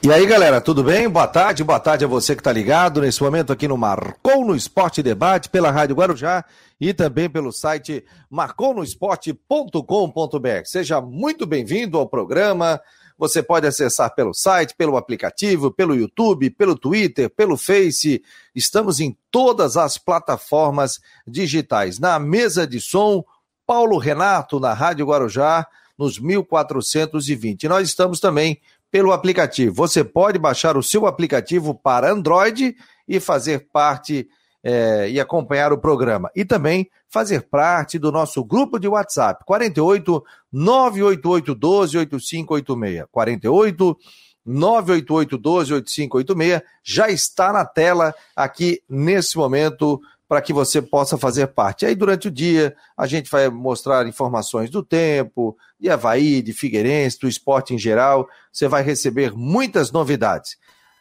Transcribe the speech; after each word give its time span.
E 0.00 0.12
aí, 0.12 0.24
galera, 0.26 0.60
tudo 0.60 0.84
bem? 0.84 1.08
Boa 1.08 1.26
tarde, 1.26 1.64
boa 1.64 1.80
tarde 1.80 2.04
a 2.04 2.08
você 2.08 2.36
que 2.36 2.40
está 2.40 2.52
ligado 2.52 3.00
nesse 3.00 3.20
momento 3.20 3.52
aqui 3.52 3.66
no 3.66 3.76
Marcou 3.76 4.44
no 4.44 4.54
Esporte 4.54 5.02
Debate, 5.02 5.50
pela 5.50 5.72
Rádio 5.72 5.96
Guarujá 5.96 6.44
e 6.80 6.94
também 6.94 7.28
pelo 7.28 7.50
site 7.50 8.04
marconosport.com.br. 8.30 10.64
Seja 10.64 11.00
muito 11.00 11.44
bem-vindo 11.44 11.98
ao 11.98 12.08
programa. 12.08 12.80
Você 13.18 13.42
pode 13.42 13.66
acessar 13.66 14.14
pelo 14.14 14.32
site, 14.32 14.76
pelo 14.76 14.96
aplicativo, 14.96 15.72
pelo 15.72 15.96
YouTube, 15.96 16.48
pelo 16.50 16.78
Twitter, 16.78 17.28
pelo 17.28 17.56
Face. 17.56 18.22
Estamos 18.54 19.00
em 19.00 19.18
todas 19.32 19.76
as 19.76 19.98
plataformas 19.98 21.00
digitais. 21.26 21.98
Na 21.98 22.20
mesa 22.20 22.68
de 22.68 22.80
som, 22.80 23.24
Paulo 23.66 23.98
Renato, 23.98 24.60
na 24.60 24.72
Rádio 24.72 25.06
Guarujá, 25.06 25.66
nos 25.98 26.20
1420. 26.20 27.64
E 27.64 27.68
nós 27.68 27.88
estamos 27.88 28.20
também 28.20 28.60
pelo 28.90 29.12
aplicativo. 29.12 29.74
Você 29.74 30.02
pode 30.02 30.38
baixar 30.38 30.76
o 30.76 30.82
seu 30.82 31.06
aplicativo 31.06 31.74
para 31.74 32.10
Android 32.10 32.76
e 33.06 33.20
fazer 33.20 33.68
parte 33.72 34.28
é, 34.62 35.08
e 35.10 35.20
acompanhar 35.20 35.72
o 35.72 35.78
programa. 35.78 36.30
E 36.34 36.44
também 36.44 36.90
fazer 37.08 37.48
parte 37.48 37.98
do 37.98 38.12
nosso 38.12 38.44
grupo 38.44 38.78
de 38.78 38.88
WhatsApp, 38.88 39.44
48 39.46 40.22
988 40.52 41.54
12 41.54 41.98
8586. 41.98 43.04
48 43.10 43.96
988 44.44 45.38
12 45.38 45.74
8586 45.74 46.62
já 46.82 47.08
está 47.08 47.52
na 47.52 47.64
tela 47.64 48.14
aqui 48.34 48.82
nesse 48.88 49.36
momento 49.36 50.00
para 50.28 50.42
que 50.42 50.52
você 50.52 50.82
possa 50.82 51.16
fazer 51.16 51.46
parte. 51.48 51.86
Aí, 51.86 51.94
durante 51.94 52.28
o 52.28 52.30
dia, 52.30 52.76
a 52.96 53.06
gente 53.06 53.30
vai 53.30 53.48
mostrar 53.48 54.06
informações 54.06 54.68
do 54.68 54.82
tempo, 54.82 55.56
de 55.80 55.88
Havaí, 55.88 56.42
de 56.42 56.52
Figueirense, 56.52 57.18
do 57.18 57.28
esporte 57.28 57.74
em 57.74 57.78
geral. 57.78 58.28
Você 58.52 58.68
vai 58.68 58.82
receber 58.82 59.32
muitas 59.32 59.90
novidades. 59.90 60.58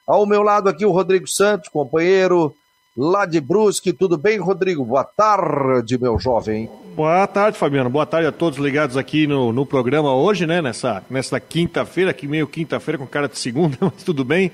Ao 0.08 0.26
meu 0.26 0.42
lado 0.42 0.70
aqui, 0.70 0.86
o 0.86 0.92
Rodrigo 0.92 1.28
Santos, 1.28 1.68
companheiro 1.68 2.56
lá 2.98 3.26
de 3.26 3.42
Brusque. 3.42 3.92
Tudo 3.92 4.18
bem, 4.18 4.40
Rodrigo? 4.40 4.86
Boa 4.86 5.04
tarde, 5.04 6.00
meu 6.00 6.18
jovem. 6.18 6.70
Boa 6.96 7.28
tarde, 7.28 7.58
Fabiano. 7.58 7.90
Boa 7.90 8.06
tarde 8.06 8.28
a 8.28 8.32
todos 8.32 8.58
ligados 8.58 8.96
aqui 8.96 9.28
no, 9.28 9.52
no 9.52 9.66
programa 9.66 10.16
hoje, 10.16 10.48
né? 10.48 10.62
Nessa, 10.62 11.04
nessa 11.10 11.40
quinta-feira, 11.40 12.12
aqui 12.12 12.28
meio 12.28 12.48
quinta-feira 12.48 12.98
com 12.98 13.06
cara 13.06 13.28
de 13.28 13.38
segunda, 13.38 13.78
mas 13.94 14.04
tudo 14.04 14.24
bem. 14.24 14.52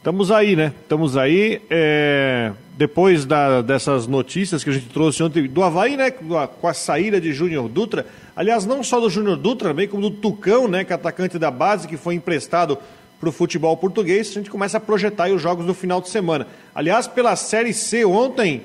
Estamos 0.00 0.30
aí, 0.30 0.56
né? 0.56 0.72
Estamos 0.82 1.14
aí. 1.14 1.60
É... 1.68 2.52
Depois 2.78 3.26
da, 3.26 3.60
dessas 3.60 4.06
notícias 4.06 4.64
que 4.64 4.70
a 4.70 4.72
gente 4.72 4.88
trouxe 4.88 5.22
ontem 5.22 5.46
do 5.46 5.62
Havaí, 5.62 5.94
né? 5.94 6.10
Com 6.10 6.66
a 6.66 6.72
saída 6.72 7.20
de 7.20 7.34
Júnior 7.34 7.68
Dutra. 7.68 8.06
Aliás, 8.34 8.64
não 8.64 8.82
só 8.82 8.98
do 8.98 9.10
Júnior 9.10 9.36
Dutra, 9.36 9.68
também 9.68 9.86
como 9.86 10.08
do 10.08 10.16
Tucão, 10.16 10.66
né? 10.66 10.84
Que 10.84 10.94
é 10.94 10.96
atacante 10.96 11.38
da 11.38 11.50
base, 11.50 11.86
que 11.86 11.98
foi 11.98 12.14
emprestado 12.14 12.78
para 13.20 13.28
o 13.28 13.32
futebol 13.32 13.76
português. 13.76 14.30
A 14.30 14.32
gente 14.32 14.48
começa 14.48 14.78
a 14.78 14.80
projetar 14.80 15.30
os 15.30 15.42
jogos 15.42 15.66
do 15.66 15.74
final 15.74 16.00
de 16.00 16.08
semana. 16.08 16.46
Aliás, 16.74 17.06
pela 17.06 17.36
Série 17.36 17.74
C 17.74 18.02
ontem. 18.02 18.62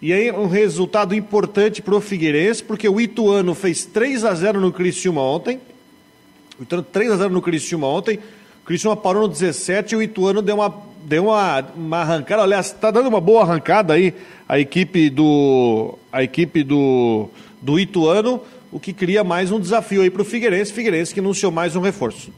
E 0.00 0.12
aí 0.12 0.30
um 0.30 0.46
resultado 0.46 1.12
importante 1.12 1.82
para 1.82 1.96
o 1.96 2.00
Figueirense, 2.00 2.62
porque 2.62 2.88
o 2.88 3.00
Ituano 3.00 3.52
fez 3.52 3.84
3 3.84 4.24
a 4.24 4.32
0 4.32 4.60
no 4.60 4.72
Criciúma 4.72 5.22
ontem. 5.22 5.60
O 6.56 6.62
Ituano 6.62 6.84
3 6.84 7.10
a 7.10 7.16
0 7.16 7.30
no 7.30 7.42
Criciúma 7.42 7.88
ontem. 7.88 8.20
Criciúma 8.66 8.96
parou 8.96 9.22
no 9.22 9.28
17 9.28 9.94
e 9.94 9.96
o 9.96 10.02
Ituano 10.02 10.42
deu 10.42 10.56
uma, 10.56 10.74
deu 11.04 11.26
uma, 11.26 11.60
uma 11.76 11.98
arrancada. 11.98 12.42
Aliás, 12.42 12.66
está 12.66 12.90
dando 12.90 13.08
uma 13.08 13.20
boa 13.20 13.42
arrancada 13.42 13.94
aí 13.94 14.12
a 14.48 14.58
equipe 14.58 15.08
do 15.08 15.96
a 16.10 16.22
equipe 16.24 16.64
do, 16.64 17.28
do 17.62 17.78
Ituano, 17.78 18.42
o 18.72 18.80
que 18.80 18.92
cria 18.92 19.22
mais 19.22 19.52
um 19.52 19.60
desafio 19.60 20.02
aí 20.02 20.10
para 20.10 20.22
o 20.22 20.24
Figueirense. 20.24 20.72
Figueirense 20.72 21.14
que 21.14 21.20
anunciou 21.20 21.52
mais 21.52 21.76
um 21.76 21.80
reforço. 21.80 22.32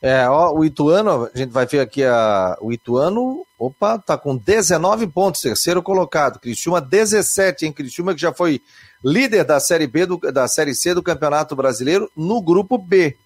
É, 0.00 0.26
ó, 0.26 0.54
o 0.54 0.64
Ituano, 0.64 1.28
a 1.34 1.38
gente 1.38 1.50
vai 1.50 1.66
ver 1.66 1.80
aqui 1.80 2.02
a, 2.02 2.56
o 2.62 2.72
Ituano, 2.72 3.44
opa, 3.58 3.98
tá 3.98 4.16
com 4.16 4.36
19 4.36 5.06
pontos, 5.08 5.42
terceiro 5.42 5.82
colocado. 5.82 6.38
Criciúma 6.38 6.80
17, 6.80 7.66
em 7.66 7.72
Criciúma 7.72 8.14
que 8.14 8.20
já 8.20 8.32
foi 8.32 8.62
líder 9.04 9.44
da 9.44 9.60
Série 9.60 9.86
B 9.86 10.06
do, 10.06 10.16
da 10.16 10.48
Série 10.48 10.74
C 10.74 10.94
do 10.94 11.02
Campeonato 11.02 11.54
Brasileiro 11.54 12.10
no 12.16 12.40
grupo 12.40 12.78
B. 12.78 13.16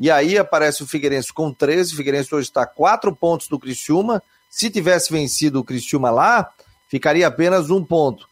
E 0.00 0.10
aí 0.10 0.38
aparece 0.38 0.82
o 0.82 0.86
Figueirense 0.86 1.30
com 1.30 1.52
13. 1.52 1.92
O 1.92 1.96
Figueirense 1.98 2.34
hoje 2.34 2.48
está 2.48 2.62
a 2.62 2.66
4 2.66 3.14
pontos 3.14 3.48
do 3.48 3.58
Criciúma. 3.58 4.22
Se 4.48 4.70
tivesse 4.70 5.12
vencido 5.12 5.60
o 5.60 5.64
Criciúma 5.64 6.10
lá, 6.10 6.50
ficaria 6.88 7.26
apenas 7.26 7.68
um 7.68 7.84
ponto. 7.84 8.26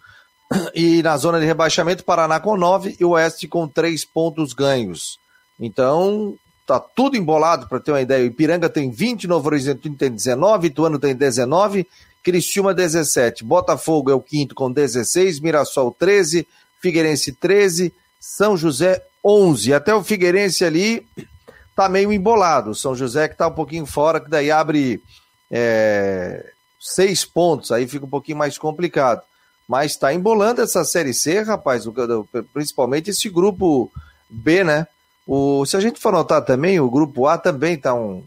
E 0.75 1.03
na 1.03 1.15
zona 1.19 1.39
de 1.39 1.45
rebaixamento, 1.45 2.05
Paraná 2.05 2.41
com 2.41 2.57
9 2.57 2.97
e 2.99 3.05
o 3.05 3.11
Oeste 3.11 3.47
com 3.47 3.69
3 3.69 4.03
pontos 4.07 4.55
ganhos. 4.55 5.19
Então, 5.61 6.35
tá 6.67 6.81
tudo 6.81 7.19
embolado 7.19 7.69
para 7.69 7.81
ter 7.81 7.93
uma 7.93 8.01
ideia. 8.01 8.25
O 8.25 8.29
Ipiranga 8.29 8.71
tem 8.71 8.91
20, 8.91 9.27
Novo 9.27 9.49
Horizonte 9.49 9.91
tem 9.91 10.11
19, 10.11 10.69
Ituano 10.69 10.99
tem 10.99 11.15
19, 11.15 11.87
Criciúma 12.25 12.73
17. 12.73 13.45
Botafogo 13.45 14.11
é 14.11 14.15
o 14.15 14.23
quinto 14.23 14.55
com 14.55 14.73
16, 14.73 15.39
Mirassol 15.41 15.95
13, 15.99 16.49
Figueirense 16.81 17.33
13, 17.33 17.93
São 18.19 18.57
José 18.57 19.05
11. 19.23 19.75
Até 19.75 19.95
o 19.95 20.03
Figueirense 20.03 20.65
ali 20.65 21.07
tá 21.79 21.89
meio 21.89 22.13
embolado. 22.13 22.71
O 22.71 22.75
São 22.75 22.93
José 22.93 23.29
que 23.29 23.37
tá 23.37 23.47
um 23.47 23.55
pouquinho 23.55 23.87
fora, 23.87 24.19
que 24.21 24.29
daí 24.29 24.51
abre 24.51 25.01
é, 25.49 26.45
seis 26.81 27.25
pontos, 27.25 27.71
aí 27.71 27.87
fica 27.87 28.05
um 28.05 28.11
pouquinho 28.11 28.37
mais 28.37 28.59
complicado. 28.59 29.23
Mas 29.69 29.95
tá 29.97 30.13
embolando 30.13 30.61
essa 30.61 30.83
Série 30.83 31.15
C, 31.15 31.41
rapaz, 31.43 31.85
principalmente 32.53 33.11
esse 33.11 33.29
grupo 33.29 33.93
B, 34.29 34.65
né? 34.65 34.89
O, 35.25 35.65
se 35.67 35.77
a 35.77 35.81
gente 35.81 36.01
for 36.01 36.11
notar 36.11 36.45
também, 36.45 36.81
o 36.81 36.91
grupo 36.91 37.29
A 37.29 37.39
também 37.39 37.77
tá, 37.77 37.95
um, 37.95 38.25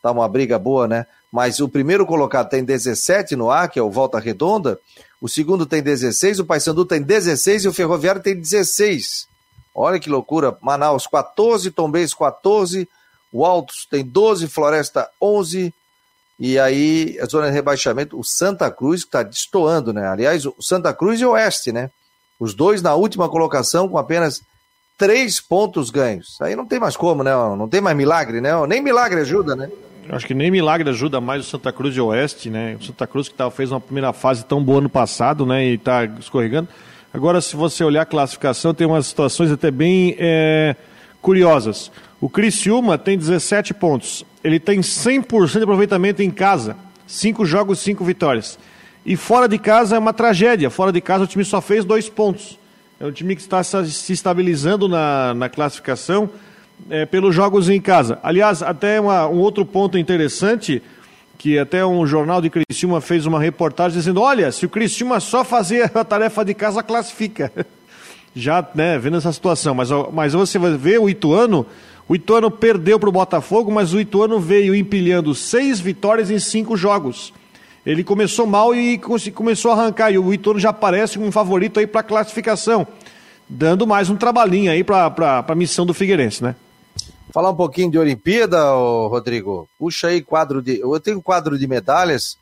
tá 0.00 0.12
uma 0.12 0.28
briga 0.28 0.56
boa, 0.56 0.86
né? 0.86 1.04
Mas 1.32 1.58
o 1.58 1.68
primeiro 1.68 2.06
colocado 2.06 2.48
tem 2.48 2.62
17 2.62 3.34
no 3.34 3.50
A, 3.50 3.66
que 3.66 3.76
é 3.76 3.82
o 3.82 3.90
Volta 3.90 4.20
Redonda. 4.20 4.78
O 5.20 5.28
segundo 5.28 5.66
tem 5.66 5.82
16, 5.82 6.38
o 6.38 6.44
Paysandu 6.44 6.84
tem 6.84 7.02
16 7.02 7.64
e 7.64 7.68
o 7.68 7.72
Ferroviário 7.72 8.22
tem 8.22 8.36
16. 8.36 9.26
Olha 9.74 9.98
que 9.98 10.08
loucura. 10.08 10.56
Manaus 10.60 11.06
14, 11.06 11.70
Tombense 11.70 12.16
14, 12.16 12.88
o 13.32 13.44
Altos 13.44 13.86
tem 13.90 14.04
12, 14.04 14.46
Floresta 14.46 15.08
11. 15.20 15.74
E 16.38 16.58
aí, 16.58 17.18
a 17.20 17.26
zona 17.26 17.48
de 17.48 17.52
rebaixamento, 17.52 18.18
o 18.18 18.24
Santa 18.24 18.70
Cruz, 18.70 19.02
que 19.02 19.08
está 19.08 19.22
destoando, 19.22 19.92
né? 19.92 20.06
Aliás, 20.06 20.46
o 20.46 20.54
Santa 20.60 20.92
Cruz 20.92 21.20
e 21.20 21.24
o 21.24 21.30
Oeste, 21.30 21.72
né? 21.72 21.90
Os 22.38 22.54
dois 22.54 22.82
na 22.82 22.94
última 22.94 23.28
colocação 23.28 23.88
com 23.88 23.98
apenas 23.98 24.42
três 24.98 25.40
pontos 25.40 25.90
ganhos. 25.90 26.36
Aí 26.40 26.54
não 26.54 26.66
tem 26.66 26.78
mais 26.78 26.96
como, 26.96 27.22
né? 27.22 27.32
Não 27.56 27.68
tem 27.68 27.80
mais 27.80 27.96
milagre, 27.96 28.40
né? 28.40 28.50
Nem 28.66 28.82
milagre 28.82 29.20
ajuda, 29.20 29.56
né? 29.56 29.70
Acho 30.08 30.26
que 30.26 30.34
nem 30.34 30.50
milagre 30.50 30.88
ajuda 30.90 31.20
mais 31.20 31.46
o 31.46 31.48
Santa 31.48 31.72
Cruz 31.72 31.96
e 31.96 32.00
o 32.00 32.06
Oeste, 32.06 32.50
né? 32.50 32.76
O 32.78 32.84
Santa 32.84 33.06
Cruz 33.06 33.28
que 33.28 33.34
tá, 33.34 33.50
fez 33.50 33.70
uma 33.70 33.80
primeira 33.80 34.12
fase 34.12 34.44
tão 34.44 34.62
boa 34.62 34.78
ano 34.78 34.88
passado, 34.88 35.46
né? 35.46 35.64
E 35.66 35.74
está 35.74 36.04
escorregando. 36.04 36.68
Agora, 37.14 37.40
se 37.40 37.54
você 37.54 37.84
olhar 37.84 38.02
a 38.02 38.06
classificação, 38.06 38.74
tem 38.74 38.84
umas 38.84 39.06
situações 39.06 39.52
até 39.52 39.70
bem 39.70 40.16
é, 40.18 40.74
curiosas. 41.22 41.92
O 42.20 42.28
Criciúma 42.28 42.98
tem 42.98 43.16
17 43.16 43.72
pontos. 43.72 44.26
Ele 44.42 44.58
tem 44.58 44.80
100% 44.80 45.58
de 45.58 45.62
aproveitamento 45.62 46.22
em 46.22 46.30
casa. 46.30 46.76
Cinco 47.06 47.46
jogos, 47.46 47.78
cinco 47.78 48.04
vitórias. 48.04 48.58
E 49.06 49.14
fora 49.14 49.46
de 49.46 49.58
casa 49.58 49.94
é 49.94 49.98
uma 50.00 50.12
tragédia. 50.12 50.70
Fora 50.70 50.90
de 50.90 51.00
casa 51.00 51.22
o 51.22 51.26
time 51.28 51.44
só 51.44 51.60
fez 51.60 51.84
dois 51.84 52.08
pontos. 52.08 52.58
É 52.98 53.06
um 53.06 53.12
time 53.12 53.36
que 53.36 53.42
está 53.42 53.62
se 53.62 54.12
estabilizando 54.12 54.88
na, 54.88 55.34
na 55.34 55.48
classificação 55.48 56.28
é, 56.90 57.06
pelos 57.06 57.32
jogos 57.32 57.68
em 57.68 57.80
casa. 57.80 58.18
Aliás, 58.24 58.60
até 58.60 59.00
uma, 59.00 59.28
um 59.28 59.38
outro 59.38 59.64
ponto 59.64 59.96
interessante 59.96 60.82
que 61.38 61.58
até 61.58 61.84
um 61.84 62.06
jornal 62.06 62.40
de 62.40 62.50
Criciúma 62.50 63.00
fez 63.00 63.26
uma 63.26 63.40
reportagem 63.40 63.98
dizendo: 63.98 64.20
olha, 64.20 64.50
se 64.52 64.66
o 64.66 64.68
Criciúma 64.68 65.20
só 65.20 65.44
fazer 65.44 65.90
a 65.96 66.04
tarefa 66.04 66.44
de 66.44 66.54
casa, 66.54 66.82
classifica. 66.82 67.52
Já, 68.36 68.66
né, 68.74 68.98
vendo 68.98 69.16
essa 69.16 69.32
situação. 69.32 69.74
Mas, 69.74 69.90
mas 70.12 70.32
você 70.32 70.58
vai 70.58 70.76
ver 70.76 70.98
o 70.98 71.08
Ituano, 71.08 71.64
o 72.08 72.16
Ituano 72.16 72.50
perdeu 72.50 72.98
para 72.98 73.08
o 73.08 73.12
Botafogo, 73.12 73.70
mas 73.70 73.94
o 73.94 74.00
Ituano 74.00 74.40
veio 74.40 74.74
empilhando 74.74 75.34
seis 75.34 75.78
vitórias 75.78 76.30
em 76.30 76.38
cinco 76.38 76.76
jogos. 76.76 77.32
Ele 77.86 78.02
começou 78.02 78.46
mal 78.46 78.74
e 78.74 78.98
começou 78.98 79.70
a 79.70 79.74
arrancar, 79.74 80.10
e 80.10 80.18
o 80.18 80.32
Ituano 80.32 80.58
já 80.58 80.70
aparece 80.70 81.14
como 81.16 81.28
um 81.28 81.32
favorito 81.32 81.78
aí 81.78 81.86
para 81.86 82.02
classificação, 82.02 82.86
dando 83.48 83.86
mais 83.86 84.08
um 84.08 84.16
trabalhinho 84.16 84.72
aí 84.72 84.82
para 84.82 85.44
a 85.46 85.54
missão 85.54 85.86
do 85.86 85.94
Figueirense, 85.94 86.42
né? 86.42 86.56
Falar 87.32 87.50
um 87.50 87.56
pouquinho 87.56 87.90
de 87.90 87.98
Olimpíada, 87.98 88.62
Rodrigo. 89.08 89.68
Puxa 89.78 90.08
aí 90.08 90.22
quadro 90.22 90.62
de. 90.62 90.78
Eu 90.80 90.98
tenho 91.00 91.22
quadro 91.22 91.58
de 91.58 91.66
medalhas, 91.66 92.38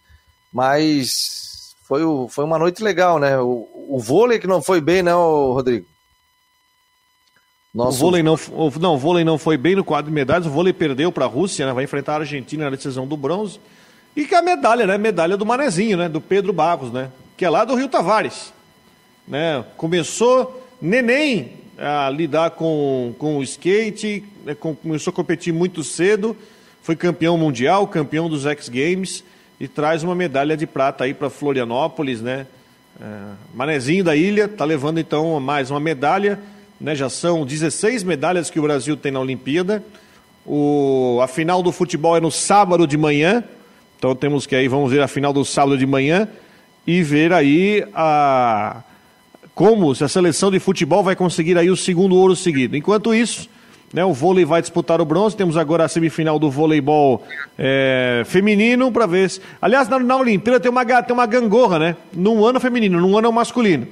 mas 0.53 1.75
foi, 1.85 2.05
o... 2.05 2.29
foi 2.29 2.45
uma 2.45 2.59
noite 2.59 2.83
legal, 2.83 3.19
né? 3.19 3.39
O, 3.39 3.69
o 3.89 3.99
vôlei 3.99 4.39
que 4.39 4.47
não 4.47 4.61
foi 4.61 4.81
bem, 4.81 5.03
né, 5.03 5.13
Rodrigo? 5.13 5.87
Nosso... 7.75 7.97
O 7.97 8.01
vôlei 8.01 8.23
não, 8.23 8.39
não, 8.79 8.95
o 8.95 8.99
vôlei 8.99 9.25
não 9.25 9.39
foi 9.39 9.57
bem 9.57 9.75
no 9.75 9.85
quadro 9.85 10.11
de 10.11 10.15
medalhas. 10.15 10.47
O 10.47 10.51
vôlei 10.51 10.73
perdeu 10.73 11.11
para 11.11 11.25
a 11.25 11.29
Rússia, 11.29 11.65
né? 11.65 11.73
Vai 11.73 11.85
enfrentar 11.85 12.15
a 12.15 12.21
Argentina 12.21 12.65
na 12.65 12.71
decisão 12.71 13.07
do 13.07 13.17
bronze. 13.17 13.59
E 14.15 14.27
que 14.27 14.35
a 14.35 14.43
medalha, 14.43 14.87
né? 14.87 14.99
Medalha 14.99 15.39
do 15.39 15.47
Manezinho, 15.47 15.97
né? 15.97 16.09
Do 16.09 16.21
Pedro 16.21 16.53
Barros, 16.53 16.93
né? 16.93 17.11
Que 17.35 17.47
é 17.47 17.51
lá 17.51 17.65
do 17.65 17.75
Rio 17.75 17.89
Tavares. 17.89 18.53
Né? 19.27 19.65
Começou 19.77 20.67
neném 20.81 21.62
a 21.79 22.11
lidar 22.11 22.51
com, 22.51 23.15
com 23.19 23.39
o 23.39 23.43
skate, 23.43 24.25
né, 24.45 24.55
com, 24.55 24.75
começou 24.75 25.11
a 25.11 25.15
competir 25.15 25.53
muito 25.53 25.83
cedo, 25.83 26.37
foi 26.83 26.97
campeão 26.97 27.39
mundial, 27.39 27.87
campeão 27.87 28.29
dos 28.29 28.47
X 28.47 28.69
Games 28.69 29.25
e 29.61 29.69
traz 29.69 30.03
uma 30.03 30.15
medalha 30.15 30.57
de 30.57 30.67
prata 30.67 31.05
aí 31.05 31.15
para 31.15 31.31
Florianópolis, 31.31 32.21
né? 32.21 32.47
É, 33.01 33.05
Manezinho 33.55 34.05
da 34.05 34.15
Ilha 34.15 34.45
está 34.45 34.65
levando 34.65 34.99
então 34.99 35.39
mais 35.41 35.71
uma 35.71 35.81
medalha, 35.81 36.39
né? 36.81 36.95
Já 36.95 37.09
são 37.09 37.47
16 37.47 38.03
medalhas 38.03 38.51
que 38.51 38.59
o 38.59 38.63
Brasil 38.63 38.97
tem 38.97 39.13
na 39.13 39.21
Olimpíada. 39.21 39.83
O, 40.45 41.21
a 41.23 41.29
final 41.29 41.63
do 41.63 41.71
futebol 41.71 42.17
é 42.17 42.21
no 42.21 42.31
sábado 42.31 42.87
de 42.87 42.97
manhã, 42.97 43.45
então 43.97 44.15
temos 44.17 44.47
que 44.47 44.57
aí, 44.57 44.67
vamos 44.67 44.91
ver 44.91 45.01
a 45.01 45.09
final 45.09 45.33
do 45.33 45.45
sábado 45.45 45.79
de 45.79 45.87
manhã 45.87 46.29
e 46.85 47.03
ver 47.03 47.33
aí 47.33 47.85
a, 47.95 48.83
como 49.55 49.95
se 49.95 50.03
a 50.05 50.09
seleção 50.09 50.51
de 50.51 50.59
futebol 50.59 51.03
vai 51.03 51.15
conseguir 51.15 51.59
aí 51.59 51.71
o 51.71 51.77
segundo 51.77 52.17
ouro 52.17 52.35
seguido. 52.35 52.77
Enquanto 52.77 53.15
isso, 53.15 53.49
né, 53.93 54.05
o 54.05 54.13
vôlei 54.13 54.45
vai 54.45 54.61
disputar 54.63 55.01
o 55.01 55.05
bronze. 55.05 55.37
Temos 55.37 55.57
agora 55.57 55.85
a 55.85 55.89
semifinal 55.89 56.39
do 56.39 56.51
voleibol 56.51 57.23
é, 57.59 58.23
feminino 58.25 58.91
para 58.91 59.07
ver 59.07 59.29
se. 59.31 59.41
Aliás, 59.61 59.89
na, 59.89 59.99
na 59.99 60.17
Olimpíada 60.17 60.59
tem 60.59 60.71
uma, 60.71 60.85
tem 60.85 61.15
uma 61.15 61.27
gangorra, 61.27 61.79
né? 61.79 61.97
Num 62.13 62.45
ano 62.45 62.59
feminino, 62.59 63.01
num 63.01 63.17
ano 63.17 63.31
masculino. 63.31 63.87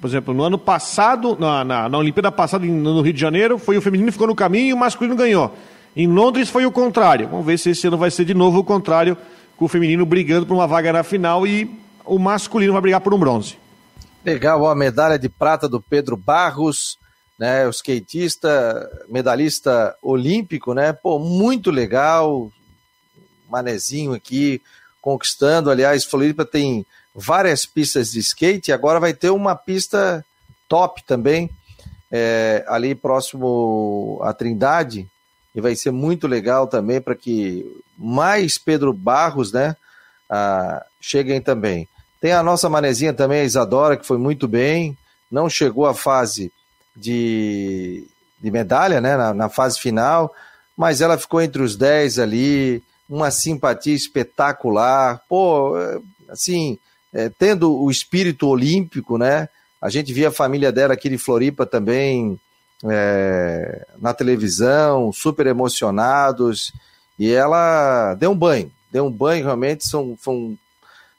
Por 0.00 0.08
exemplo, 0.08 0.34
no 0.34 0.42
ano 0.42 0.58
passado, 0.58 1.36
na, 1.38 1.64
na, 1.64 1.88
na 1.88 1.98
Olimpíada 1.98 2.30
passada 2.30 2.64
no 2.66 3.00
Rio 3.00 3.12
de 3.12 3.20
Janeiro, 3.20 3.58
foi 3.58 3.76
o 3.76 3.82
feminino 3.82 4.06
que 4.08 4.12
ficou 4.12 4.26
no 4.26 4.34
caminho 4.34 4.68
e 4.68 4.72
o 4.72 4.76
masculino 4.76 5.16
ganhou. 5.16 5.54
Em 5.94 6.06
Londres 6.06 6.50
foi 6.50 6.66
o 6.66 6.70
contrário. 6.70 7.28
Vamos 7.28 7.46
ver 7.46 7.58
se 7.58 7.70
esse 7.70 7.86
ano 7.86 7.96
vai 7.96 8.10
ser 8.10 8.24
de 8.24 8.34
novo 8.34 8.58
o 8.58 8.64
contrário, 8.64 9.16
com 9.56 9.64
o 9.64 9.68
feminino 9.68 10.04
brigando 10.04 10.44
por 10.44 10.54
uma 10.54 10.66
vaga 10.66 10.92
na 10.92 11.02
final 11.02 11.46
e 11.46 11.70
o 12.04 12.18
masculino 12.18 12.72
vai 12.72 12.82
brigar 12.82 13.00
por 13.00 13.14
um 13.14 13.18
bronze. 13.18 13.56
Legal, 14.26 14.60
ó, 14.60 14.70
a 14.70 14.74
medalha 14.74 15.18
de 15.18 15.28
prata 15.28 15.68
do 15.68 15.80
Pedro 15.80 16.16
Barros 16.16 16.98
né? 17.38 17.66
O 17.66 17.70
skatista, 17.70 18.88
medalhista 19.08 19.94
olímpico, 20.02 20.72
né? 20.72 20.92
Pô, 20.92 21.18
muito 21.18 21.70
legal. 21.70 22.50
Manezinho 23.48 24.14
aqui 24.14 24.60
conquistando. 25.00 25.70
Aliás, 25.70 26.04
Floripa 26.04 26.44
tem 26.44 26.86
várias 27.14 27.66
pistas 27.66 28.12
de 28.12 28.20
skate. 28.20 28.72
Agora 28.72 28.98
vai 28.98 29.12
ter 29.12 29.30
uma 29.30 29.54
pista 29.54 30.24
top 30.68 31.02
também, 31.04 31.48
é, 32.10 32.64
ali 32.66 32.94
próximo 32.94 34.18
à 34.22 34.32
Trindade. 34.32 35.06
E 35.54 35.60
vai 35.60 35.74
ser 35.74 35.90
muito 35.90 36.26
legal 36.26 36.66
também 36.66 37.00
para 37.00 37.14
que 37.14 37.64
mais 37.96 38.58
Pedro 38.58 38.92
Barros, 38.92 39.52
né? 39.52 39.76
Ah, 40.28 40.84
cheguem 41.00 41.40
também. 41.40 41.88
Tem 42.20 42.32
a 42.32 42.42
nossa 42.42 42.68
manezinha 42.68 43.12
também, 43.12 43.40
a 43.40 43.44
Isadora, 43.44 43.96
que 43.96 44.06
foi 44.06 44.18
muito 44.18 44.48
bem. 44.48 44.96
Não 45.30 45.48
chegou 45.48 45.86
à 45.86 45.94
fase 45.94 46.52
de, 46.94 48.06
de 48.40 48.50
medalha 48.50 49.00
né, 49.00 49.16
na, 49.16 49.34
na 49.34 49.48
fase 49.48 49.78
final, 49.78 50.32
mas 50.76 51.00
ela 51.00 51.18
ficou 51.18 51.40
entre 51.40 51.62
os 51.62 51.76
10 51.76 52.18
ali, 52.18 52.82
uma 53.08 53.30
simpatia 53.30 53.94
espetacular. 53.94 55.20
Pô, 55.28 55.74
assim, 56.28 56.78
é, 57.12 57.28
tendo 57.28 57.74
o 57.74 57.90
espírito 57.90 58.48
olímpico, 58.48 59.18
né? 59.18 59.48
A 59.80 59.90
gente 59.90 60.12
via 60.12 60.28
a 60.28 60.32
família 60.32 60.72
dela 60.72 60.94
aqui 60.94 61.08
de 61.08 61.18
Floripa 61.18 61.66
também 61.66 62.38
é, 62.84 63.86
na 63.98 64.12
televisão, 64.12 65.12
super 65.12 65.46
emocionados, 65.46 66.72
e 67.18 67.30
ela 67.32 68.14
deu 68.14 68.30
um 68.30 68.36
banho, 68.36 68.70
deu 68.90 69.06
um 69.06 69.10
banho 69.10 69.44
realmente, 69.44 69.86
são, 69.86 70.16
são 70.20 70.56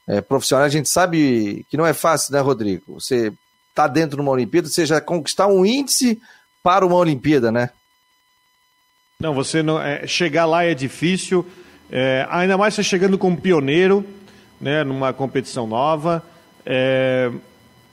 é, 0.08 0.22
profissionais, 0.22 0.74
a 0.74 0.78
gente 0.78 0.90
sabe 0.90 1.66
que 1.70 1.76
não 1.76 1.86
é 1.86 1.94
fácil, 1.94 2.34
né, 2.34 2.40
Rodrigo? 2.40 3.00
Você 3.00 3.34
está 3.70 3.88
dentro 3.88 4.16
de 4.16 4.22
uma 4.22 4.32
Olimpíada, 4.32 4.68
seja 4.70 5.02
conquistar 5.02 5.48
um 5.48 5.66
índice 5.66 6.20
para 6.64 6.86
uma 6.86 6.96
Olimpíada, 6.96 7.52
né? 7.52 7.70
Não, 9.20 9.34
você 9.34 9.62
não. 9.62 9.82
É, 9.82 10.08
chegar 10.08 10.46
lá 10.46 10.64
é 10.64 10.74
difícil, 10.74 11.46
é, 11.92 12.26
ainda 12.30 12.58
mais 12.58 12.74
você 12.74 12.84
chegando 12.84 13.18
como 13.18 13.36
pioneiro, 13.36 14.06
né, 14.62 14.84
numa 14.84 15.12
competição 15.12 15.68
nova. 15.68 16.24
É, 16.66 17.32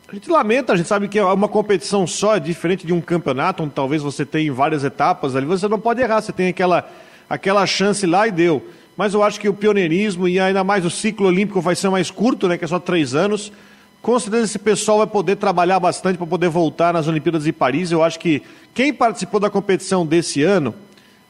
a 0.07 0.15
gente 0.15 0.31
lamenta, 0.31 0.73
a 0.73 0.77
gente 0.77 0.89
sabe 0.89 1.09
que 1.09 1.19
é 1.19 1.25
uma 1.25 1.49
competição 1.49 2.07
só, 2.07 2.37
é 2.37 2.41
diferente 2.41 2.87
de 2.87 2.93
um 2.93 3.01
campeonato, 3.01 3.63
onde 3.63 3.73
talvez 3.73 4.03
você 4.03 4.25
tenha 4.25 4.53
várias 4.53 4.85
etapas 4.85 5.35
ali, 5.35 5.47
você 5.47 5.67
não 5.67 5.81
pode 5.81 6.01
errar, 6.01 6.21
você 6.21 6.33
tem 6.33 6.49
aquela, 6.49 6.89
aquela 7.29 7.67
chance 7.67 8.07
lá 8.07 8.29
e 8.29 8.31
deu. 8.31 8.63
Mas 8.97 9.15
eu 9.15 9.23
acho 9.23 9.41
que 9.41 9.49
o 9.49 9.55
pioneirismo 9.55 10.29
e 10.29 10.39
ainda 10.39 10.63
mais 10.63 10.85
o 10.85 10.91
ciclo 10.91 11.27
olímpico 11.27 11.61
vai 11.61 11.75
ser 11.75 11.89
mais 11.91 12.11
curto, 12.11 12.47
né, 12.47 12.57
que 12.57 12.65
é 12.65 12.69
só 12.69 12.79
três 12.79 13.15
anos. 13.15 13.53
Com 14.01 14.19
certeza 14.19 14.45
esse 14.45 14.59
pessoal 14.59 14.99
vai 14.99 15.07
poder 15.07 15.37
trabalhar 15.37 15.81
bastante 15.81 16.19
para 16.19 16.27
poder 16.27 16.49
voltar 16.49 16.93
nas 16.93 17.09
Olimpíadas 17.09 17.45
de 17.45 17.53
Paris. 17.53 17.91
Eu 17.91 18.05
acho 18.05 18.19
que 18.19 18.43
quem 18.75 18.93
participou 18.93 19.41
da 19.41 19.49
competição 19.49 20.05
desse 20.05 20.43
ano, 20.43 20.75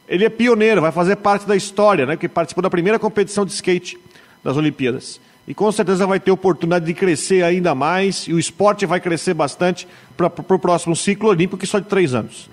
ele 0.07 0.25
é 0.25 0.29
pioneiro, 0.29 0.81
vai 0.81 0.91
fazer 0.91 1.15
parte 1.15 1.47
da 1.47 1.55
história, 1.55 2.05
né? 2.05 2.15
Porque 2.15 2.27
participou 2.27 2.61
da 2.61 2.69
primeira 2.69 2.99
competição 2.99 3.45
de 3.45 3.53
skate 3.53 3.97
das 4.43 4.57
Olimpíadas. 4.57 5.19
E 5.47 5.53
com 5.53 5.71
certeza 5.71 6.05
vai 6.05 6.19
ter 6.19 6.31
oportunidade 6.31 6.85
de 6.85 6.93
crescer 6.93 7.43
ainda 7.43 7.73
mais, 7.73 8.27
e 8.27 8.33
o 8.33 8.39
esporte 8.39 8.85
vai 8.85 8.99
crescer 8.99 9.33
bastante 9.33 9.87
para 10.17 10.27
o 10.27 10.59
próximo 10.59 10.95
ciclo 10.95 11.29
olímpico, 11.29 11.57
que 11.57 11.67
só 11.67 11.79
de 11.79 11.85
três 11.85 12.13
anos. 12.13 12.49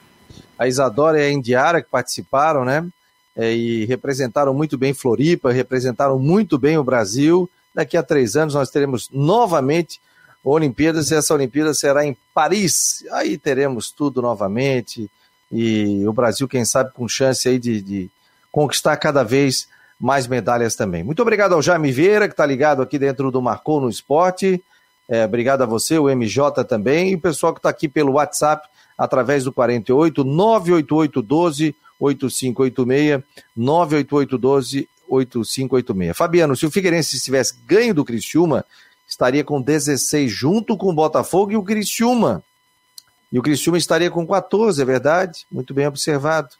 A 0.59 0.69
Isadora 0.69 1.19
e 1.21 1.27
a 1.27 1.33
Indiara 1.33 1.83
que 1.83 1.89
participaram, 1.91 2.65
né? 2.65 2.87
É, 3.35 3.53
e 3.53 3.85
representaram 3.87 4.53
muito 4.53 4.77
bem 4.77 4.93
Floripa, 4.93 5.51
representaram 5.51 6.19
muito 6.19 6.59
bem 6.59 6.77
o 6.77 6.85
Brasil. 6.85 7.49
Daqui 7.75 7.97
a 7.97 8.03
três 8.03 8.37
anos 8.37 8.55
nós 8.55 8.71
teremos 8.71 9.09
novamente 9.11 10.01
Olimpíadas 10.45 11.11
e 11.11 11.15
essa 11.15 11.33
Olimpíada 11.33 11.73
será 11.73 12.05
em 12.05 12.17
Paris. 12.35 13.05
Aí 13.13 13.39
teremos 13.39 13.91
tudo 13.91 14.21
novamente 14.21 15.11
e 15.51 16.07
o 16.07 16.13
Brasil, 16.13 16.49
quem 16.49 16.65
sabe, 16.65 16.93
com 16.93 17.07
chance 17.07 17.49
aí 17.49 17.59
de, 17.59 17.81
de 17.81 18.11
conquistar 18.51 18.97
cada 18.97 19.23
vez 19.23 19.69
mais 20.01 20.27
medalhas 20.27 20.75
também. 20.75 21.05
Muito 21.05 21.23
obrigado 21.23 21.55
ao 21.55 21.63
Jaime 21.63 21.93
Vieira, 21.93 22.27
que 22.27 22.33
está 22.33 22.45
ligado 22.45 22.83
aqui 22.83 22.99
dentro 22.99 23.31
do 23.31 23.41
Marcou 23.41 23.81
no 23.81 23.89
Esporte. 23.89 24.63
É, 25.09 25.25
obrigado 25.25 25.63
a 25.63 25.67
você, 25.67 25.99
o 25.99 26.09
MJ 26.09 26.65
também, 26.65 27.11
e 27.11 27.15
o 27.15 27.21
pessoal 27.21 27.53
que 27.53 27.59
está 27.59 27.69
aqui 27.69 27.89
pelo 27.89 28.13
WhatsApp, 28.13 28.67
através 28.97 29.45
do 29.45 29.53
48 29.53 30.25
988 30.25 31.23
12 31.23 31.77
8586, 32.03 33.23
988 33.57 34.39
12 34.39 34.89
8586. 35.09 36.17
Fabiano, 36.17 36.57
se 36.57 36.67
o 36.67 36.71
Figueirense 36.71 37.21
tivesse 37.21 37.55
ganho 37.67 37.95
do 37.95 38.05
Criciúma, 38.05 38.65
estaria 39.07 39.45
com 39.45 39.61
16 39.61 40.31
junto 40.31 40.77
com 40.77 40.91
o 40.91 40.95
Botafogo 40.95 41.53
e 41.53 41.57
o 41.57 41.63
Criciúma. 41.63 42.43
E 43.31 43.39
o 43.39 43.43
Criciúma 43.43 43.79
estaria 43.79 44.11
com 44.11 44.27
14, 44.27 44.81
é 44.81 44.85
verdade? 44.85 45.47
Muito 45.51 45.73
bem 45.73 45.87
observado. 45.87 46.51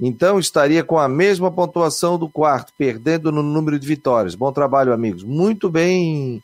Então 0.00 0.38
estaria 0.38 0.82
com 0.82 0.98
a 0.98 1.08
mesma 1.08 1.50
pontuação 1.50 2.18
do 2.18 2.28
quarto, 2.28 2.72
perdendo 2.76 3.30
no 3.30 3.42
número 3.42 3.78
de 3.78 3.86
vitórias. 3.86 4.34
Bom 4.34 4.52
trabalho, 4.52 4.92
amigos. 4.92 5.22
Muito 5.22 5.70
bem, 5.70 6.42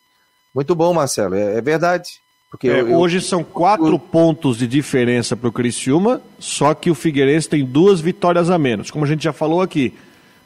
muito 0.54 0.74
bom, 0.74 0.94
Marcelo. 0.94 1.34
É, 1.34 1.56
é 1.56 1.60
verdade. 1.60 2.20
Porque 2.50 2.68
é, 2.68 2.80
eu, 2.80 2.94
hoje 2.94 3.20
são 3.20 3.44
quatro 3.44 3.86
eu... 3.86 3.98
pontos 3.98 4.58
de 4.58 4.66
diferença 4.66 5.36
para 5.36 5.48
o 5.48 5.52
Criciúma, 5.52 6.22
só 6.38 6.72
que 6.72 6.90
o 6.90 6.94
Figueirense 6.94 7.48
tem 7.48 7.64
duas 7.64 8.00
vitórias 8.00 8.50
a 8.50 8.58
menos. 8.58 8.90
Como 8.90 9.04
a 9.04 9.08
gente 9.08 9.22
já 9.22 9.32
falou 9.32 9.60
aqui, 9.60 9.92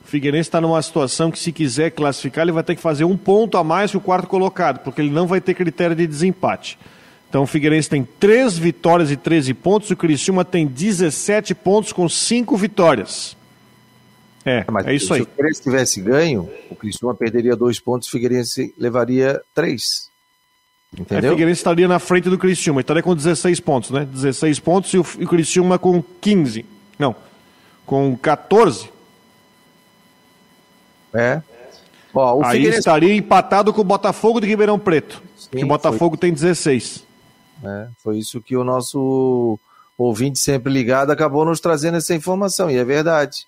o 0.05 0.09
Figueirense 0.09 0.49
está 0.49 0.61
numa 0.61 0.83
situação 0.83 1.31
que, 1.31 1.39
se 1.39 1.53
quiser 1.53 1.91
classificar, 1.91 2.43
ele 2.43 2.53
vai 2.53 2.65
ter 2.65 2.75
que 2.75 2.83
fazer 2.83 3.05
um 3.05 3.17
ponto 3.17 3.57
a 3.57 3.63
mais 3.63 3.93
que 3.93 3.97
o 3.97 4.01
quarto 4.01 4.27
colocado, 4.27 4.81
porque 4.81 5.01
ele 5.01 5.11
não 5.11 5.27
vai 5.27 5.41
ter 5.41 5.55
critério 5.55 5.95
de 5.95 6.07
desempate. 6.07 6.77
Então 7.29 7.45
o 7.45 7.47
Figueirense 7.47 7.89
tem 7.89 8.07
três 8.21 8.59
vitórias 8.59 9.11
e 9.11 9.17
13 9.17 9.55
pontos, 9.55 9.91
o 9.91 9.97
Criciúma 9.97 10.45
tem 10.45 10.67
17 10.67 11.55
pontos 11.55 11.93
com 11.93 12.07
cinco 12.09 12.57
vitórias. 12.57 13.37
É, 14.45 14.65
Mas 14.71 14.87
é 14.87 14.95
isso 14.95 15.15
aí. 15.15 15.21
Se 15.21 15.27
o 15.27 15.31
Figueirense 15.31 15.63
tivesse 15.63 16.01
ganho, 16.03 16.51
o 16.69 16.75
Criciúma 16.75 17.15
perderia 17.15 17.57
dois 17.57 17.81
pontos, 17.81 18.09
o 18.09 18.11
Figueirense 18.11 18.75
levaria 18.77 19.41
três. 19.55 20.12
Entendeu? 20.99 21.31
É, 21.31 21.33
Figueirense 21.33 21.61
estaria 21.61 21.89
na 21.89 21.99
frente 21.99 22.29
do 22.29 22.37
Criciúma, 22.37 22.83
estaria 22.83 23.03
com 23.03 23.15
16 23.15 23.61
pontos, 23.61 23.91
né? 23.91 24.05
16 24.05 24.59
pontos 24.61 24.93
e 24.93 24.99
o, 24.99 25.07
e 25.19 25.25
o 25.25 25.29
Criciúma 25.29 25.79
com 25.79 26.03
15. 26.21 26.67
Não, 26.99 27.17
com 27.87 28.17
14. 28.17 28.91
É. 31.15 31.43
Ó, 32.15 32.39
o 32.39 32.45
Aí 32.45 32.53
Figueirense... 32.53 32.79
estaria 32.81 33.15
empatado 33.15 33.73
com 33.73 33.81
o 33.81 33.85
Botafogo 33.85 34.41
de 34.41 34.47
Ribeirão 34.47 34.79
Preto. 34.79 35.23
Sim, 35.37 35.49
que 35.51 35.65
o 35.65 35.69
Botafogo 35.69 36.17
foi... 36.17 36.19
tem 36.19 36.33
16. 36.33 37.05
É, 37.65 37.89
foi 38.03 38.19
isso 38.19 38.41
que 38.41 38.57
o 38.57 38.65
nosso 38.65 39.59
ouvinte 39.97 40.39
sempre 40.39 40.73
ligado 40.73 41.11
acabou 41.11 41.45
nos 41.45 41.61
trazendo 41.61 41.97
essa 41.97 42.15
informação, 42.15 42.71
e 42.71 42.77
é 42.77 42.85
verdade. 42.85 43.47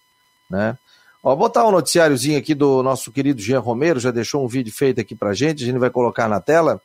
Né? 0.49 0.79
Ó, 1.23 1.35
botar 1.35 1.67
um 1.67 1.73
noticiáriozinho 1.73 2.39
aqui 2.39 2.55
do 2.55 2.83
nosso 2.83 3.11
querido 3.11 3.41
Jean 3.41 3.61
Romero, 3.61 3.99
já 3.99 4.11
deixou 4.11 4.45
um 4.45 4.49
vídeo 4.49 4.73
feito 4.73 5.01
aqui 5.01 5.15
pra 5.15 5.35
gente, 5.35 5.63
a 5.63 5.67
gente 5.67 5.79
vai 5.79 5.91
colocar 5.91 6.29
na 6.29 6.41
tela, 6.41 6.81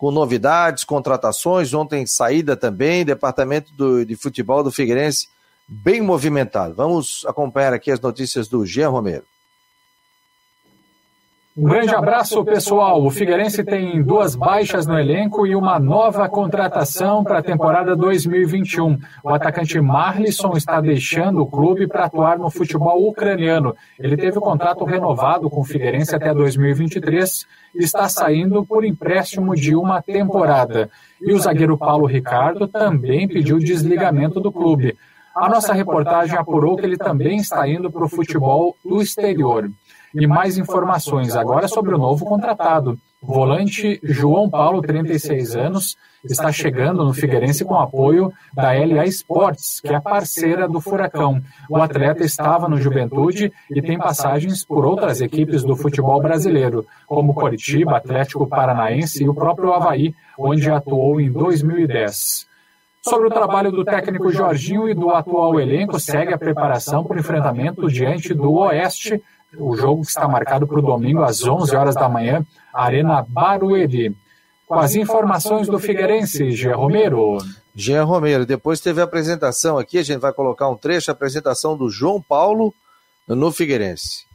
com 0.00 0.10
novidades, 0.10 0.82
contratações, 0.82 1.74
ontem 1.74 2.06
saída 2.06 2.56
também, 2.56 3.04
departamento 3.04 3.70
do, 3.74 4.02
de 4.02 4.16
futebol 4.16 4.62
do 4.62 4.72
Figueirense 4.72 5.28
bem 5.68 6.00
movimentado. 6.00 6.74
Vamos 6.74 7.22
acompanhar 7.28 7.74
aqui 7.74 7.90
as 7.90 8.00
notícias 8.00 8.48
do 8.48 8.64
Jean 8.64 8.88
Romero. 8.88 9.24
Um 11.56 11.64
grande 11.64 11.92
abraço, 11.92 12.44
pessoal. 12.44 13.04
O 13.04 13.10
Figueirense 13.10 13.64
tem 13.64 14.00
duas 14.00 14.36
baixas 14.36 14.86
no 14.86 14.96
elenco 14.96 15.44
e 15.44 15.56
uma 15.56 15.80
nova 15.80 16.28
contratação 16.28 17.24
para 17.24 17.40
a 17.40 17.42
temporada 17.42 17.96
2021. 17.96 18.96
O 19.24 19.30
atacante 19.30 19.80
Marlisson 19.80 20.52
está 20.56 20.80
deixando 20.80 21.42
o 21.42 21.46
clube 21.46 21.88
para 21.88 22.04
atuar 22.04 22.38
no 22.38 22.50
futebol 22.50 23.04
ucraniano. 23.04 23.74
Ele 23.98 24.16
teve 24.16 24.38
o 24.38 24.40
contrato 24.40 24.84
renovado 24.84 25.50
com 25.50 25.62
o 25.62 25.64
Figueirense 25.64 26.14
até 26.14 26.32
2023 26.32 27.44
e 27.74 27.82
está 27.82 28.08
saindo 28.08 28.64
por 28.64 28.84
empréstimo 28.84 29.56
de 29.56 29.74
uma 29.74 30.00
temporada. 30.00 30.88
E 31.20 31.32
o 31.32 31.38
zagueiro 31.40 31.76
Paulo 31.76 32.06
Ricardo 32.06 32.68
também 32.68 33.26
pediu 33.26 33.58
desligamento 33.58 34.40
do 34.40 34.52
clube. 34.52 34.96
A 35.34 35.48
nossa 35.48 35.72
reportagem 35.72 36.38
apurou 36.38 36.76
que 36.76 36.86
ele 36.86 36.96
também 36.96 37.38
está 37.38 37.68
indo 37.68 37.90
para 37.90 38.04
o 38.04 38.08
futebol 38.08 38.76
do 38.84 39.02
exterior. 39.02 39.68
E 40.14 40.26
mais 40.26 40.58
informações 40.58 41.36
agora 41.36 41.68
sobre 41.68 41.94
o 41.94 41.98
novo 41.98 42.24
contratado. 42.24 42.98
volante 43.22 44.00
João 44.02 44.50
Paulo, 44.50 44.80
36 44.80 45.54
anos, 45.54 45.96
está 46.24 46.50
chegando 46.50 47.04
no 47.04 47.12
Figueirense 47.12 47.64
com 47.64 47.76
apoio 47.76 48.32
da 48.52 48.72
LA 48.72 49.04
Sports, 49.06 49.80
que 49.80 49.94
é 49.94 50.00
parceira 50.00 50.66
do 50.66 50.80
Furacão. 50.80 51.40
O 51.68 51.76
atleta 51.76 52.24
estava 52.24 52.68
no 52.68 52.80
Juventude 52.80 53.52
e 53.70 53.80
tem 53.80 53.98
passagens 53.98 54.64
por 54.64 54.84
outras 54.84 55.20
equipes 55.20 55.62
do 55.62 55.76
futebol 55.76 56.20
brasileiro, 56.20 56.84
como 57.06 57.34
Coritiba, 57.34 57.96
Atlético 57.96 58.48
Paranaense 58.48 59.22
e 59.22 59.28
o 59.28 59.34
próprio 59.34 59.72
Havaí, 59.72 60.14
onde 60.36 60.70
atuou 60.70 61.20
em 61.20 61.30
2010. 61.30 62.49
Sobre 63.02 63.28
o 63.28 63.30
trabalho 63.30 63.72
do 63.72 63.84
técnico 63.84 64.30
Jorginho 64.30 64.88
e 64.88 64.94
do 64.94 65.10
atual 65.10 65.58
elenco, 65.58 65.98
segue 65.98 66.34
a 66.34 66.38
preparação 66.38 67.02
para 67.02 67.16
o 67.16 67.20
enfrentamento 67.20 67.88
diante 67.88 68.34
do 68.34 68.52
Oeste 68.52 69.22
o 69.58 69.76
jogo 69.76 70.02
que 70.02 70.08
está 70.08 70.28
marcado 70.28 70.66
para 70.66 70.78
o 70.78 70.82
domingo 70.82 71.22
às 71.22 71.42
11 71.44 71.74
horas 71.74 71.94
da 71.94 72.08
manhã, 72.08 72.44
Arena 72.72 73.24
Barueri. 73.26 74.14
Com 74.66 74.78
as 74.78 74.94
informações 74.94 75.66
do 75.66 75.78
Figueirense, 75.78 76.52
Jean 76.52 76.76
Romero. 76.76 77.38
Jean 77.74 78.04
Romero, 78.04 78.46
depois 78.46 78.80
teve 78.80 79.00
a 79.00 79.04
apresentação 79.04 79.78
aqui, 79.78 79.98
a 79.98 80.02
gente 80.02 80.20
vai 80.20 80.32
colocar 80.32 80.68
um 80.68 80.76
trecho, 80.76 81.10
a 81.10 81.12
apresentação 81.12 81.76
do 81.76 81.90
João 81.90 82.22
Paulo 82.22 82.72
no 83.26 83.50
Figueirense. 83.50 84.26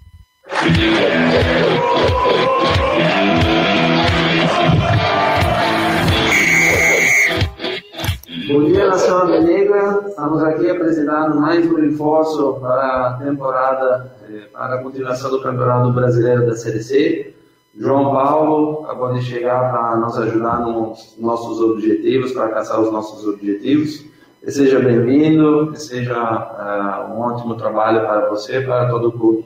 Bom 8.48 8.64
dia, 8.66 8.86
nação 8.88 9.28
Negra. 9.28 10.04
Estamos 10.08 10.44
aqui 10.44 10.70
apresentando 10.70 11.40
mais 11.42 11.66
um 11.66 11.76
reforço 11.76 12.54
para 12.60 13.08
a 13.08 13.14
temporada, 13.14 14.12
eh, 14.30 14.48
para 14.54 14.76
a 14.76 14.84
continuação 14.84 15.32
do 15.32 15.42
Campeonato 15.42 15.92
Brasileiro 15.92 16.46
da 16.46 16.56
Série 16.56 16.84
C. 16.84 17.34
João 17.76 18.12
Paulo 18.12 18.84
acabou 18.84 19.14
de 19.14 19.24
chegar 19.24 19.72
para 19.72 19.98
nos 19.98 20.16
ajudar 20.20 20.60
nos 20.60 21.16
nossos 21.18 21.60
objetivos, 21.60 22.34
para 22.34 22.44
alcançar 22.44 22.80
os 22.80 22.92
nossos 22.92 23.26
objetivos. 23.26 24.06
E 24.44 24.52
seja 24.52 24.80
bem-vindo, 24.80 25.76
seja 25.76 26.14
uh, 26.14 27.14
um 27.14 27.22
ótimo 27.22 27.56
trabalho 27.56 28.02
para 28.02 28.30
você 28.30 28.60
e 28.60 28.66
para 28.66 28.90
todo 28.90 29.08
o 29.08 29.12
clube. 29.12 29.46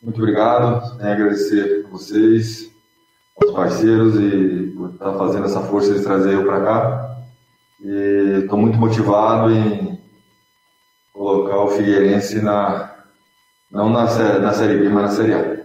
Muito 0.00 0.20
obrigado, 0.20 1.00
é 1.00 1.12
agradecer 1.12 1.86
a 1.86 1.90
vocês, 1.90 2.70
aos 3.42 3.52
parceiros 3.52 4.14
e 4.14 4.72
por 4.76 4.90
estar 4.90 5.12
fazendo 5.14 5.46
essa 5.46 5.60
força 5.60 5.92
de 5.92 6.04
trazer 6.04 6.34
eu 6.34 6.44
para 6.44 6.60
cá. 6.60 7.07
E 7.80 8.40
estou 8.42 8.58
muito 8.58 8.78
motivado 8.78 9.50
em 9.52 9.98
colocar 11.12 11.58
o 11.58 11.70
Figueirense 11.70 12.40
na 12.40 12.94
não 13.70 13.90
na, 13.90 14.04
na 14.38 14.52
Série 14.52 14.78
B, 14.78 14.88
mas 14.88 15.02
na 15.02 15.10
Série 15.10 15.34
A. 15.34 15.58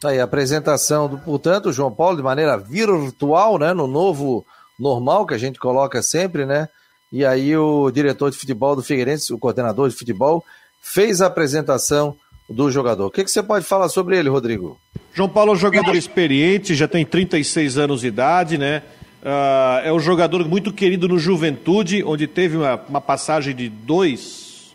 Tá 0.00 0.10
aí 0.10 0.20
a 0.20 0.24
apresentação 0.24 1.08
do, 1.08 1.18
portanto, 1.18 1.72
João 1.72 1.92
Paulo 1.92 2.16
de 2.16 2.22
maneira 2.22 2.56
virtual, 2.56 3.58
né, 3.58 3.74
no 3.74 3.86
novo 3.86 4.46
normal 4.78 5.26
que 5.26 5.34
a 5.34 5.38
gente 5.38 5.58
coloca 5.58 6.02
sempre, 6.02 6.46
né? 6.46 6.68
E 7.12 7.24
aí 7.24 7.56
o 7.56 7.90
diretor 7.90 8.30
de 8.30 8.38
futebol 8.38 8.76
do 8.76 8.82
Figueirense, 8.82 9.32
o 9.32 9.38
coordenador 9.38 9.88
de 9.88 9.96
futebol, 9.96 10.44
fez 10.80 11.20
a 11.20 11.26
apresentação 11.26 12.16
do 12.50 12.70
jogador. 12.70 13.06
O 13.06 13.10
que, 13.10 13.22
que 13.22 13.30
você 13.30 13.42
pode 13.42 13.64
falar 13.64 13.88
sobre 13.88 14.18
ele, 14.18 14.28
Rodrigo? 14.28 14.76
João 15.14 15.28
Paulo 15.28 15.52
é 15.52 15.54
um 15.54 15.58
jogador 15.58 15.94
experiente, 15.94 16.74
já 16.74 16.88
tem 16.88 17.04
36 17.04 17.78
anos 17.78 18.00
de 18.00 18.08
idade, 18.08 18.58
né? 18.58 18.82
Uh, 19.22 19.86
é 19.86 19.92
um 19.92 20.00
jogador 20.00 20.46
muito 20.48 20.72
querido 20.72 21.06
no 21.06 21.18
Juventude, 21.18 22.02
onde 22.02 22.26
teve 22.26 22.56
uma, 22.56 22.80
uma, 22.88 23.00
passagem 23.00 23.54
de 23.54 23.68
dois, 23.68 24.74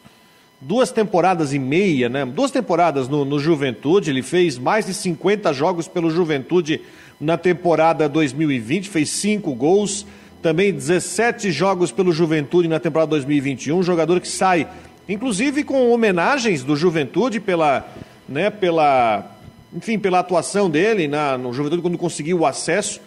duas 0.61 0.91
temporadas 0.91 1.51
e 1.51 1.59
meia, 1.59 2.07
né? 2.07 2.25
Duas 2.25 2.51
temporadas 2.51 3.09
no, 3.09 3.25
no 3.25 3.39
Juventude. 3.39 4.09
Ele 4.09 4.21
fez 4.21 4.57
mais 4.57 4.85
de 4.85 4.93
50 4.93 5.51
jogos 5.51 5.87
pelo 5.87 6.11
Juventude 6.11 6.81
na 7.19 7.37
temporada 7.37 8.07
2020, 8.07 8.87
fez 8.87 9.09
cinco 9.09 9.53
gols. 9.53 10.05
Também 10.41 10.71
17 10.71 11.51
jogos 11.51 11.91
pelo 11.91 12.11
Juventude 12.11 12.67
na 12.67 12.79
temporada 12.79 13.09
2021. 13.09 13.79
Um 13.79 13.83
jogador 13.83 14.21
que 14.21 14.27
sai 14.27 14.67
inclusive 15.07 15.63
com 15.63 15.91
homenagens 15.91 16.63
do 16.63 16.75
Juventude 16.75 17.39
pela, 17.39 17.87
né, 18.27 18.49
pela, 18.49 19.31
enfim, 19.73 19.99
pela 19.99 20.19
atuação 20.19 20.69
dele 20.69 21.07
na, 21.07 21.37
no 21.37 21.53
Juventude 21.53 21.81
quando 21.81 21.97
conseguiu 21.97 22.39
o 22.39 22.45
acesso. 22.45 22.99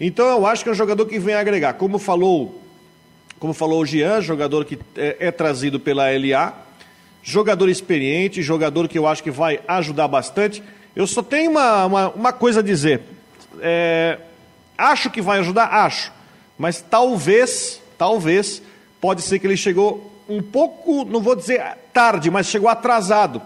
Então 0.00 0.26
eu 0.26 0.46
acho 0.46 0.62
que 0.62 0.68
é 0.68 0.72
um 0.72 0.76
jogador 0.76 1.06
que 1.06 1.18
vem 1.18 1.34
agregar. 1.34 1.74
Como 1.74 1.98
falou, 1.98 2.60
como 3.38 3.54
falou 3.54 3.80
o 3.80 3.86
Jean, 3.86 4.20
jogador 4.20 4.64
que 4.64 4.78
é, 4.96 5.16
é 5.20 5.30
trazido 5.30 5.80
pela 5.80 6.04
LA, 6.10 6.52
jogador 7.22 7.68
experiente, 7.68 8.42
jogador 8.42 8.88
que 8.88 8.98
eu 8.98 9.06
acho 9.06 9.22
que 9.22 9.30
vai 9.30 9.60
ajudar 9.66 10.08
bastante. 10.08 10.62
Eu 10.94 11.06
só 11.06 11.22
tenho 11.22 11.50
uma, 11.50 11.86
uma, 11.86 12.08
uma 12.10 12.32
coisa 12.32 12.60
a 12.60 12.62
dizer. 12.62 13.02
É, 13.60 14.18
acho 14.76 15.10
que 15.10 15.22
vai 15.22 15.38
ajudar, 15.40 15.66
acho. 15.66 16.12
Mas 16.58 16.80
talvez, 16.80 17.82
talvez, 17.98 18.62
pode 19.00 19.22
ser 19.22 19.38
que 19.38 19.46
ele 19.46 19.56
chegou 19.56 20.15
um 20.28 20.42
pouco, 20.42 21.04
não 21.04 21.20
vou 21.20 21.36
dizer 21.36 21.62
tarde, 21.92 22.30
mas 22.30 22.46
chegou 22.46 22.68
atrasado. 22.68 23.40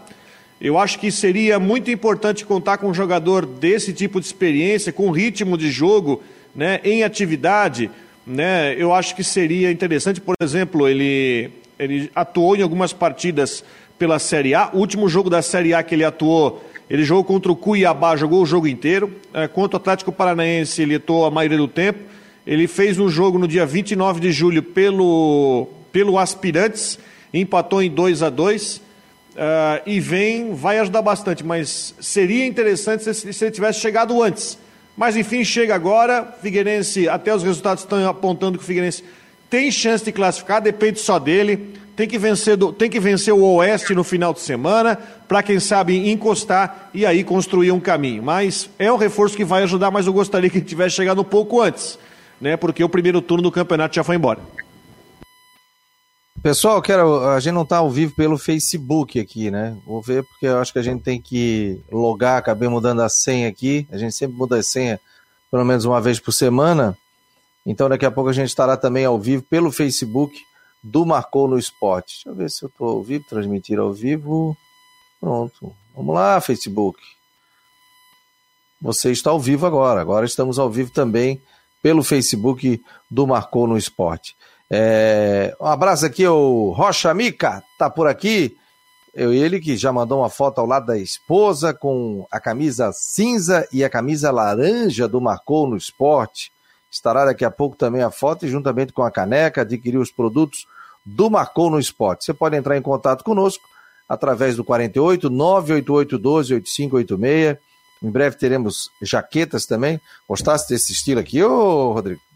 Eu 0.61 0.79
acho 0.79 0.99
que 0.99 1.11
seria 1.11 1.59
muito 1.59 1.91
importante 1.91 2.45
contar 2.45 2.79
com 2.79 2.89
um 2.89 2.95
jogador 2.95 3.47
desse 3.47 3.93
tipo 3.93 4.21
de 4.21 4.27
experiência, 4.27 4.93
com 4.93 5.11
ritmo 5.11 5.57
de 5.57 5.71
jogo, 5.71 6.23
né, 6.55 6.81
em 6.85 7.03
atividade. 7.03 7.91
Né, 8.27 8.75
eu 8.77 8.93
acho 8.93 9.17
que 9.17 9.25
seria 9.25 9.71
interessante, 9.73 10.21
por 10.21 10.35
exemplo, 10.41 10.87
ele, 10.87 11.51
ele 11.79 12.11
atuou 12.15 12.55
em 12.55 12.63
algumas 12.63 12.93
partidas 12.93 13.65
pela 13.99 14.19
Série 14.19 14.55
A. 14.55 14.71
O 14.73 14.79
último 14.79 15.09
jogo 15.09 15.31
da 15.31 15.41
Série 15.41 15.73
A 15.73 15.83
que 15.83 15.95
ele 15.95 16.05
atuou, 16.05 16.63
ele 16.89 17.05
jogou 17.05 17.25
contra 17.25 17.51
o 17.51 17.57
Cuiabá, 17.57 18.15
jogou 18.17 18.43
o 18.43 18.47
jogo 18.47 18.67
inteiro. 18.67 19.11
É, 19.33 19.49
contra 19.49 19.77
o 19.77 19.81
Atlético 19.81 20.13
Paranaense, 20.13 20.83
ele 20.83 20.97
atuou 20.97 21.25
a 21.25 21.31
maioria 21.31 21.59
do 21.59 21.69
tempo. 21.69 22.01
Ele 22.47 22.67
fez 22.67 22.99
um 22.99 23.09
jogo 23.09 23.39
no 23.39 23.49
dia 23.49 23.65
29 23.65 24.21
de 24.21 24.33
julho 24.33 24.63
pelo 24.63 25.69
pelo 25.93 26.19
Aspirantes, 26.19 26.99
empatou 27.33 27.83
em 27.83 27.91
2 27.91 28.23
a 28.23 28.31
2 28.31 28.77
uh, 28.77 28.81
ah, 29.37 29.83
e 29.87 30.01
vem, 30.01 30.55
vai 30.55 30.79
ajudar 30.79 31.03
bastante, 31.03 31.45
mas 31.45 31.95
seria 32.01 32.47
interessante 32.47 33.05
se, 33.05 33.33
se 33.33 33.45
ele 33.45 33.53
tivesse 33.53 33.81
chegado 33.81 34.23
antes. 34.23 34.59
Mas 34.97 35.17
enfim, 35.17 35.45
chega 35.45 35.75
agora, 35.75 36.35
Figueirense, 36.43 37.09
até 37.09 37.35
os 37.35 37.43
resultados 37.43 37.85
estão 37.85 38.07
apontando 38.09 38.59
que 38.59 38.65
o 38.65 38.67
Figueirense 38.67 39.03
tem 39.49 39.71
chance 39.71 40.05
de 40.05 40.13
classificar, 40.13 40.61
depende 40.61 41.01
só 41.01 41.19
dele. 41.19 41.75
Tem 41.97 42.09
que 42.09 42.17
vencer, 42.17 42.57
do, 42.57 42.73
tem 42.73 42.89
que 42.89 43.01
vencer 43.01 43.35
o 43.35 43.43
Oeste 43.43 43.95
no 43.95 44.05
final 44.05 44.33
de 44.33 44.41
semana, 44.41 44.97
para 45.29 45.43
quem 45.43 45.61
sabe 45.61 46.11
encostar 46.11 46.89
e 46.95 47.05
aí 47.05 47.25
construir 47.25 47.73
um 47.73 47.81
caminho. 47.81 48.23
Mas 48.23 48.71
é 48.79 48.91
um 48.91 48.97
reforço 48.97 49.37
que 49.37 49.45
vai 49.45 49.65
ajudar, 49.65 49.91
mas 49.91 50.07
eu 50.07 50.13
gostaria 50.13 50.49
que 50.49 50.59
ele 50.59 50.65
tivesse 50.65 50.97
chegado 50.97 51.21
um 51.21 51.25
pouco 51.25 51.61
antes, 51.61 51.99
né? 52.41 52.57
Porque 52.57 52.83
o 52.83 52.89
primeiro 52.89 53.21
turno 53.21 53.43
do 53.43 53.51
campeonato 53.51 53.97
já 53.97 54.05
foi 54.05 54.17
embora. 54.17 54.41
Pessoal, 56.43 56.81
quero, 56.81 57.29
a 57.29 57.39
gente 57.39 57.53
não 57.53 57.63
está 57.63 57.77
ao 57.79 57.91
vivo 57.91 58.15
pelo 58.15 58.39
Facebook 58.39 59.21
aqui, 59.21 59.51
né? 59.51 59.77
Vou 59.85 60.01
ver 60.01 60.25
porque 60.25 60.47
eu 60.47 60.59
acho 60.59 60.73
que 60.73 60.79
a 60.79 60.83
gente 60.83 61.03
tem 61.03 61.21
que 61.21 61.79
logar, 61.93 62.39
acabei 62.39 62.67
mudando 62.67 63.03
a 63.03 63.11
senha 63.11 63.47
aqui. 63.47 63.87
A 63.93 63.99
gente 63.99 64.15
sempre 64.15 64.39
muda 64.39 64.57
a 64.57 64.63
senha 64.63 64.99
pelo 65.51 65.67
menos 65.67 65.85
uma 65.85 66.01
vez 66.01 66.19
por 66.19 66.33
semana. 66.33 66.97
Então 67.67 67.91
daqui 67.91 68.07
a 68.07 68.11
pouco 68.11 68.31
a 68.31 68.33
gente 68.33 68.49
estará 68.49 68.75
também 68.75 69.05
ao 69.05 69.19
vivo 69.19 69.43
pelo 69.43 69.71
Facebook 69.71 70.35
do 70.83 71.05
Marcou 71.05 71.47
no 71.47 71.59
Esporte. 71.59 72.15
Deixa 72.15 72.29
eu 72.31 72.35
ver 72.35 72.51
se 72.51 72.63
eu 72.63 72.69
estou 72.69 72.89
ao 72.89 73.03
vivo, 73.03 73.27
transmitir 73.29 73.79
ao 73.79 73.93
vivo. 73.93 74.57
Pronto. 75.21 75.75
Vamos 75.95 76.15
lá, 76.15 76.41
Facebook. 76.41 76.99
Você 78.81 79.11
está 79.11 79.29
ao 79.29 79.39
vivo 79.39 79.67
agora. 79.67 80.01
Agora 80.01 80.25
estamos 80.25 80.59
ao 80.59 80.71
vivo 80.71 80.91
também 80.91 81.39
pelo 81.83 82.03
Facebook 82.03 82.83
do 83.11 83.27
Marcou 83.27 83.67
no 83.67 83.77
Esporte. 83.77 84.35
É, 84.71 85.57
um 85.61 85.67
abraço 85.67 86.07
aqui 86.07 86.25
ao 86.25 86.71
Rocha 86.71 87.13
Mica, 87.13 87.63
tá 87.77 87.91
por 87.91 88.07
aqui. 88.07 88.57
Eu, 89.13 89.33
ele 89.33 89.59
que 89.59 89.77
já 89.77 89.93
mandou 89.93 90.21
uma 90.21 90.31
foto 90.31 90.61
ao 90.61 90.67
lado 90.67 90.87
da 90.87 90.97
esposa 90.97 91.75
com 91.75 92.25
a 92.31 92.39
camisa 92.39 92.93
cinza 92.93 93.67
e 93.73 93.83
a 93.83 93.91
camisa 93.91 94.31
laranja 94.31 95.09
do 95.09 95.21
Marcou 95.21 95.67
no 95.67 95.77
Esporte. 95.77 96.53
Estará 96.89 97.25
daqui 97.25 97.45
a 97.45 97.51
pouco 97.51 97.77
também 97.77 98.03
a 98.03 98.11
foto 98.11 98.47
e 98.47 98.49
juntamente 98.49 98.93
com 98.93 99.03
a 99.03 99.11
caneca 99.11 99.63
adquirir 99.63 99.99
os 99.99 100.13
produtos 100.13 100.67
do 101.05 101.29
Marcou 101.29 101.69
no 101.71 101.81
Esporte. 101.81 102.25
Você 102.25 102.33
pode 102.33 102.57
entrar 102.57 102.77
em 102.77 102.83
contato 102.83 103.25
conosco 103.25 103.65
através 104.09 104.55
do 104.55 104.65
48 104.65 105.29
988 105.29 106.19
12 106.19 106.55
8586. 106.55 107.59
Em 108.03 108.11
breve 108.11 108.37
teremos 108.37 108.91
jaquetas 109.03 109.67
também. 109.67 110.01
Gostaste 110.29 110.73
desse 110.73 110.93
estilo 110.93 111.21
aqui, 111.21 111.43
ô 111.43 111.93
Rodrigo? 111.93 112.30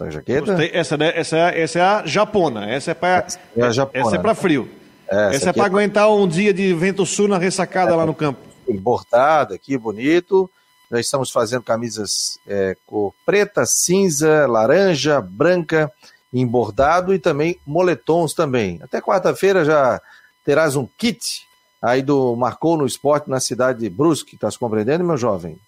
Essa 0.00 0.10
jaqueta? 0.10 0.46
Gostei. 0.46 0.70
Essa, 0.72 0.96
né, 0.96 1.12
essa, 1.14 1.36
é, 1.36 1.60
essa 1.60 1.78
é 1.78 1.82
a 1.82 2.06
japona. 2.06 2.70
Essa 2.70 2.92
é 2.92 2.94
para 2.94 3.26
é 3.56 3.62
a 3.62 3.70
japona, 3.70 4.06
essa 4.06 4.16
é 4.16 4.18
para 4.18 4.34
frio. 4.34 4.68
Essa, 5.06 5.36
essa 5.36 5.50
é 5.50 5.52
para 5.52 5.64
é... 5.64 5.66
aguentar 5.66 6.10
um 6.10 6.26
dia 6.26 6.52
de 6.54 6.72
vento 6.74 7.04
sul 7.04 7.28
na 7.28 7.38
ressacada 7.38 7.92
é, 7.92 7.96
lá 7.96 8.06
no 8.06 8.14
campo. 8.14 8.40
Bordado 8.80 9.54
aqui, 9.54 9.76
bonito. 9.76 10.50
Já 10.90 10.98
estamos 10.98 11.30
fazendo 11.30 11.62
camisas 11.62 12.38
é, 12.46 12.76
cor 12.86 13.14
preta, 13.24 13.64
cinza, 13.64 14.46
laranja, 14.46 15.20
branca, 15.20 15.90
em 16.32 16.46
bordado 16.46 17.14
e 17.14 17.18
também 17.18 17.58
moletons 17.66 18.34
também. 18.34 18.80
Até 18.82 19.00
quarta-feira 19.00 19.64
já 19.64 20.00
terás 20.44 20.74
um 20.76 20.88
kit 20.98 21.46
aí 21.80 22.02
do 22.02 22.34
Marcou 22.36 22.76
no 22.76 22.86
Esporte 22.86 23.30
na 23.30 23.40
cidade 23.40 23.80
de 23.80 23.90
Brusque, 23.90 24.36
tá 24.36 24.50
se 24.50 24.58
compreendendo, 24.58 25.04
meu 25.04 25.16
jovem? 25.16 25.58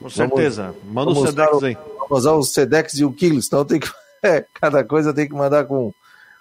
Com 0.00 0.10
certeza. 0.10 0.74
Manda 0.84 1.10
o 1.10 1.26
Sedex 1.26 1.62
aí. 1.62 1.76
Usar 2.12 2.32
o 2.32 2.42
Sedex 2.42 2.94
e 2.94 3.04
o 3.04 3.12
Quilos, 3.12 3.46
então 3.46 3.64
tem 3.64 3.80
que, 3.80 3.90
é, 4.22 4.44
cada 4.60 4.84
coisa 4.84 5.14
tem 5.14 5.26
que 5.26 5.34
mandar 5.34 5.64
com, 5.64 5.92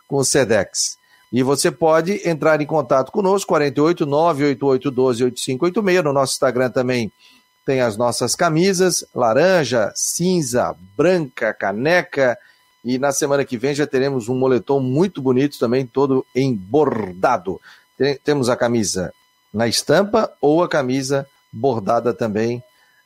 com 0.08 0.18
o 0.18 0.26
Sedex. 0.26 0.98
E 1.32 1.42
você 1.42 1.72
pode 1.72 2.28
entrar 2.28 2.60
em 2.60 2.66
contato 2.66 3.12
conosco, 3.12 3.48
48 3.48 4.06
988 4.06 4.92
12 4.92 5.24
8586. 5.24 6.04
No 6.04 6.12
nosso 6.12 6.34
Instagram 6.34 6.70
também 6.70 7.10
tem 7.66 7.80
as 7.80 7.96
nossas 7.96 8.36
camisas, 8.36 9.06
laranja, 9.16 9.94
cinza, 9.96 10.76
branca, 10.98 11.54
caneca. 11.54 12.38
E 12.84 12.98
na 12.98 13.14
semana 13.14 13.46
que 13.46 13.58
vem 13.58 13.74
já 13.74 13.88
teremos 13.88 14.28
um 14.28 14.36
moletom 14.36 14.82
muito 14.82 15.22
bonito 15.22 15.58
também, 15.58 15.86
todo 15.86 16.26
em 16.36 16.54
bordado. 16.54 17.62
Temos 18.26 18.50
a 18.50 18.58
camisa 18.58 19.14
na 19.54 19.68
estampa 19.68 20.34
ou 20.42 20.62
a 20.62 20.68
camisa 20.68 21.26
bordada 21.54 22.14
também 22.14 22.62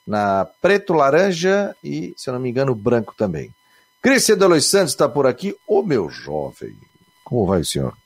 na 0.05 0.45
preto, 0.61 0.93
laranja 0.93 1.75
e, 1.83 2.13
se 2.15 2.29
eu 2.29 2.33
não 2.33 2.39
me 2.39 2.49
engano, 2.49 2.75
branco 2.75 3.13
também. 3.17 3.53
Cristian 4.01 4.37
Delois 4.37 4.65
Santos 4.65 4.91
está 4.91 5.09
por 5.09 5.25
aqui. 5.25 5.55
Ô 5.67 5.81
meu 5.81 6.09
jovem, 6.09 6.77
como 7.23 7.45
vai 7.45 7.61
o 7.61 7.65
senhor? 7.65 7.97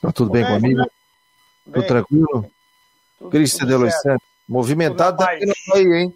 Tá 0.00 0.10
tudo 0.10 0.30
bem, 0.30 0.44
bem 0.44 0.54
comigo? 0.54 0.90
Tudo 1.64 1.86
tranquilo? 1.86 2.50
Cristian 3.30 3.66
Delois 3.66 4.00
Santos, 4.00 4.26
movimentado 4.48 5.18
tá 5.18 5.28
aí, 5.28 5.84
hein? 5.84 6.14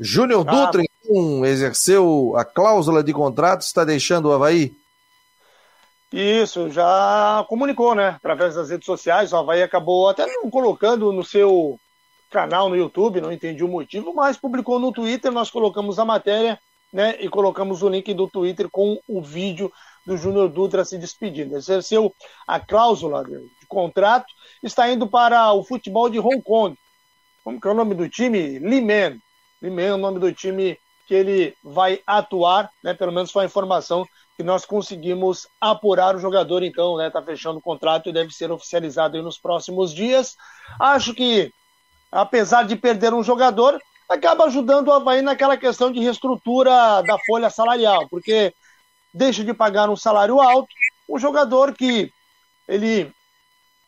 Júnior 0.00 0.44
ah, 0.48 0.50
Dutra, 0.50 0.82
então, 0.82 1.44
exerceu 1.44 2.34
a 2.36 2.44
cláusula 2.44 3.04
de 3.04 3.12
contrato, 3.12 3.60
está 3.60 3.84
deixando 3.84 4.26
o 4.26 4.32
Havaí? 4.32 4.74
Isso, 6.12 6.70
já 6.70 7.44
comunicou, 7.48 7.94
né? 7.94 8.16
Através 8.16 8.54
das 8.54 8.70
redes 8.70 8.86
sociais, 8.86 9.32
o 9.32 9.36
Havaí 9.36 9.62
acabou 9.62 10.08
até 10.08 10.26
não 10.26 10.48
colocando 10.48 11.12
no 11.12 11.22
seu 11.22 11.78
canal 12.34 12.68
no 12.68 12.76
YouTube, 12.76 13.20
não 13.20 13.30
entendi 13.30 13.62
o 13.62 13.68
motivo, 13.68 14.12
mas 14.12 14.36
publicou 14.36 14.80
no 14.80 14.90
Twitter, 14.90 15.30
nós 15.30 15.52
colocamos 15.52 16.00
a 16.00 16.04
matéria, 16.04 16.58
né? 16.92 17.16
E 17.20 17.28
colocamos 17.28 17.80
o 17.80 17.88
link 17.88 18.12
do 18.12 18.26
Twitter 18.26 18.68
com 18.68 18.98
o 19.06 19.22
vídeo 19.22 19.72
do 20.04 20.16
Júnior 20.16 20.48
Dutra 20.48 20.84
se 20.84 20.98
despedindo. 20.98 21.56
Exerceu 21.56 22.12
a 22.44 22.58
cláusula 22.58 23.22
de 23.24 23.66
contrato, 23.68 24.26
está 24.64 24.90
indo 24.90 25.06
para 25.06 25.52
o 25.52 25.62
futebol 25.62 26.10
de 26.10 26.18
Hong 26.18 26.42
Kong. 26.42 26.76
Como 27.44 27.60
que 27.60 27.68
é 27.68 27.70
o 27.70 27.74
nome 27.74 27.94
do 27.94 28.08
time? 28.08 28.58
Limen. 28.58 29.20
Limen 29.62 29.86
é 29.86 29.94
o 29.94 29.98
nome 29.98 30.18
do 30.18 30.32
time 30.32 30.76
que 31.06 31.14
ele 31.14 31.54
vai 31.62 32.00
atuar, 32.04 32.68
né? 32.82 32.94
Pelo 32.94 33.12
menos 33.12 33.30
foi 33.30 33.44
a 33.44 33.46
informação 33.46 34.04
que 34.36 34.42
nós 34.42 34.64
conseguimos 34.64 35.46
apurar 35.60 36.16
o 36.16 36.18
jogador, 36.18 36.64
então, 36.64 36.96
né? 36.96 37.10
Tá 37.10 37.22
fechando 37.22 37.60
o 37.60 37.62
contrato 37.62 38.08
e 38.08 38.12
deve 38.12 38.32
ser 38.32 38.50
oficializado 38.50 39.22
nos 39.22 39.38
próximos 39.38 39.94
dias. 39.94 40.34
Acho 40.80 41.14
que, 41.14 41.52
apesar 42.14 42.62
de 42.64 42.76
perder 42.76 43.12
um 43.12 43.24
jogador, 43.24 43.80
acaba 44.08 44.44
ajudando 44.44 44.88
o 44.88 44.92
Havaí 44.92 45.20
naquela 45.20 45.56
questão 45.56 45.90
de 45.90 45.98
reestrutura 45.98 47.02
da 47.02 47.18
folha 47.26 47.50
salarial, 47.50 48.08
porque 48.08 48.54
deixa 49.12 49.42
de 49.42 49.52
pagar 49.52 49.90
um 49.90 49.96
salário 49.96 50.40
alto, 50.40 50.68
um 51.08 51.18
jogador 51.18 51.74
que 51.74 52.12
ele, 52.68 53.12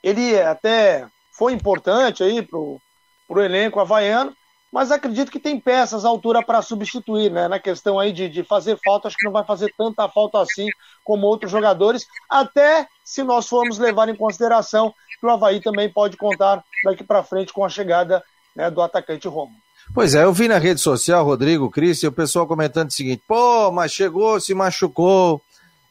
ele 0.03 0.41
até 0.41 1.07
foi 1.39 1.53
importante 1.53 2.25
aí 2.25 2.43
pro, 2.43 2.81
pro 3.29 3.43
elenco 3.43 3.79
havaiano, 3.79 4.35
mas 4.77 4.93
acredito 4.93 5.33
que 5.33 5.41
tem 5.41 5.59
peças 5.59 6.05
à 6.05 6.09
altura 6.09 6.45
para 6.45 6.61
substituir, 6.61 7.33
né? 7.33 7.49
Na 7.49 7.59
questão 7.59 7.99
aí 7.99 8.13
de, 8.13 8.29
de 8.29 8.45
fazer 8.45 8.79
falta, 8.85 9.09
acho 9.09 9.17
que 9.17 9.25
não 9.25 9.33
vai 9.33 9.43
fazer 9.43 9.73
tanta 9.75 10.07
falta 10.07 10.39
assim 10.39 10.67
como 11.03 11.27
outros 11.27 11.51
jogadores, 11.51 12.05
até 12.29 12.87
se 13.03 13.23
nós 13.23 13.49
formos 13.49 13.79
levar 13.79 14.11
em 14.11 14.15
consideração 14.15 14.93
que 15.19 15.25
o 15.25 15.31
Havaí 15.31 15.63
também 15.63 15.91
pode 15.91 16.19
contar 16.19 16.63
daqui 16.85 17.03
para 17.03 17.23
frente 17.23 17.55
com 17.55 17.65
a 17.65 17.71
chegada 17.71 18.23
né, 18.55 18.71
do 18.71 18.83
atacante 18.83 19.27
Romo. 19.27 19.55
Pois 19.95 20.15
é, 20.15 20.25
eu 20.25 20.33
vi 20.35 20.47
na 20.47 20.59
rede 20.59 20.79
social, 20.79 21.25
Rodrigo, 21.25 21.71
Cristian, 21.71 22.11
o 22.11 22.13
pessoal 22.13 22.47
comentando 22.47 22.91
o 22.91 22.93
seguinte: 22.93 23.23
pô, 23.27 23.73
mas 23.73 23.93
chegou, 23.93 24.39
se 24.39 24.53
machucou, 24.53 25.41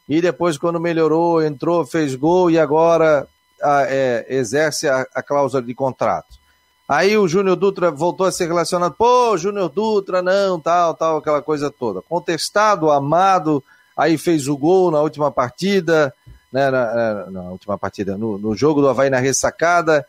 e 0.08 0.22
depois, 0.22 0.60
quando 0.60 0.80
melhorou, 0.80 1.44
entrou, 1.44 1.88
fez 1.88 2.14
gol 2.14 2.52
e 2.52 2.60
agora 2.60 3.28
a, 3.60 3.82
é, 3.88 4.28
exerce 4.30 4.88
a, 4.88 5.08
a 5.16 5.24
cláusula 5.24 5.64
de 5.64 5.74
contrato. 5.74 6.45
Aí 6.88 7.18
o 7.18 7.28
Júnior 7.28 7.56
Dutra 7.56 7.90
voltou 7.90 8.28
a 8.28 8.32
ser 8.32 8.46
relacionado, 8.46 8.94
pô, 8.94 9.36
Júnior 9.38 9.70
Dutra, 9.70 10.22
não, 10.22 10.60
tal, 10.60 10.94
tal, 10.94 11.18
aquela 11.18 11.42
coisa 11.42 11.72
toda. 11.72 12.02
Contestado, 12.02 12.92
amado, 12.92 13.64
aí 13.98 14.18
fez 14.18 14.48
o 14.48 14.56
gol 14.56 14.92
na 14.92 15.02
última 15.02 15.32
partida, 15.32 16.14
né, 16.54 16.70
na, 16.70 17.26
na 17.32 17.42
última 17.50 17.78
partida, 17.78 18.18
no, 18.18 18.38
no 18.38 18.56
jogo 18.56 18.82
do 18.82 18.88
Havaí 18.88 19.10
na 19.10 19.20
ressacada. 19.20 20.06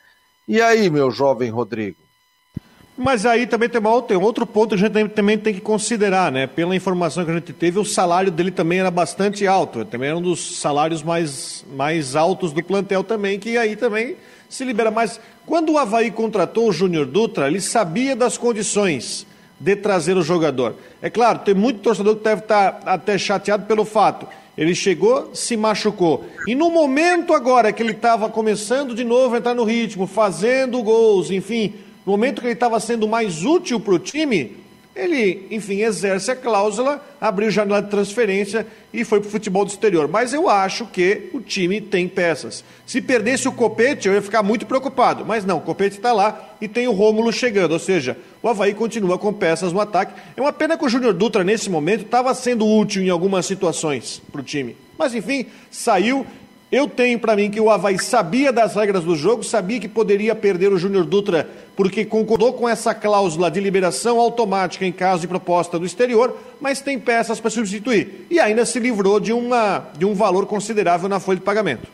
E 0.47 0.61
aí, 0.61 0.91
meu 0.91 1.11
jovem 1.11 1.51
Rodrigo? 1.51 1.97
Mas 2.97 3.27
aí 3.27 3.47
também 3.47 3.69
tem, 3.69 3.81
tem 4.07 4.17
outro 4.17 4.47
ponto 4.47 4.71
que 4.71 4.83
a 4.83 4.89
gente 4.89 5.09
também 5.11 5.37
tem 5.37 5.53
que 5.53 5.61
considerar, 5.61 6.33
né? 6.33 6.47
Pela 6.47 6.75
informação 6.75 7.25
que 7.25 7.31
a 7.31 7.35
gente 7.35 7.53
teve, 7.53 7.79
o 7.79 7.85
salário 7.85 8.31
dele 8.31 8.51
também 8.51 8.81
era 8.81 8.91
bastante 8.91 9.47
alto. 9.47 9.85
Também 9.85 10.09
era 10.09 10.17
um 10.17 10.23
dos 10.23 10.59
salários 10.59 11.03
mais, 11.03 11.65
mais 11.75 12.17
altos 12.17 12.53
do 12.53 12.63
plantel 12.63 13.05
também, 13.05 13.39
que 13.39 13.59
aí 13.59 13.77
também 13.77 14.17
se 14.49 14.65
libera. 14.65 14.91
Mas 14.91 15.21
quando 15.45 15.73
o 15.73 15.79
Havaí 15.79 16.11
contratou 16.11 16.69
o 16.69 16.73
Júnior 16.73 17.07
Dutra, 17.07 17.47
ele 17.47 17.61
sabia 17.61 18.17
das 18.17 18.37
condições 18.37 19.27
de 19.59 19.77
trazer 19.77 20.17
o 20.17 20.23
jogador. 20.23 20.75
É 21.01 21.09
claro, 21.09 21.41
tem 21.41 21.55
muito 21.55 21.81
torcedor 21.81 22.17
que 22.17 22.25
deve 22.25 22.43
estar 22.43 22.81
até 22.85 23.17
chateado 23.17 23.67
pelo 23.67 23.85
fato. 23.85 24.27
Ele 24.57 24.75
chegou, 24.75 25.35
se 25.35 25.57
machucou. 25.57 26.25
E 26.47 26.55
no 26.55 26.71
momento 26.71 27.35
agora 27.35 27.73
que 27.73 27.83
ele 27.83 27.93
estava 27.93 28.29
começando 28.29 28.95
de 28.95 29.05
novo 29.05 29.35
a 29.35 29.39
entrar 29.39 29.55
no 29.55 29.65
ritmo, 29.65 30.07
fazendo 30.07 30.83
gols, 30.83 31.31
enfim, 31.31 31.75
no 32.05 32.13
momento 32.13 32.41
que 32.41 32.47
ele 32.47 32.55
estava 32.55 32.81
sendo 32.81 33.07
mais 33.07 33.45
útil 33.45 33.79
para 33.79 33.95
o 33.95 33.99
time, 33.99 34.57
ele, 34.97 35.47
enfim, 35.51 35.83
exerce 35.83 36.31
a 36.31 36.37
cláusula, 36.37 37.05
abriu 37.21 37.51
janela 37.51 37.83
de 37.83 37.91
transferência 37.91 38.67
e 38.93 39.05
foi 39.05 39.21
para 39.21 39.29
o 39.29 39.31
futebol 39.31 39.63
do 39.63 39.71
exterior. 39.71 40.09
Mas 40.09 40.33
eu 40.33 40.49
acho 40.49 40.87
que 40.87 41.29
o 41.35 41.41
time 41.41 41.83
tem 41.83 42.09
peças. 42.09 42.65
Se 42.87 43.03
perdesse 43.03 43.47
o 43.47 43.53
Copete, 43.53 44.09
eu 44.09 44.15
ia 44.15 44.23
ficar 44.23 44.43
muito 44.43 44.65
preocupado. 44.65 45.25
Mas 45.25 45.45
não, 45.45 45.59
o 45.59 45.61
Copete 45.61 45.97
está 45.97 46.13
lá 46.13 46.57
e 46.63 46.67
tem 46.67 46.89
o 46.89 46.93
Rômulo 46.93 47.31
chegando. 47.31 47.73
Ou 47.73 47.79
seja, 47.79 48.17
o 48.43 48.49
Havaí 48.49 48.73
continua 48.73 49.19
com 49.19 49.33
peças 49.35 49.71
no 49.71 49.81
ataque. 49.81 50.15
É 50.35 50.41
uma 50.41 50.53
pena 50.53 50.79
que 50.79 50.85
o 50.87 50.89
Júnior 50.89 51.13
Dutra, 51.13 51.45
nesse 51.45 51.69
momento, 51.69 52.07
estava 52.07 52.33
sendo 52.35 52.67
útil 52.67 53.03
em 53.03 53.11
algumas 53.11 53.45
situações 53.45 54.23
para 54.33 54.41
o 54.41 54.45
time. 54.45 54.75
Mas, 54.99 55.15
enfim, 55.15 55.45
saiu 55.71 56.27
eu 56.71 56.89
tenho 56.89 57.19
para 57.19 57.37
mim 57.37 57.51
que 57.51 57.61
o 57.61 57.71
Havaí 57.71 57.99
sabia 57.99 58.53
das 58.53 58.75
regras 58.75 59.05
do 59.05 59.15
jogo, 59.15 59.45
sabia 59.45 59.79
que 59.79 59.89
poderia 59.89 60.35
perder 60.35 60.73
o 60.73 60.79
Júnior 60.79 61.05
Dutra, 61.05 61.49
porque 61.77 62.05
concordou 62.05 62.53
com 62.53 62.69
essa 62.69 62.93
cláusula 62.93 63.51
de 63.51 63.61
liberação 63.61 64.19
automática 64.19 64.85
em 64.85 64.91
caso 64.91 65.21
de 65.21 65.29
proposta 65.29 65.79
do 65.79 65.87
exterior, 65.87 66.37
mas 66.61 66.81
tem 66.81 66.99
peças 66.99 67.39
para 67.39 67.51
substituir. 67.51 68.27
E 68.29 68.41
ainda 68.41 68.67
se 68.67 68.81
livrou 68.81 69.21
de, 69.21 69.33
uma, 69.33 69.91
de 69.97 70.05
um 70.05 70.15
valor 70.15 70.47
considerável 70.47 71.09
na 71.09 71.21
folha 71.21 71.39
de 71.39 71.45
pagamento. 71.45 71.87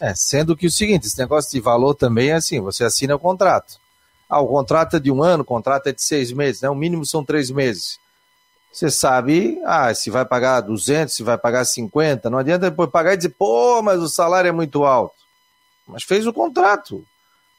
É, 0.00 0.14
sendo 0.14 0.56
que 0.56 0.66
o 0.66 0.70
seguinte, 0.70 1.06
esse 1.06 1.18
negócio 1.18 1.50
de 1.50 1.60
valor 1.60 1.94
também 1.94 2.30
é 2.30 2.34
assim, 2.34 2.60
você 2.60 2.82
assina 2.82 3.14
o 3.14 3.18
contrato. 3.18 3.78
Ah, 4.28 4.40
o 4.40 4.48
contrato 4.48 4.96
é 4.96 5.00
de 5.00 5.10
um 5.10 5.22
ano, 5.22 5.42
o 5.42 5.46
contrato 5.46 5.88
é 5.88 5.92
de 5.92 6.02
seis 6.02 6.32
meses, 6.32 6.62
né? 6.62 6.70
O 6.70 6.74
mínimo 6.74 7.04
são 7.04 7.22
três 7.22 7.50
meses 7.50 7.98
você 8.74 8.90
sabe, 8.90 9.60
ah, 9.64 9.94
se 9.94 10.10
vai 10.10 10.24
pagar 10.24 10.60
200, 10.60 11.14
se 11.14 11.22
vai 11.22 11.38
pagar 11.38 11.64
50, 11.64 12.28
não 12.28 12.38
adianta 12.38 12.70
depois 12.70 12.90
pagar 12.90 13.14
e 13.14 13.16
dizer, 13.16 13.34
pô, 13.38 13.80
mas 13.82 14.00
o 14.00 14.08
salário 14.08 14.48
é 14.48 14.52
muito 14.52 14.84
alto. 14.84 15.14
Mas 15.86 16.02
fez 16.02 16.26
o 16.26 16.32
contrato, 16.32 17.04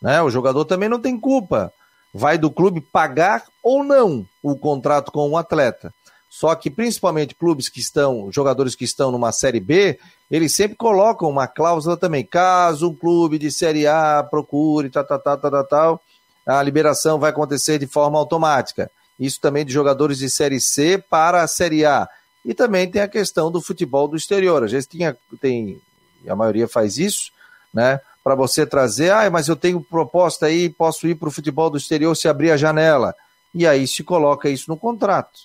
né? 0.02 0.22
O 0.22 0.30
jogador 0.30 0.66
também 0.66 0.90
não 0.90 1.00
tem 1.00 1.18
culpa. 1.18 1.72
Vai 2.14 2.38
do 2.38 2.52
clube 2.52 2.82
pagar 2.82 3.46
ou 3.64 3.82
não 3.82 4.26
o 4.44 4.58
contrato 4.58 5.10
com 5.12 5.30
o 5.30 5.38
atleta. 5.38 5.94
Só 6.30 6.54
que 6.54 6.70
principalmente 6.70 7.34
clubes 7.34 7.70
que 7.70 7.80
estão, 7.80 8.30
jogadores 8.30 8.76
que 8.76 8.84
estão 8.84 9.10
numa 9.10 9.32
série 9.32 9.62
B, 9.62 9.98
eles 10.30 10.54
sempre 10.54 10.76
colocam 10.76 11.30
uma 11.30 11.48
cláusula 11.48 11.96
também. 11.96 12.26
Caso 12.26 12.90
um 12.90 12.96
clube 12.96 13.40
de 13.40 13.50
série 13.50 13.88
A 13.88 14.22
procure, 14.22 14.90
tal, 14.90 15.06
tal, 15.06 15.20
tal, 15.20 15.38
tal, 15.38 15.64
tal, 15.64 16.02
a 16.46 16.62
liberação 16.62 17.18
vai 17.20 17.30
acontecer 17.30 17.80
de 17.80 17.88
forma 17.88 18.20
automática 18.20 18.92
isso 19.20 19.40
também 19.40 19.66
de 19.66 19.72
jogadores 19.72 20.18
de 20.18 20.30
Série 20.30 20.60
C 20.60 20.98
para 20.98 21.44
a 21.44 21.48
Série 21.48 21.86
A. 21.86 22.08
E 22.44 22.54
também 22.54 22.90
tem 22.90 23.02
a 23.02 23.08
questão 23.08 23.50
do 23.52 23.62
futebol 23.62 24.08
do 24.08 24.16
exterior. 24.16 24.64
Às 24.64 24.72
vezes 24.72 24.88
tinha, 24.88 25.18
tem, 25.42 25.82
a 26.28 26.36
maioria 26.36 26.68
faz 26.68 26.98
isso, 26.98 27.32
né? 27.74 28.00
para 28.26 28.34
você 28.34 28.66
trazer, 28.66 29.12
ah, 29.12 29.30
mas 29.30 29.48
eu 29.48 29.56
tenho 29.56 29.80
proposta 29.80 30.48
aí, 30.48 30.68
posso 30.68 31.08
ir 31.08 31.14
para 31.14 31.28
o 31.28 31.32
futebol 31.32 31.70
do 31.70 31.78
exterior 31.78 32.16
se 32.16 32.28
abrir 32.28 32.50
a 32.50 32.58
janela. 32.58 33.14
E 33.54 33.68
aí 33.68 33.88
se 33.88 34.04
coloca 34.04 34.50
isso 34.50 34.68
no 34.68 34.76
contrato. 34.76 35.42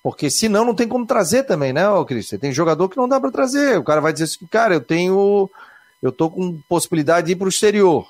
Porque 0.00 0.30
senão 0.30 0.64
não 0.64 0.72
tem 0.72 0.86
como 0.86 1.04
trazer 1.04 1.42
também, 1.42 1.72
né, 1.72 1.82
Cris? 2.06 2.28
Tem 2.40 2.52
jogador 2.52 2.88
que 2.88 2.96
não 2.96 3.08
dá 3.08 3.20
para 3.20 3.32
trazer. 3.32 3.76
O 3.76 3.82
cara 3.82 4.00
vai 4.00 4.12
dizer 4.12 4.26
assim, 4.26 4.46
cara, 4.46 4.74
eu 4.74 4.80
tenho. 4.80 5.50
Eu 6.00 6.12
tô 6.12 6.30
com 6.30 6.60
possibilidade 6.68 7.26
de 7.26 7.32
ir 7.32 7.36
para 7.36 7.46
o 7.46 7.50
exterior. 7.50 8.08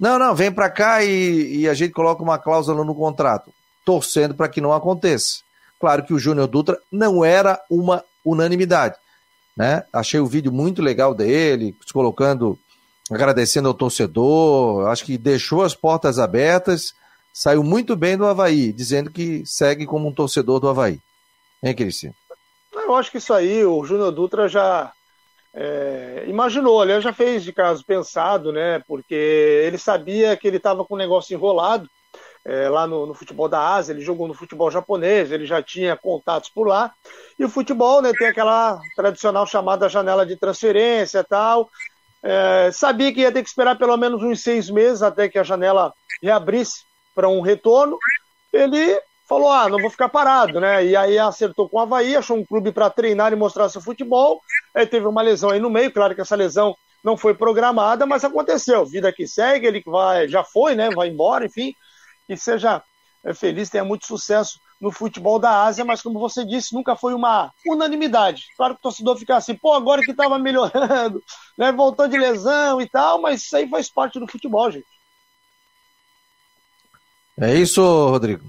Não, 0.00 0.18
não, 0.18 0.34
vem 0.34 0.50
para 0.50 0.68
cá 0.68 1.04
e, 1.04 1.60
e, 1.60 1.68
a 1.68 1.74
gente 1.74 1.92
coloca 1.92 2.22
uma 2.22 2.38
cláusula 2.38 2.84
no 2.84 2.94
contrato, 2.94 3.50
torcendo 3.86 4.34
para 4.34 4.48
que 4.48 4.60
não 4.60 4.72
aconteça. 4.72 5.36
Claro 5.78 6.04
que 6.04 6.12
o 6.12 6.18
Júnior 6.18 6.48
Dutra 6.48 6.78
não 6.90 7.24
era 7.24 7.58
uma 7.70 8.04
unanimidade. 8.24 8.96
Né? 9.56 9.84
Achei 9.92 10.18
o 10.18 10.26
vídeo 10.26 10.52
muito 10.52 10.82
legal 10.82 11.14
dele, 11.14 11.74
colocando, 11.92 12.58
agradecendo 13.10 13.68
ao 13.68 13.74
torcedor, 13.74 14.88
acho 14.88 15.04
que 15.04 15.16
deixou 15.16 15.62
as 15.62 15.74
portas 15.74 16.18
abertas, 16.18 16.92
saiu 17.32 17.62
muito 17.62 17.94
bem 17.94 18.16
do 18.16 18.26
Havaí, 18.26 18.72
dizendo 18.72 19.10
que 19.10 19.44
segue 19.46 19.86
como 19.86 20.08
um 20.08 20.12
torcedor 20.12 20.58
do 20.58 20.68
Havaí. 20.68 21.00
Hein, 21.62 21.74
Cristian? 21.74 22.12
Eu 22.74 22.94
acho 22.96 23.10
que 23.10 23.18
isso 23.18 23.32
aí, 23.32 23.64
o 23.64 23.84
Júnior 23.84 24.10
Dutra 24.10 24.48
já 24.48 24.92
é, 25.54 26.24
imaginou, 26.26 26.82
aliás, 26.82 27.04
já 27.04 27.12
fez 27.12 27.44
de 27.44 27.52
caso 27.52 27.84
pensado, 27.84 28.52
né? 28.52 28.82
Porque 28.86 29.14
ele 29.14 29.78
sabia 29.78 30.36
que 30.36 30.46
ele 30.46 30.58
estava 30.58 30.84
com 30.84 30.94
o 30.94 30.98
negócio 30.98 31.34
enrolado 31.34 31.88
é, 32.48 32.68
lá 32.68 32.86
no, 32.86 33.06
no, 33.06 33.12
futebol 33.12 33.48
da 33.48 33.74
Ásia, 33.74 33.92
ele 33.92 34.00
jogou 34.00 34.28
no 34.28 34.34
futebol 34.34 34.70
japonês, 34.70 35.32
ele 35.32 35.44
já 35.44 35.60
tinha 35.60 35.96
contatos 35.96 36.48
por 36.48 36.68
lá. 36.68 36.92
E 37.36 37.44
o 37.44 37.48
futebol 37.48 38.00
né, 38.00 38.12
tem 38.16 38.28
aquela 38.28 38.80
tradicional 38.94 39.44
chamada 39.46 39.88
janela 39.88 40.24
de 40.24 40.36
transferência 40.36 41.24
tal. 41.24 41.68
É, 42.22 42.70
sabia 42.72 43.12
que 43.12 43.22
ia 43.22 43.32
ter 43.32 43.42
que 43.42 43.48
esperar 43.48 43.76
pelo 43.76 43.96
menos 43.96 44.22
uns 44.22 44.42
seis 44.42 44.70
meses 44.70 45.02
até 45.02 45.28
que 45.28 45.40
a 45.40 45.42
janela 45.42 45.92
reabrisse 46.22 46.84
para 47.16 47.28
um 47.28 47.40
retorno. 47.40 47.98
Ele 48.52 48.96
falou: 49.28 49.50
Ah, 49.50 49.68
não 49.68 49.80
vou 49.80 49.90
ficar 49.90 50.08
parado, 50.08 50.60
né? 50.60 50.86
E 50.86 50.94
aí 50.94 51.18
acertou 51.18 51.68
com 51.68 51.78
o 51.78 51.80
Havaí, 51.80 52.14
achou 52.14 52.36
um 52.36 52.46
clube 52.46 52.70
para 52.70 52.88
treinar 52.88 53.32
e 53.32 53.36
mostrar 53.36 53.68
seu 53.68 53.80
futebol. 53.80 54.40
Aí 54.72 54.86
teve 54.86 55.06
uma 55.08 55.20
lesão 55.20 55.50
aí 55.50 55.58
no 55.58 55.68
meio, 55.68 55.92
claro 55.92 56.14
que 56.14 56.20
essa 56.20 56.36
lesão 56.36 56.76
não 57.02 57.16
foi 57.16 57.34
programada, 57.34 58.06
mas 58.06 58.24
aconteceu. 58.24 58.86
Vida 58.86 59.12
que 59.12 59.26
segue, 59.26 59.66
ele 59.66 59.82
vai, 59.84 60.28
já 60.28 60.44
foi, 60.44 60.76
né? 60.76 60.90
Vai 60.90 61.08
embora, 61.08 61.44
enfim 61.46 61.74
que 62.26 62.36
seja 62.36 62.82
é, 63.24 63.34
feliz, 63.34 63.70
tenha 63.70 63.84
muito 63.84 64.06
sucesso 64.06 64.58
no 64.80 64.92
futebol 64.92 65.38
da 65.38 65.64
Ásia, 65.64 65.84
mas 65.84 66.02
como 66.02 66.18
você 66.18 66.44
disse, 66.44 66.74
nunca 66.74 66.94
foi 66.94 67.14
uma 67.14 67.50
unanimidade. 67.66 68.44
Claro 68.56 68.74
que 68.74 68.80
o 68.80 68.82
torcedor 68.82 69.16
fica 69.16 69.36
assim, 69.36 69.54
pô, 69.54 69.72
agora 69.72 70.02
que 70.02 70.10
estava 70.10 70.38
melhorando, 70.38 71.22
né, 71.56 71.72
voltou 71.72 72.06
de 72.06 72.18
lesão 72.18 72.80
e 72.80 72.88
tal, 72.88 73.20
mas 73.20 73.42
isso 73.42 73.56
aí 73.56 73.68
faz 73.68 73.88
parte 73.88 74.20
do 74.20 74.28
futebol, 74.28 74.70
gente. 74.70 74.86
É 77.38 77.54
isso, 77.54 77.82
Rodrigo. 77.82 78.44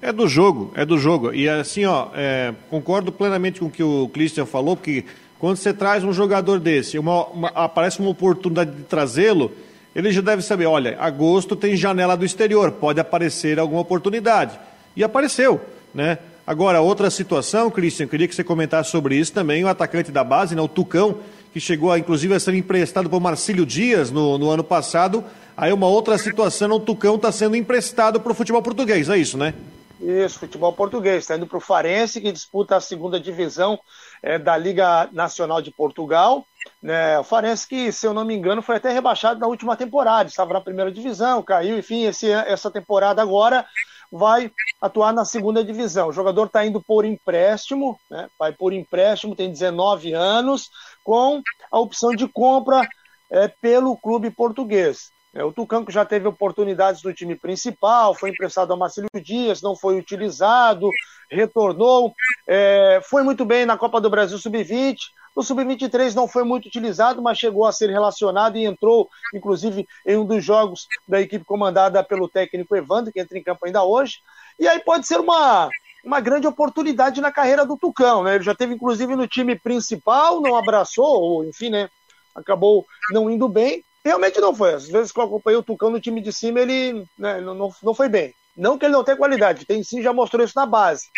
É 0.00 0.12
do 0.12 0.28
jogo, 0.28 0.72
é 0.74 0.84
do 0.84 0.98
jogo. 0.98 1.32
E 1.34 1.48
assim, 1.48 1.84
ó, 1.84 2.08
é, 2.14 2.54
concordo 2.70 3.10
plenamente 3.12 3.60
com 3.60 3.66
o 3.66 3.70
que 3.70 3.82
o 3.82 4.08
Christian 4.08 4.46
falou, 4.46 4.76
porque 4.76 5.04
quando 5.38 5.56
você 5.56 5.72
traz 5.72 6.04
um 6.04 6.12
jogador 6.12 6.58
desse, 6.58 6.98
uma, 6.98 7.26
uma, 7.26 7.48
aparece 7.48 8.00
uma 8.00 8.10
oportunidade 8.10 8.74
de 8.74 8.82
trazê-lo, 8.84 9.52
ele 9.96 10.12
já 10.12 10.20
deve 10.20 10.42
saber, 10.42 10.66
olha, 10.66 10.94
agosto 11.00 11.56
tem 11.56 11.74
janela 11.74 12.18
do 12.18 12.24
exterior, 12.26 12.70
pode 12.70 13.00
aparecer 13.00 13.58
alguma 13.58 13.80
oportunidade. 13.80 14.60
E 14.94 15.02
apareceu, 15.02 15.58
né? 15.94 16.18
Agora, 16.46 16.82
outra 16.82 17.08
situação, 17.08 17.70
Christian, 17.70 18.06
queria 18.06 18.28
que 18.28 18.34
você 18.34 18.44
comentasse 18.44 18.90
sobre 18.90 19.16
isso 19.16 19.32
também, 19.32 19.64
o 19.64 19.68
atacante 19.68 20.12
da 20.12 20.22
base, 20.22 20.54
né, 20.54 20.60
o 20.60 20.68
Tucão, 20.68 21.16
que 21.50 21.58
chegou 21.58 21.96
inclusive 21.96 22.34
a 22.34 22.38
ser 22.38 22.52
emprestado 22.52 23.08
por 23.08 23.18
Marcílio 23.20 23.64
Dias 23.64 24.10
no, 24.10 24.36
no 24.36 24.50
ano 24.50 24.62
passado. 24.62 25.24
Aí 25.56 25.72
uma 25.72 25.86
outra 25.86 26.18
situação, 26.18 26.70
o 26.72 26.78
Tucão 26.78 27.16
está 27.16 27.32
sendo 27.32 27.56
emprestado 27.56 28.20
para 28.20 28.32
o 28.32 28.34
futebol 28.34 28.60
português, 28.60 29.08
é 29.08 29.16
isso, 29.16 29.38
né? 29.38 29.54
Isso, 29.98 30.38
futebol 30.38 30.74
português, 30.74 31.24
está 31.24 31.36
indo 31.36 31.46
para 31.46 31.56
o 31.56 31.60
Farense, 31.60 32.20
que 32.20 32.30
disputa 32.30 32.76
a 32.76 32.82
segunda 32.82 33.18
divisão 33.18 33.78
é, 34.22 34.38
da 34.38 34.58
Liga 34.58 35.08
Nacional 35.10 35.62
de 35.62 35.70
Portugal. 35.70 36.46
Né? 36.82 37.18
O 37.18 37.24
Farense, 37.24 37.66
que, 37.66 37.90
se 37.90 38.06
eu 38.06 38.14
não 38.14 38.24
me 38.24 38.34
engano, 38.34 38.62
foi 38.62 38.76
até 38.76 38.92
rebaixado 38.92 39.40
na 39.40 39.46
última 39.46 39.76
temporada, 39.76 40.28
estava 40.28 40.52
na 40.52 40.60
primeira 40.60 40.92
divisão, 40.92 41.42
caiu, 41.42 41.78
enfim, 41.78 42.04
esse, 42.04 42.30
essa 42.30 42.70
temporada 42.70 43.22
agora 43.22 43.66
vai 44.10 44.50
atuar 44.80 45.12
na 45.12 45.24
segunda 45.24 45.64
divisão. 45.64 46.08
O 46.08 46.12
jogador 46.12 46.46
está 46.46 46.64
indo 46.64 46.80
por 46.80 47.04
empréstimo, 47.04 47.98
né? 48.10 48.28
vai 48.38 48.52
por 48.52 48.72
empréstimo, 48.72 49.34
tem 49.34 49.50
19 49.50 50.12
anos, 50.12 50.70
com 51.02 51.42
a 51.70 51.78
opção 51.78 52.14
de 52.14 52.28
compra 52.28 52.86
é, 53.30 53.48
pelo 53.48 53.96
clube 53.96 54.30
português. 54.30 55.10
É, 55.34 55.44
o 55.44 55.52
Tucano 55.52 55.84
que 55.84 55.92
já 55.92 56.04
teve 56.04 56.26
oportunidades 56.26 57.02
no 57.02 57.12
time 57.12 57.34
principal, 57.36 58.14
foi 58.14 58.30
emprestado 58.30 58.72
a 58.72 58.76
Marcelo 58.76 59.08
Dias, 59.22 59.60
não 59.60 59.76
foi 59.76 59.98
utilizado, 59.98 60.88
retornou, 61.30 62.14
é, 62.46 63.00
foi 63.04 63.22
muito 63.22 63.44
bem 63.44 63.66
na 63.66 63.76
Copa 63.76 64.00
do 64.00 64.08
Brasil 64.08 64.38
Sub-20. 64.38 64.96
No 65.36 65.42
Sub-23 65.42 66.14
não 66.14 66.26
foi 66.26 66.44
muito 66.44 66.66
utilizado, 66.66 67.20
mas 67.20 67.38
chegou 67.38 67.66
a 67.66 67.72
ser 67.72 67.90
relacionado 67.90 68.56
e 68.56 68.64
entrou, 68.64 69.10
inclusive, 69.34 69.86
em 70.06 70.16
um 70.16 70.24
dos 70.24 70.42
jogos 70.42 70.88
da 71.06 71.20
equipe 71.20 71.44
comandada 71.44 72.02
pelo 72.02 72.26
técnico 72.26 72.74
Evandro, 72.74 73.12
que 73.12 73.20
entra 73.20 73.36
em 73.38 73.42
campo 73.42 73.66
ainda 73.66 73.84
hoje. 73.84 74.20
E 74.58 74.66
aí 74.66 74.80
pode 74.80 75.06
ser 75.06 75.20
uma, 75.20 75.68
uma 76.02 76.20
grande 76.20 76.46
oportunidade 76.46 77.20
na 77.20 77.30
carreira 77.30 77.66
do 77.66 77.76
Tucão, 77.76 78.24
né? 78.24 78.36
Ele 78.36 78.44
já 78.44 78.54
teve, 78.54 78.74
inclusive, 78.74 79.14
no 79.14 79.28
time 79.28 79.54
principal, 79.54 80.40
não 80.40 80.56
abraçou, 80.56 81.04
ou 81.04 81.44
enfim, 81.44 81.68
né? 81.68 81.90
Acabou 82.34 82.86
não 83.10 83.30
indo 83.30 83.46
bem, 83.46 83.84
realmente 84.02 84.40
não 84.40 84.54
foi. 84.54 84.72
Às 84.72 84.88
vezes 84.88 85.12
que 85.12 85.20
eu 85.20 85.24
acompanhei 85.24 85.58
o 85.58 85.62
Tucão 85.62 85.90
no 85.90 86.00
time 86.00 86.22
de 86.22 86.32
cima, 86.32 86.60
ele 86.60 87.04
né, 87.18 87.42
não, 87.42 87.70
não 87.82 87.94
foi 87.94 88.08
bem. 88.08 88.34
Não 88.56 88.78
que 88.78 88.86
ele 88.86 88.94
não 88.94 89.04
tenha 89.04 89.18
qualidade, 89.18 89.66
tem 89.66 89.82
sim, 89.82 90.00
já 90.00 90.14
mostrou 90.14 90.42
isso 90.42 90.54
na 90.56 90.64
base. 90.64 91.08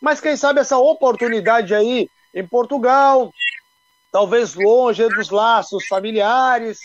Mas 0.00 0.20
quem 0.20 0.36
sabe 0.36 0.58
essa 0.58 0.76
oportunidade 0.76 1.72
aí 1.72 2.08
em 2.34 2.46
Portugal, 2.46 3.30
talvez 4.10 4.54
longe 4.54 5.08
dos 5.08 5.30
laços 5.30 5.86
familiares, 5.86 6.78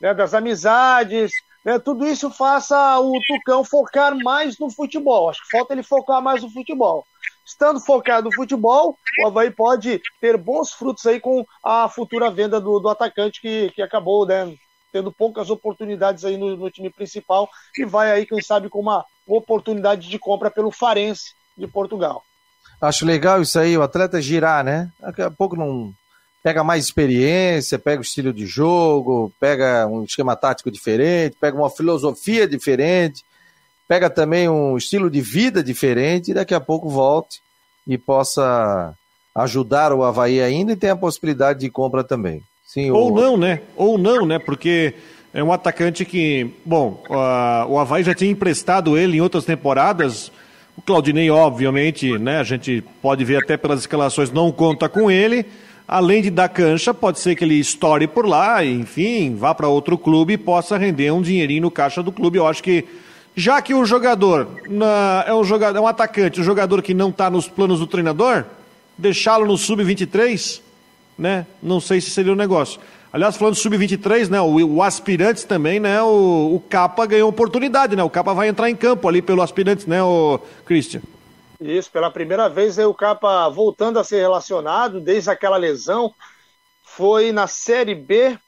né, 0.00 0.12
das 0.12 0.34
amizades, 0.34 1.30
né, 1.64 1.78
tudo 1.78 2.06
isso 2.06 2.30
faça 2.30 2.98
o 3.00 3.12
Tucão 3.26 3.64
focar 3.64 4.16
mais 4.16 4.58
no 4.58 4.70
futebol. 4.70 5.30
Acho 5.30 5.42
que 5.42 5.56
falta 5.56 5.72
ele 5.72 5.82
focar 5.82 6.20
mais 6.20 6.42
no 6.42 6.50
futebol. 6.50 7.04
Estando 7.44 7.80
focado 7.80 8.28
no 8.28 8.34
futebol, 8.34 8.96
o 9.22 9.26
Havaí 9.28 9.52
pode 9.52 10.00
ter 10.20 10.36
bons 10.36 10.72
frutos 10.72 11.06
aí 11.06 11.20
com 11.20 11.44
a 11.64 11.88
futura 11.88 12.28
venda 12.28 12.60
do, 12.60 12.80
do 12.80 12.88
atacante 12.88 13.40
que, 13.40 13.70
que 13.70 13.80
acabou 13.80 14.26
né, 14.26 14.52
tendo 14.92 15.12
poucas 15.12 15.48
oportunidades 15.48 16.24
aí 16.24 16.36
no, 16.36 16.56
no, 16.56 16.70
time 16.70 16.90
principal 16.90 17.48
e 17.78 17.84
vai 17.84 18.10
aí, 18.10 18.26
quem 18.26 18.42
sabe, 18.42 18.68
com 18.68 18.80
uma 18.80 19.04
oportunidade 19.26 20.08
de 20.08 20.18
compra 20.18 20.50
pelo 20.50 20.72
Farense 20.72 21.34
de 21.56 21.68
Portugal. 21.68 22.24
Acho 22.80 23.06
legal 23.06 23.40
isso 23.40 23.58
aí, 23.58 23.76
o 23.76 23.82
atleta 23.82 24.20
girar, 24.20 24.64
né? 24.64 24.90
Daqui 25.00 25.22
a 25.22 25.30
pouco 25.30 25.56
não 25.56 25.92
pega 26.42 26.62
mais 26.62 26.84
experiência, 26.84 27.78
pega 27.78 27.98
o 27.98 28.04
estilo 28.04 28.32
de 28.32 28.46
jogo, 28.46 29.32
pega 29.40 29.86
um 29.86 30.04
esquema 30.04 30.36
tático 30.36 30.70
diferente, 30.70 31.36
pega 31.40 31.56
uma 31.56 31.70
filosofia 31.70 32.46
diferente, 32.46 33.24
pega 33.88 34.08
também 34.08 34.48
um 34.48 34.76
estilo 34.76 35.10
de 35.10 35.20
vida 35.20 35.62
diferente 35.62 36.30
e 36.30 36.34
daqui 36.34 36.54
a 36.54 36.60
pouco 36.60 36.88
volte 36.88 37.40
e 37.86 37.98
possa 37.98 38.94
ajudar 39.34 39.92
o 39.92 40.02
Havaí 40.02 40.40
ainda 40.40 40.72
e 40.72 40.76
tem 40.76 40.90
a 40.90 40.96
possibilidade 40.96 41.60
de 41.60 41.70
compra 41.70 42.04
também. 42.04 42.42
Sim, 42.64 42.90
Ou 42.90 43.12
o... 43.12 43.14
não, 43.14 43.36
né? 43.36 43.62
Ou 43.76 43.98
não, 43.98 44.24
né? 44.26 44.38
Porque 44.38 44.94
é 45.32 45.42
um 45.42 45.52
atacante 45.52 46.04
que, 46.04 46.50
bom, 46.64 47.02
o 47.68 47.78
Havaí 47.78 48.02
já 48.02 48.14
tinha 48.14 48.30
emprestado 48.30 48.96
ele 48.96 49.18
em 49.18 49.20
outras 49.20 49.44
temporadas. 49.44 50.32
O 50.76 50.82
Claudinei, 50.82 51.30
obviamente, 51.30 52.18
né? 52.18 52.38
A 52.38 52.42
gente 52.42 52.84
pode 53.00 53.24
ver 53.24 53.42
até 53.42 53.56
pelas 53.56 53.80
escalações, 53.80 54.30
não 54.30 54.52
conta 54.52 54.88
com 54.88 55.10
ele. 55.10 55.46
Além 55.88 56.20
de 56.20 56.30
dar 56.30 56.48
cancha, 56.48 56.92
pode 56.92 57.20
ser 57.20 57.36
que 57.36 57.44
ele 57.44 57.54
estoure 57.54 58.06
por 58.06 58.26
lá, 58.26 58.64
enfim, 58.64 59.36
vá 59.36 59.54
para 59.54 59.68
outro 59.68 59.96
clube 59.96 60.32
e 60.32 60.38
possa 60.38 60.76
render 60.76 61.12
um 61.12 61.22
dinheirinho 61.22 61.62
no 61.62 61.70
caixa 61.70 62.02
do 62.02 62.10
clube. 62.10 62.38
Eu 62.38 62.46
acho 62.46 62.62
que 62.62 62.84
já 63.36 63.62
que 63.62 63.72
o 63.72 63.84
jogador 63.84 64.48
na, 64.68 65.24
é 65.26 65.32
um 65.32 65.44
jogador, 65.44 65.78
é 65.78 65.80
um 65.80 65.86
atacante, 65.86 66.40
um 66.40 66.44
jogador 66.44 66.82
que 66.82 66.92
não 66.92 67.10
está 67.10 67.30
nos 67.30 67.48
planos 67.48 67.78
do 67.78 67.86
treinador, 67.86 68.44
deixá-lo 68.98 69.46
no 69.46 69.56
sub-23 69.56 70.66
né? 71.18 71.46
Não 71.62 71.80
sei 71.80 72.00
se 72.00 72.10
seria 72.10 72.32
um 72.32 72.36
negócio. 72.36 72.80
Aliás, 73.16 73.34
falando 73.34 73.54
do 73.54 73.58
sub-23, 73.58 74.28
né? 74.28 74.38
O, 74.42 74.74
o, 74.74 74.82
aspirantes 74.82 75.42
também, 75.42 75.80
né? 75.80 76.02
O, 76.02 76.56
o 76.56 76.60
Capa 76.60 77.06
ganhou 77.06 77.30
oportunidade, 77.30 77.96
né? 77.96 78.02
O 78.02 78.10
Capa 78.10 78.34
vai 78.34 78.46
entrar 78.46 78.68
em 78.68 78.76
campo 78.76 79.08
ali 79.08 79.22
pelo 79.22 79.40
aspirantes, 79.40 79.86
né, 79.86 80.02
o 80.02 80.38
Christian? 80.66 81.00
Isso, 81.58 81.90
pela 81.90 82.10
primeira 82.10 82.46
vez 82.46 82.78
aí 82.78 82.84
o 82.84 82.92
Capa 82.92 83.48
voltando 83.48 83.98
a 83.98 84.04
ser 84.04 84.20
relacionado 84.20 85.00
desde 85.00 85.30
aquela 85.30 85.56
lesão. 85.56 86.12
Foi 86.84 87.32
na 87.32 87.46
Série 87.46 87.94
B, 87.94 88.38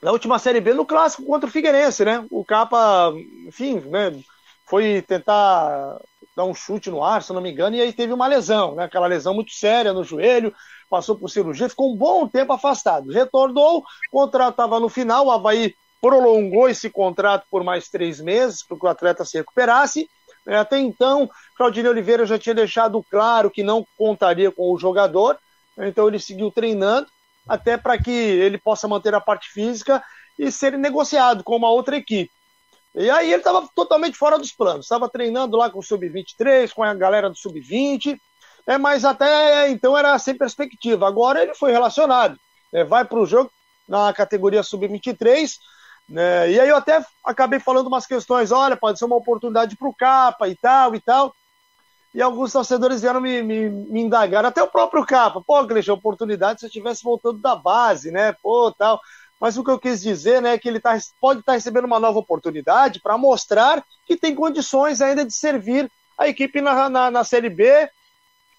na 0.00 0.10
última 0.10 0.38
Série 0.38 0.62
B, 0.62 0.72
no 0.72 0.86
clássico 0.86 1.26
contra 1.26 1.46
o 1.46 1.52
Figueirense, 1.52 2.02
né? 2.02 2.24
O 2.30 2.42
Capa, 2.46 3.12
enfim, 3.46 3.78
né? 3.80 4.18
Foi 4.64 5.02
tentar 5.02 5.98
dar 6.34 6.44
um 6.44 6.54
chute 6.54 6.90
no 6.90 7.04
ar, 7.04 7.22
se 7.22 7.30
não 7.30 7.42
me 7.42 7.52
engano, 7.52 7.76
e 7.76 7.82
aí 7.82 7.92
teve 7.92 8.14
uma 8.14 8.26
lesão, 8.26 8.74
né? 8.74 8.84
Aquela 8.84 9.06
lesão 9.06 9.34
muito 9.34 9.52
séria 9.52 9.92
no 9.92 10.02
joelho 10.02 10.50
passou 10.92 11.16
por 11.16 11.30
cirurgia, 11.30 11.70
ficou 11.70 11.90
um 11.90 11.96
bom 11.96 12.28
tempo 12.28 12.52
afastado. 12.52 13.10
Retornou, 13.10 13.82
contrato 14.10 14.50
estava 14.50 14.78
no 14.78 14.90
final, 14.90 15.26
o 15.26 15.30
Havaí 15.30 15.74
prolongou 16.02 16.68
esse 16.68 16.90
contrato 16.90 17.46
por 17.50 17.64
mais 17.64 17.88
três 17.88 18.20
meses 18.20 18.62
para 18.62 18.76
que 18.76 18.84
o 18.84 18.88
atleta 18.88 19.24
se 19.24 19.38
recuperasse. 19.38 20.06
É, 20.46 20.56
até 20.56 20.78
então, 20.78 21.30
Claudinei 21.56 21.90
Oliveira 21.90 22.26
já 22.26 22.38
tinha 22.38 22.54
deixado 22.54 23.02
claro 23.10 23.50
que 23.50 23.62
não 23.62 23.86
contaria 23.96 24.50
com 24.50 24.70
o 24.70 24.78
jogador, 24.78 25.38
então 25.78 26.08
ele 26.08 26.18
seguiu 26.18 26.50
treinando, 26.50 27.06
até 27.48 27.78
para 27.78 27.96
que 27.96 28.10
ele 28.10 28.58
possa 28.58 28.86
manter 28.86 29.14
a 29.14 29.20
parte 29.20 29.48
física 29.48 30.02
e 30.38 30.52
ser 30.52 30.76
negociado 30.76 31.42
com 31.42 31.56
uma 31.56 31.70
outra 31.70 31.96
equipe. 31.96 32.30
E 32.94 33.08
aí 33.08 33.28
ele 33.28 33.38
estava 33.38 33.66
totalmente 33.74 34.18
fora 34.18 34.38
dos 34.38 34.52
planos, 34.52 34.84
estava 34.84 35.08
treinando 35.08 35.56
lá 35.56 35.70
com 35.70 35.78
o 35.78 35.82
Sub-23, 35.82 36.70
com 36.74 36.82
a 36.82 36.92
galera 36.92 37.30
do 37.30 37.38
Sub-20, 37.38 38.20
é, 38.66 38.78
mas 38.78 39.04
até 39.04 39.70
então 39.70 39.96
era 39.96 40.18
sem 40.18 40.36
perspectiva. 40.36 41.06
Agora 41.06 41.42
ele 41.42 41.54
foi 41.54 41.72
relacionado, 41.72 42.36
é, 42.72 42.84
vai 42.84 43.04
para 43.04 43.18
o 43.18 43.26
jogo 43.26 43.50
na 43.88 44.12
categoria 44.12 44.62
Sub-23, 44.62 45.56
né? 46.08 46.50
E 46.50 46.60
aí 46.60 46.68
eu 46.68 46.76
até 46.76 47.04
acabei 47.24 47.58
falando 47.58 47.86
umas 47.86 48.06
questões, 48.06 48.52
olha, 48.52 48.76
pode 48.76 48.98
ser 48.98 49.04
uma 49.04 49.16
oportunidade 49.16 49.76
para 49.76 49.88
o 49.88 49.94
Capa 49.94 50.48
e 50.48 50.56
tal 50.56 50.94
e 50.94 51.00
tal. 51.00 51.34
E 52.14 52.20
alguns 52.20 52.52
torcedores 52.52 53.00
vieram 53.00 53.20
me, 53.20 53.42
me, 53.42 53.70
me 53.70 54.00
indagar, 54.00 54.44
até 54.44 54.62
o 54.62 54.68
próprio 54.68 55.04
Capa, 55.06 55.40
pô, 55.40 55.64
Gleice, 55.64 55.90
oportunidade 55.90 56.60
se 56.60 56.66
eu 56.66 56.68
estivesse 56.68 57.02
voltando 57.02 57.38
da 57.38 57.56
base, 57.56 58.10
né? 58.10 58.34
Pô, 58.42 58.70
tal. 58.70 59.00
Mas 59.40 59.56
o 59.56 59.64
que 59.64 59.70
eu 59.70 59.78
quis 59.78 60.00
dizer, 60.00 60.40
né, 60.40 60.54
é 60.54 60.58
que 60.58 60.68
ele 60.68 60.78
tá, 60.78 60.96
pode 61.20 61.40
estar 61.40 61.52
tá 61.52 61.56
recebendo 61.56 61.84
uma 61.86 61.98
nova 61.98 62.18
oportunidade 62.18 63.00
para 63.00 63.18
mostrar 63.18 63.82
que 64.06 64.16
tem 64.16 64.36
condições 64.36 65.00
ainda 65.00 65.24
de 65.24 65.32
servir 65.32 65.90
a 66.16 66.28
equipe 66.28 66.60
na, 66.60 66.88
na, 66.88 67.10
na 67.10 67.24
Série 67.24 67.50
B, 67.50 67.90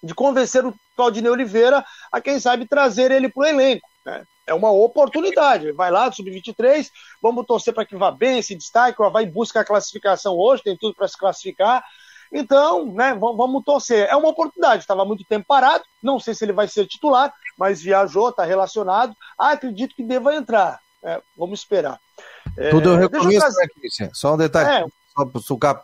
de 0.04 0.14
convencer 0.14 0.66
o 0.66 0.76
Claudinei 0.96 1.32
Oliveira 1.32 1.84
a, 2.12 2.20
quem 2.20 2.40
sabe, 2.40 2.68
trazer 2.68 3.10
ele 3.10 3.30
para 3.30 3.42
o 3.42 3.46
elenco. 3.46 3.88
Né? 4.06 4.24
É 4.46 4.54
uma 4.54 4.70
oportunidade. 4.72 5.72
Vai 5.72 5.90
lá, 5.90 6.12
sub-23, 6.12 6.90
vamos 7.22 7.46
torcer 7.46 7.74
para 7.74 7.86
que 7.86 7.96
vá 7.96 8.12
bem, 8.12 8.42
se 8.42 8.54
destaque, 8.56 8.98
vai 9.12 9.26
buscar 9.26 9.62
a 9.62 9.66
classificação 9.66 10.38
hoje, 10.38 10.64
tem 10.64 10.78
tudo 10.78 10.94
para 10.94 11.08
se 11.08 11.18
classificar. 11.18 11.84
Então, 12.32 12.86
né, 12.94 13.14
vamos 13.14 13.64
torcer. 13.64 14.08
É 14.10 14.16
uma 14.16 14.30
oportunidade, 14.30 14.82
estava 14.82 15.06
muito 15.06 15.24
tempo 15.24 15.46
parado, 15.48 15.84
não 16.02 16.20
sei 16.20 16.34
se 16.34 16.44
ele 16.44 16.52
vai 16.52 16.68
ser 16.68 16.86
titular, 16.88 17.32
mas 17.58 17.82
viajou, 17.82 18.30
está 18.30 18.44
relacionado. 18.44 19.16
Ah, 19.40 19.52
acredito 19.52 19.96
que 19.96 20.04
deva 20.04 20.36
entrar. 20.36 20.80
É, 21.04 21.22
vamos 21.38 21.60
esperar. 21.60 22.00
É, 22.58 22.70
Tudo 22.70 22.90
é 22.90 22.94
um 22.94 22.98
recomeço, 22.98 23.48
né, 23.48 23.68
Cristian? 23.76 24.10
Só 24.14 24.34
um 24.34 24.38
detalhe. 24.38 24.70
É. 24.70 24.86
Só, 25.42 25.58
capa. 25.58 25.84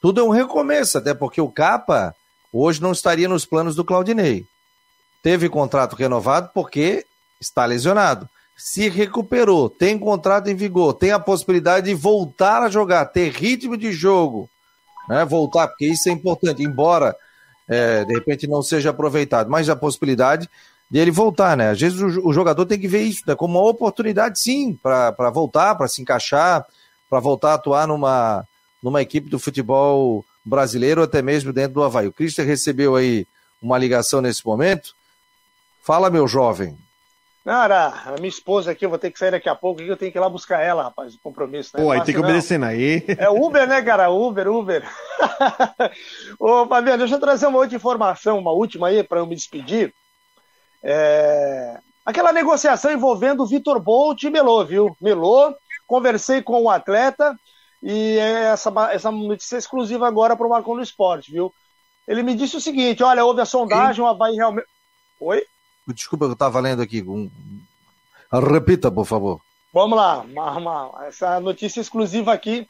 Tudo 0.00 0.20
é 0.20 0.24
um 0.24 0.30
recomeço, 0.30 0.98
até 0.98 1.12
porque 1.12 1.40
o 1.40 1.50
Capa 1.50 2.14
hoje 2.52 2.80
não 2.80 2.92
estaria 2.92 3.28
nos 3.28 3.44
planos 3.44 3.74
do 3.74 3.84
Claudinei. 3.84 4.46
Teve 5.22 5.48
contrato 5.48 5.96
renovado 5.96 6.50
porque 6.54 7.04
está 7.40 7.64
lesionado. 7.64 8.28
Se 8.56 8.88
recuperou, 8.88 9.70
tem 9.70 9.98
contrato 9.98 10.48
em 10.48 10.54
vigor, 10.54 10.94
tem 10.94 11.12
a 11.12 11.18
possibilidade 11.18 11.86
de 11.86 11.94
voltar 11.94 12.62
a 12.62 12.68
jogar, 12.68 13.04
ter 13.06 13.30
ritmo 13.30 13.76
de 13.76 13.92
jogo, 13.92 14.50
né? 15.08 15.24
voltar, 15.24 15.68
porque 15.68 15.86
isso 15.86 16.08
é 16.08 16.12
importante, 16.12 16.62
embora 16.62 17.14
é, 17.68 18.04
de 18.04 18.14
repente 18.14 18.48
não 18.48 18.62
seja 18.62 18.90
aproveitado, 18.90 19.48
mas 19.48 19.68
a 19.68 19.76
possibilidade 19.76 20.48
de 20.90 20.98
ele 20.98 21.10
voltar, 21.10 21.56
né? 21.56 21.70
Às 21.70 21.80
vezes 21.80 22.00
o, 22.00 22.28
o 22.28 22.32
jogador 22.32 22.64
tem 22.64 22.80
que 22.80 22.88
ver 22.88 23.02
isso 23.02 23.22
né? 23.26 23.36
como 23.36 23.58
uma 23.58 23.68
oportunidade, 23.68 24.40
sim, 24.40 24.74
para 24.82 25.30
voltar, 25.30 25.74
para 25.74 25.86
se 25.86 26.00
encaixar, 26.00 26.66
para 27.08 27.20
voltar 27.20 27.52
a 27.52 27.54
atuar 27.54 27.86
numa, 27.86 28.44
numa 28.82 29.02
equipe 29.02 29.28
do 29.28 29.38
futebol 29.38 30.24
brasileiro, 30.48 31.02
até 31.02 31.22
mesmo 31.22 31.52
dentro 31.52 31.74
do 31.74 31.82
Havaí. 31.82 32.06
O 32.06 32.12
Christian 32.12 32.44
recebeu 32.44 32.96
aí 32.96 33.26
uma 33.62 33.78
ligação 33.78 34.20
nesse 34.20 34.44
momento. 34.44 34.94
Fala, 35.82 36.10
meu 36.10 36.26
jovem. 36.26 36.76
Cara, 37.44 38.02
a 38.04 38.12
minha 38.16 38.28
esposa 38.28 38.72
aqui, 38.72 38.84
eu 38.84 38.90
vou 38.90 38.98
ter 38.98 39.10
que 39.10 39.18
sair 39.18 39.30
daqui 39.30 39.48
a 39.48 39.54
pouco, 39.54 39.80
eu 39.80 39.96
tenho 39.96 40.12
que 40.12 40.18
ir 40.18 40.20
lá 40.20 40.28
buscar 40.28 40.60
ela, 40.60 40.82
rapaz, 40.82 41.14
o 41.14 41.18
compromisso. 41.20 41.70
Né? 41.74 41.82
Pô, 41.82 41.90
aí 41.90 42.02
tem 42.04 42.14
que 42.14 42.20
obedecer 42.20 42.62
aí. 42.62 43.02
É 43.16 43.30
Uber, 43.30 43.66
né, 43.66 43.80
cara? 43.80 44.10
Uber, 44.10 44.48
Uber. 44.48 44.84
Ô, 46.38 46.66
Fabiano, 46.66 46.98
deixa 46.98 47.14
eu 47.14 47.20
trazer 47.20 47.46
uma 47.46 47.58
outra 47.58 47.74
informação, 47.74 48.38
uma 48.38 48.50
última 48.50 48.88
aí, 48.88 49.02
para 49.02 49.20
eu 49.20 49.26
me 49.26 49.34
despedir. 49.34 49.94
É... 50.82 51.78
Aquela 52.04 52.32
negociação 52.32 52.92
envolvendo 52.92 53.42
o 53.42 53.46
Vitor 53.46 53.80
Bolt 53.80 54.22
e 54.24 54.30
Melô, 54.30 54.62
viu? 54.64 54.94
Melô, 55.00 55.54
conversei 55.86 56.42
com 56.42 56.62
o 56.62 56.68
atleta 56.68 57.34
e 57.82 58.18
essa, 58.18 58.72
essa 58.90 59.10
notícia 59.10 59.56
é 59.56 59.58
exclusiva 59.58 60.06
agora 60.06 60.36
para 60.36 60.46
o 60.46 60.50
Marcon 60.50 60.76
no 60.76 60.82
Esporte, 60.82 61.30
viu? 61.30 61.52
Ele 62.06 62.22
me 62.22 62.34
disse 62.34 62.56
o 62.56 62.60
seguinte: 62.60 63.02
olha, 63.02 63.24
houve 63.24 63.40
a 63.40 63.46
sondagem, 63.46 64.02
o 64.02 64.06
Havaí 64.06 64.34
realmente. 64.34 64.66
Oi? 65.20 65.44
Desculpa, 65.88 66.24
eu 66.24 66.32
estava 66.32 66.60
lendo 66.60 66.82
aqui. 66.82 67.02
Um... 67.02 67.30
Repita, 68.32 68.90
por 68.90 69.04
favor. 69.04 69.40
Vamos 69.72 69.96
lá, 69.96 70.24
essa 71.06 71.38
notícia 71.40 71.80
exclusiva 71.80 72.32
aqui 72.32 72.68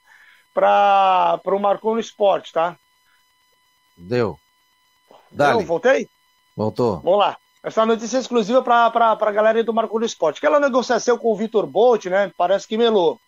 para 0.52 1.40
o 1.44 1.58
Marcou 1.58 1.94
no 1.94 2.00
Esporte, 2.00 2.52
tá? 2.52 2.76
Deu. 3.96 4.38
Deu, 5.30 5.60
voltei? 5.60 6.08
Voltou. 6.56 6.98
Vamos 7.00 7.18
lá. 7.20 7.36
Essa 7.62 7.84
notícia 7.84 8.18
exclusiva 8.18 8.62
para 8.62 8.86
a 9.12 9.32
galera 9.32 9.62
do 9.62 9.74
Marcou 9.74 10.00
no 10.00 10.06
Esporte. 10.06 10.38
Aquela 10.38 10.60
negociação 10.60 11.18
com 11.18 11.32
o 11.32 11.36
Vitor 11.36 11.66
Bolt, 11.66 12.06
né? 12.06 12.32
Parece 12.36 12.66
que 12.66 12.76
melou. 12.76 13.20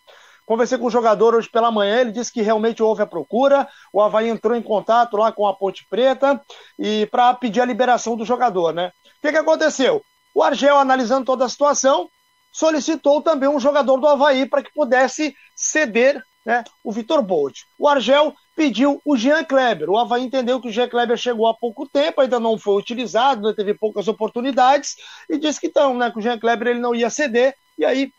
Conversei 0.45 0.77
com 0.77 0.85
o 0.85 0.91
jogador 0.91 1.35
hoje 1.35 1.49
pela 1.49 1.71
manhã, 1.71 2.01
ele 2.01 2.11
disse 2.11 2.31
que 2.31 2.41
realmente 2.41 2.83
houve 2.83 3.01
a 3.01 3.07
procura. 3.07 3.67
O 3.93 4.01
Havaí 4.01 4.27
entrou 4.27 4.55
em 4.55 4.61
contato 4.61 5.15
lá 5.17 5.31
com 5.31 5.47
a 5.47 5.53
Ponte 5.53 5.85
Preta 5.89 6.41
e 6.77 7.05
para 7.07 7.33
pedir 7.33 7.61
a 7.61 7.65
liberação 7.65 8.17
do 8.17 8.25
jogador, 8.25 8.73
né? 8.73 8.91
O 9.05 9.21
que, 9.21 9.31
que 9.31 9.37
aconteceu? 9.37 10.01
O 10.33 10.41
Argel, 10.43 10.77
analisando 10.77 11.25
toda 11.25 11.45
a 11.45 11.49
situação, 11.49 12.09
solicitou 12.51 13.21
também 13.21 13.47
um 13.47 13.59
jogador 13.59 13.97
do 13.97 14.07
Havaí 14.07 14.45
para 14.45 14.63
que 14.63 14.73
pudesse 14.73 15.35
ceder 15.55 16.21
né, 16.45 16.63
o 16.83 16.91
Vitor 16.91 17.21
Bolt. 17.21 17.61
O 17.77 17.87
Argel 17.87 18.33
pediu 18.55 19.01
o 19.05 19.15
Jean 19.15 19.43
Kleber. 19.43 19.89
O 19.89 19.97
Havaí 19.97 20.23
entendeu 20.23 20.59
que 20.59 20.67
o 20.67 20.71
Jean 20.71 20.89
Kleber 20.89 21.17
chegou 21.17 21.47
há 21.47 21.53
pouco 21.53 21.87
tempo, 21.87 22.21
ainda 22.21 22.39
não 22.39 22.57
foi 22.57 22.75
utilizado, 22.75 23.47
né, 23.47 23.53
teve 23.55 23.73
poucas 23.73 24.07
oportunidades, 24.07 24.95
e 25.29 25.37
disse 25.37 25.59
que 25.59 25.67
então, 25.67 25.95
né, 25.97 26.11
que 26.11 26.19
o 26.19 26.21
Jean 26.21 26.39
Kleber 26.39 26.69
ele 26.69 26.79
não 26.79 26.93
ia 26.93 27.09
ceder, 27.09 27.55
e 27.77 27.85
aí 27.85 28.11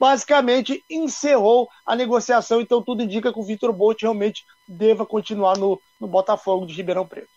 basicamente 0.00 0.82
encerrou 0.88 1.68
a 1.84 1.94
negociação. 1.94 2.58
Então 2.58 2.80
tudo 2.80 3.02
indica 3.02 3.30
que 3.30 3.38
o 3.38 3.44
Vitor 3.44 3.70
Bolt 3.70 4.00
realmente 4.00 4.44
deva 4.66 5.04
continuar 5.04 5.58
no, 5.58 5.78
no 6.00 6.08
Botafogo 6.08 6.64
de 6.64 6.72
Ribeirão 6.72 7.06
Preto. 7.06 7.28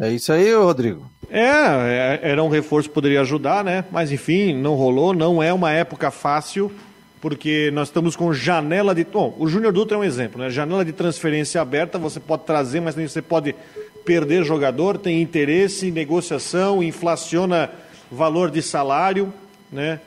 É 0.00 0.08
isso 0.08 0.32
aí, 0.32 0.54
Rodrigo. 0.54 1.04
É, 1.28 1.40
é, 1.42 2.20
era 2.22 2.42
um 2.42 2.48
reforço 2.48 2.88
que 2.88 2.94
poderia 2.94 3.20
ajudar, 3.20 3.62
né? 3.62 3.84
Mas 3.90 4.10
enfim, 4.10 4.54
não 4.54 4.74
rolou, 4.74 5.12
não 5.12 5.42
é 5.42 5.52
uma 5.52 5.70
época 5.70 6.10
fácil, 6.10 6.72
porque 7.20 7.70
nós 7.74 7.88
estamos 7.88 8.16
com 8.16 8.32
janela 8.32 8.94
de. 8.94 9.04
Bom, 9.04 9.36
o 9.38 9.46
Júnior 9.46 9.70
Dutra 9.70 9.98
é 9.98 10.00
um 10.00 10.04
exemplo, 10.04 10.40
né? 10.40 10.48
Janela 10.48 10.82
de 10.82 10.92
transferência 10.92 11.60
aberta, 11.60 11.98
você 11.98 12.18
pode 12.18 12.44
trazer, 12.44 12.80
mas 12.80 12.94
você 12.94 13.20
pode 13.20 13.54
perder 14.02 14.44
jogador, 14.44 14.96
tem 14.96 15.20
interesse, 15.20 15.90
negociação, 15.90 16.82
inflaciona 16.82 17.70
valor 18.10 18.50
de 18.50 18.62
salário, 18.62 19.30
né? 19.70 20.00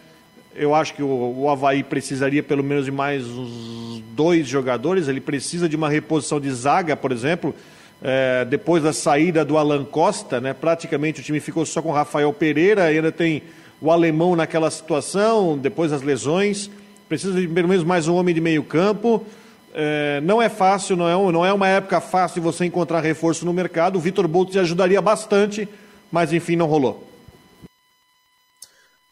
Eu 0.56 0.74
acho 0.74 0.94
que 0.94 1.04
o, 1.04 1.36
o 1.38 1.50
Havaí 1.50 1.84
precisaria 1.84 2.42
pelo 2.42 2.64
menos 2.64 2.86
de 2.86 2.92
mais 2.92 3.26
uns 3.26 4.02
dois 4.16 4.48
jogadores, 4.48 5.08
ele 5.08 5.20
precisa 5.20 5.68
de 5.68 5.76
uma 5.76 5.90
reposição 5.90 6.40
de 6.40 6.50
zaga, 6.52 6.96
por 6.96 7.12
exemplo 7.12 7.54
é, 8.02 8.46
depois 8.46 8.84
da 8.84 8.94
saída 8.94 9.44
do 9.46 9.58
Alan 9.58 9.84
Costa, 9.84 10.40
né, 10.40 10.54
praticamente 10.54 11.22
o 11.22 11.24
time 11.24 11.40
ficou 11.40 11.66
só 11.66 11.82
com 11.82 11.92
Rafael 11.92 12.32
Pereira, 12.34 12.84
ainda 12.84 13.12
tem 13.12 13.44
o 13.82 13.92
alemão 13.92 14.36
naquela 14.36 14.70
situação, 14.70 15.58
depois 15.58 15.92
das 15.92 16.02
lesões. 16.02 16.70
Precisa 17.08 17.40
de 17.40 17.48
pelo 17.48 17.68
menos 17.68 17.84
mais 17.84 18.08
um 18.08 18.16
homem 18.16 18.34
de 18.34 18.42
meio 18.42 18.64
campo. 18.64 19.26
É, 19.74 20.22
não 20.22 20.42
é 20.42 20.50
fácil, 20.50 20.96
não 20.96 21.08
é, 21.08 21.32
não 21.32 21.46
é 21.46 21.52
uma 21.52 21.68
época 21.68 22.00
fácil 22.00 22.42
de 22.42 22.46
você 22.46 22.66
encontrar 22.66 23.02
reforço 23.02 23.46
no 23.46 23.54
mercado. 23.54 23.98
O 23.98 24.00
Vitor 24.00 24.28
Bolt 24.28 24.56
ajudaria 24.56 25.02
bastante, 25.02 25.68
mas 26.12 26.32
enfim, 26.32 26.56
não 26.56 26.66
rolou. 26.68 27.15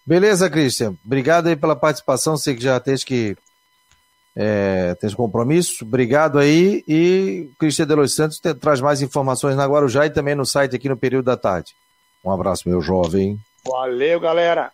Beleza, 0.06 0.50
Christian. 0.50 0.96
Obrigado 1.06 1.48
aí 1.48 1.56
pela 1.56 1.76
participação. 1.76 2.36
Sei 2.36 2.56
que 2.56 2.64
já 2.64 2.80
tens 2.80 3.04
que 3.04 3.38
é, 4.36 4.96
tem 4.96 5.10
compromisso. 5.12 5.84
Obrigado 5.86 6.40
aí. 6.40 6.84
E 6.88 7.50
Cristian 7.58 7.88
de 7.88 7.96
Los 7.96 8.16
Santos 8.16 8.40
te, 8.40 8.54
traz 8.54 8.82
mais 8.82 9.02
informações 9.02 9.56
na 9.56 9.66
Guarujá 9.66 10.06
e 10.06 10.10
também 10.10 10.36
no 10.36 10.46
site 10.46 10.76
aqui 10.76 10.90
no 10.90 10.98
período 10.98 11.26
da 11.26 11.38
tarde. 11.38 11.74
Um 12.24 12.32
abraço, 12.32 12.68
meu 12.68 12.82
jovem. 12.82 13.40
Valeu, 13.66 14.20
galera. 14.20 14.72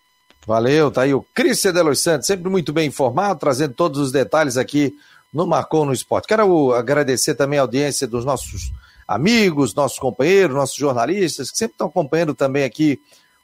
Valeu, 0.47 0.89
tá 0.89 1.01
aí 1.01 1.13
o 1.13 1.21
Cristian 1.33 1.73
de 1.73 1.81
Los 1.81 1.99
Santos, 1.99 2.25
sempre 2.25 2.49
muito 2.49 2.71
bem 2.71 2.87
informado, 2.87 3.39
trazendo 3.39 3.73
todos 3.73 3.99
os 3.99 4.11
detalhes 4.11 4.57
aqui 4.57 4.95
no 5.33 5.45
Marcou 5.45 5.85
no 5.85 5.93
Esporte. 5.93 6.27
Quero 6.27 6.73
agradecer 6.73 7.35
também 7.35 7.59
a 7.59 7.63
audiência 7.63 8.07
dos 8.07 8.25
nossos 8.25 8.71
amigos, 9.07 9.75
nossos 9.75 9.99
companheiros, 9.99 10.55
nossos 10.55 10.75
jornalistas, 10.75 11.51
que 11.51 11.57
sempre 11.57 11.73
estão 11.73 11.87
acompanhando 11.87 12.33
também 12.33 12.63
aqui 12.63 12.99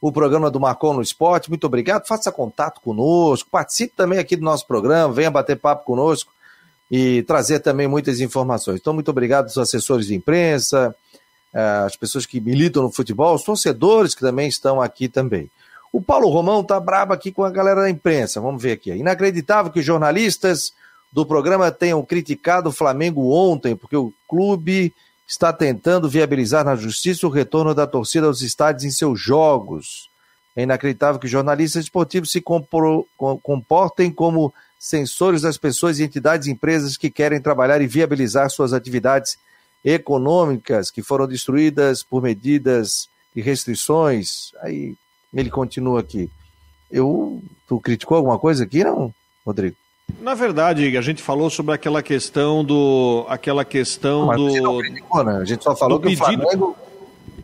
o 0.07 0.11
programa 0.11 0.51
do 0.51 0.59
Marcon 0.59 0.93
no 0.93 1.01
Esporte. 1.01 1.49
Muito 1.49 1.65
obrigado. 1.65 2.05
Faça 2.05 2.31
contato 2.31 2.79
conosco, 2.79 3.49
participe 3.49 3.95
também 3.95 4.19
aqui 4.19 4.35
do 4.35 4.43
nosso 4.43 4.67
programa, 4.67 5.11
venha 5.11 5.31
bater 5.31 5.57
papo 5.57 5.83
conosco 5.83 6.31
e 6.91 7.23
trazer 7.23 7.57
também 7.57 7.87
muitas 7.87 8.19
informações. 8.19 8.79
Então, 8.79 8.93
muito 8.93 9.09
obrigado 9.09 9.45
aos 9.45 9.57
assessores 9.57 10.05
de 10.05 10.13
imprensa, 10.13 10.95
uh, 11.51 11.85
as 11.87 11.95
pessoas 11.95 12.27
que 12.27 12.39
militam 12.39 12.83
no 12.83 12.91
futebol, 12.91 13.33
os 13.33 13.43
torcedores 13.43 14.13
que 14.13 14.21
também 14.21 14.47
estão 14.47 14.79
aqui 14.79 15.07
também. 15.07 15.49
O 15.91 15.99
Paulo 15.99 16.29
Romão 16.29 16.63
tá 16.63 16.79
brabo 16.79 17.11
aqui 17.11 17.31
com 17.31 17.43
a 17.43 17.49
galera 17.49 17.81
da 17.81 17.89
imprensa. 17.89 18.39
Vamos 18.39 18.61
ver 18.61 18.73
aqui. 18.73 18.91
É 18.91 18.97
inacreditável 18.97 19.71
que 19.71 19.79
os 19.79 19.85
jornalistas 19.85 20.71
do 21.11 21.25
programa 21.25 21.71
tenham 21.71 22.03
criticado 22.05 22.69
o 22.69 22.71
Flamengo 22.71 23.33
ontem, 23.33 23.75
porque 23.75 23.97
o 23.97 24.13
clube 24.27 24.93
está 25.27 25.51
tentando 25.51 26.09
viabilizar 26.09 26.63
na 26.63 26.75
justiça 26.75 27.25
o 27.25 27.29
retorno 27.29 27.73
da 27.73 27.87
torcida 27.87 28.27
aos 28.27 28.41
estádios 28.41 28.83
em 28.83 28.91
seus 28.91 29.19
jogos. 29.19 30.09
É 30.55 30.63
inacreditável 30.63 31.19
que 31.19 31.27
jornalistas 31.27 31.83
esportivos 31.83 32.31
se 32.31 32.41
comportem 32.41 34.11
como 34.11 34.53
censores 34.79 35.41
das 35.41 35.57
pessoas, 35.57 35.99
entidades 35.99 36.47
e 36.47 36.51
empresas 36.51 36.95
que 36.95 37.09
querem 37.09 37.41
trabalhar 37.41 37.81
e 37.81 37.87
viabilizar 37.87 38.49
suas 38.49 38.71
atividades 38.71 39.37
econômicas 39.83 40.89
que 40.89 41.01
foram 41.01 41.27
destruídas 41.27 42.03
por 42.03 42.21
medidas 42.21 43.09
e 43.35 43.41
restrições. 43.41 44.51
Aí 44.61 44.95
ele 45.33 45.49
continua 45.49 45.99
aqui. 45.99 46.29
Eu, 46.89 47.41
tu 47.67 47.79
criticou 47.79 48.17
alguma 48.17 48.39
coisa 48.39 48.63
aqui, 48.63 48.83
não, 48.83 49.13
Rodrigo? 49.45 49.75
Na 50.21 50.33
verdade, 50.33 50.97
a 50.97 51.01
gente 51.01 51.21
falou 51.21 51.49
sobre 51.49 51.73
aquela 51.73 52.01
questão 52.01 52.63
do, 52.63 53.25
aquela 53.29 53.63
questão 53.63 54.27
Mas 54.27 54.37
do. 54.37 54.61
Não 54.61 54.77
criticou, 54.79 55.23
né? 55.23 55.37
A 55.37 55.45
gente 55.45 55.63
só 55.63 55.75
falou 55.75 55.99
que 55.99 56.07
pedido, 56.07 56.23
o 56.23 56.25
Flamengo 56.25 56.75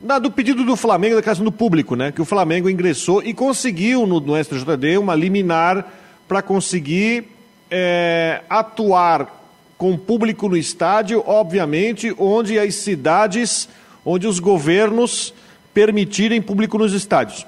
na, 0.01 0.17
do 0.17 0.31
pedido 0.31 0.65
do 0.65 0.75
Flamengo, 0.75 1.15
da 1.15 1.21
questão 1.21 1.45
do 1.45 1.51
público, 1.51 1.95
né? 1.95 2.11
Que 2.11 2.21
o 2.21 2.25
Flamengo 2.25 2.69
ingressou 2.69 3.21
e 3.21 3.33
conseguiu 3.33 4.07
no, 4.07 4.19
no 4.19 4.43
STJD 4.43 4.97
uma 4.97 5.15
liminar 5.15 5.85
para 6.27 6.41
conseguir 6.41 7.25
é, 7.69 8.41
atuar 8.49 9.39
com 9.77 9.95
público 9.97 10.49
no 10.49 10.57
estádio, 10.57 11.23
obviamente, 11.25 12.13
onde 12.17 12.57
as 12.57 12.75
cidades, 12.75 13.69
onde 14.03 14.27
os 14.27 14.39
governos 14.39 15.33
permitirem 15.73 16.41
público 16.41 16.77
nos 16.77 16.93
estádios. 16.93 17.45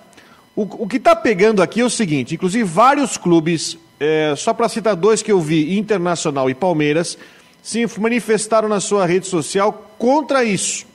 O, 0.56 0.84
o 0.84 0.88
que 0.88 0.98
está 0.98 1.16
pegando 1.16 1.62
aqui 1.62 1.82
é 1.82 1.86
o 1.86 1.90
seguinte: 1.90 2.36
inclusive 2.36 2.64
vários 2.64 3.18
clubes, 3.18 3.78
é, 4.00 4.34
só 4.36 4.54
para 4.54 4.68
citar 4.70 4.96
dois 4.96 5.22
que 5.22 5.32
eu 5.32 5.40
vi, 5.40 5.78
Internacional 5.78 6.50
e 6.50 6.54
Palmeiras, 6.54 7.18
se 7.62 7.86
manifestaram 8.00 8.68
na 8.68 8.80
sua 8.80 9.06
rede 9.06 9.28
social 9.28 9.92
contra 9.98 10.44
isso. 10.44 10.86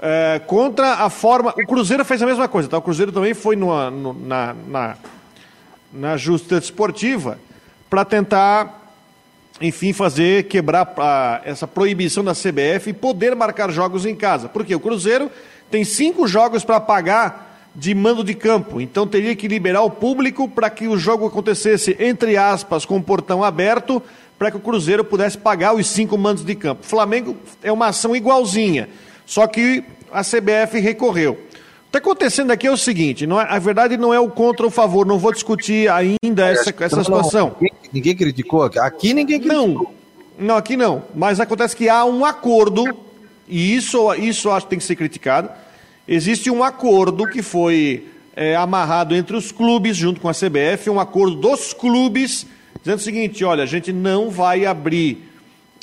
É, 0.00 0.40
contra 0.46 0.94
a 0.94 1.10
forma. 1.10 1.50
O 1.50 1.66
Cruzeiro 1.66 2.04
fez 2.04 2.22
a 2.22 2.26
mesma 2.26 2.48
coisa, 2.48 2.68
tá? 2.68 2.78
O 2.78 2.82
Cruzeiro 2.82 3.12
também 3.12 3.34
foi 3.34 3.56
numa, 3.56 3.90
no, 3.90 4.14
na, 4.14 4.54
na, 4.66 4.96
na 5.92 6.16
justiça 6.16 6.58
esportiva 6.58 7.38
para 7.90 8.04
tentar, 8.04 8.94
enfim, 9.60 9.92
fazer 9.92 10.44
quebrar 10.44 10.94
a, 10.96 11.40
essa 11.44 11.66
proibição 11.66 12.22
da 12.22 12.32
CBF 12.32 12.90
e 12.90 12.92
poder 12.92 13.34
marcar 13.34 13.70
jogos 13.70 14.06
em 14.06 14.14
casa. 14.14 14.48
Porque 14.48 14.74
o 14.74 14.80
Cruzeiro 14.80 15.30
tem 15.70 15.84
cinco 15.84 16.26
jogos 16.26 16.64
para 16.64 16.80
pagar 16.80 17.49
de 17.80 17.94
mando 17.94 18.22
de 18.22 18.34
campo, 18.34 18.78
então 18.78 19.06
teria 19.06 19.34
que 19.34 19.48
liberar 19.48 19.80
o 19.80 19.90
público 19.90 20.46
para 20.46 20.68
que 20.68 20.86
o 20.86 20.98
jogo 20.98 21.26
acontecesse, 21.26 21.96
entre 21.98 22.36
aspas, 22.36 22.84
com 22.84 22.98
o 22.98 23.02
portão 23.02 23.42
aberto, 23.42 24.02
para 24.38 24.50
que 24.50 24.58
o 24.58 24.60
Cruzeiro 24.60 25.02
pudesse 25.02 25.38
pagar 25.38 25.74
os 25.74 25.86
cinco 25.86 26.18
mandos 26.18 26.44
de 26.44 26.54
campo. 26.54 26.82
O 26.84 26.86
Flamengo 26.86 27.34
é 27.62 27.72
uma 27.72 27.86
ação 27.86 28.14
igualzinha. 28.14 28.90
Só 29.24 29.46
que 29.46 29.82
a 30.12 30.20
CBF 30.20 30.78
recorreu. 30.78 31.32
O 31.32 31.36
que 31.36 31.86
está 31.86 31.98
acontecendo 32.00 32.50
aqui 32.50 32.66
é 32.66 32.70
o 32.70 32.76
seguinte: 32.76 33.26
não 33.26 33.40
é, 33.40 33.46
a 33.48 33.58
verdade 33.58 33.96
não 33.96 34.12
é 34.12 34.20
o 34.20 34.28
contra 34.28 34.66
ou 34.66 34.70
favor, 34.70 35.06
não 35.06 35.18
vou 35.18 35.32
discutir 35.32 35.90
ainda 35.90 36.48
essa, 36.48 36.74
essa 36.80 37.02
situação. 37.02 37.56
Ninguém, 37.58 37.78
ninguém 37.94 38.14
criticou 38.14 38.62
aqui. 38.62 38.78
Aqui 38.78 39.14
ninguém 39.14 39.40
criticou. 39.40 39.68
Não, 40.38 40.48
não, 40.48 40.56
aqui 40.56 40.76
não. 40.76 41.02
Mas 41.14 41.40
acontece 41.40 41.74
que 41.74 41.88
há 41.88 42.04
um 42.04 42.26
acordo, 42.26 42.84
e 43.48 43.74
isso, 43.74 44.12
isso 44.16 44.50
acho 44.50 44.66
que 44.66 44.70
tem 44.70 44.78
que 44.78 44.84
ser 44.84 44.96
criticado. 44.96 45.48
Existe 46.12 46.50
um 46.50 46.64
acordo 46.64 47.24
que 47.24 47.40
foi 47.40 48.08
é, 48.34 48.56
amarrado 48.56 49.14
entre 49.14 49.36
os 49.36 49.52
clubes, 49.52 49.96
junto 49.96 50.20
com 50.20 50.28
a 50.28 50.34
CBF, 50.34 50.90
um 50.90 50.98
acordo 50.98 51.36
dos 51.36 51.72
clubes, 51.72 52.44
dizendo 52.80 52.98
o 52.98 53.02
seguinte: 53.02 53.44
olha, 53.44 53.62
a 53.62 53.66
gente 53.66 53.92
não 53.92 54.28
vai 54.28 54.66
abrir 54.66 55.30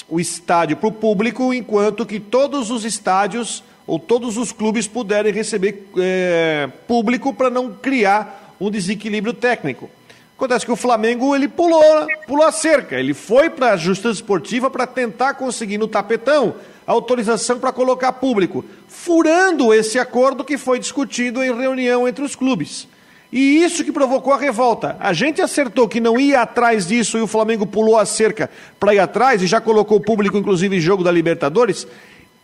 o 0.10 0.20
estádio 0.20 0.76
para 0.76 0.90
o 0.90 0.92
público, 0.92 1.54
enquanto 1.54 2.06
que 2.06 2.20
todos 2.20 2.70
os 2.72 2.84
estádios 2.84 3.64
ou 3.88 3.98
todos 3.98 4.36
os 4.36 4.52
clubes 4.52 4.86
puderem 4.86 5.32
receber 5.32 5.88
é, 5.98 6.68
público 6.86 7.34
para 7.34 7.50
não 7.50 7.72
criar 7.72 8.54
um 8.60 8.70
desequilíbrio 8.70 9.34
técnico. 9.34 9.90
Acontece 10.36 10.66
que 10.66 10.72
o 10.74 10.76
Flamengo 10.76 11.34
ele 11.34 11.48
pulou, 11.48 12.06
pulou 12.28 12.46
a 12.46 12.52
cerca, 12.52 13.00
ele 13.00 13.14
foi 13.14 13.50
para 13.50 13.72
a 13.72 13.78
justiça 13.78 14.12
esportiva 14.12 14.70
para 14.70 14.86
tentar 14.86 15.36
conseguir 15.36 15.78
no 15.78 15.88
tapetão 15.88 16.54
autorização 16.88 17.60
para 17.60 17.74
colocar 17.74 18.14
público, 18.14 18.64
furando 18.88 19.74
esse 19.74 20.00
acordo 20.00 20.46
que 20.46 20.58
foi 20.58 20.80
discutido 20.80 21.44
em 21.44 21.54
reunião 21.54 22.08
entre 22.08 22.24
os 22.24 22.34
clubes. 22.34 22.88
E 23.32 23.62
isso 23.62 23.84
que 23.84 23.92
provocou 23.92 24.34
a 24.34 24.38
revolta. 24.38 24.96
A 25.02 25.12
gente 25.12 25.42
acertou 25.42 25.88
que 25.88 26.00
não 26.00 26.18
ia 26.18 26.42
atrás 26.42 26.88
disso 26.88 27.18
e 27.18 27.22
o 27.22 27.28
Flamengo 27.28 27.68
pulou 27.68 28.00
a 28.00 28.06
cerca 28.06 28.50
para 28.80 28.96
ir 28.96 29.00
atrás 29.00 29.42
e 29.42 29.48
já 29.48 29.60
colocou 29.60 29.98
o 29.98 30.02
público, 30.02 30.38
inclusive, 30.38 30.78
em 30.78 30.80
jogo 30.80 31.04
da 31.04 31.12
Libertadores. 31.12 31.86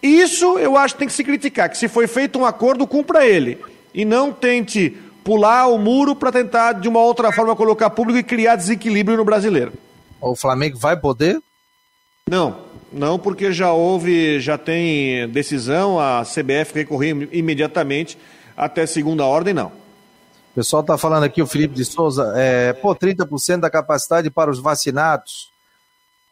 Isso 0.02 0.60
eu 0.60 0.76
acho 0.76 0.96
que 0.96 1.00
tem 1.00 1.08
que 1.08 1.14
se 1.14 1.24
criticar, 1.24 1.70
que 1.70 1.78
se 1.78 1.88
foi 1.88 2.06
feito 2.06 2.38
um 2.38 2.46
acordo, 2.46 2.86
cumpra 2.86 3.26
ele. 3.26 3.58
E 3.94 4.04
não 4.04 4.34
tente 4.34 4.98
pular 5.24 5.68
o 5.68 5.78
muro 5.78 6.14
para 6.14 6.34
tentar, 6.34 6.74
de 6.74 6.90
uma 6.90 7.00
outra 7.00 7.32
forma, 7.32 7.56
colocar 7.56 7.90
público 7.90 8.20
e 8.20 8.24
criar 8.24 8.58
desequilíbrio 8.58 9.16
no 9.16 9.24
brasileiro. 9.24 9.72
O 10.20 10.36
Flamengo 10.36 10.78
vai 10.78 10.98
poder? 10.98 11.40
Não, 12.30 12.58
não, 12.94 13.18
porque 13.18 13.52
já 13.52 13.72
houve, 13.74 14.40
já 14.40 14.58
tem 14.58 15.28
decisão, 15.30 16.00
a 16.00 16.24
CBF 16.24 16.74
recorreu 16.76 17.28
imediatamente 17.32 18.18
até 18.56 18.86
segunda 18.86 19.26
ordem, 19.26 19.54
não. 19.54 19.68
O 19.68 20.56
pessoal 20.56 20.82
está 20.82 20.98
falando 20.98 21.24
aqui, 21.24 21.42
o 21.42 21.48
Felipe 21.48 21.74
de 21.74 21.84
Souza, 21.84 22.32
é, 22.36 22.74
pô, 22.74 22.96
30% 22.96 23.60
da 23.60 23.72
capacidade 23.72 24.30
para 24.30 24.52
os 24.52 24.60
vacinados. 24.60 25.52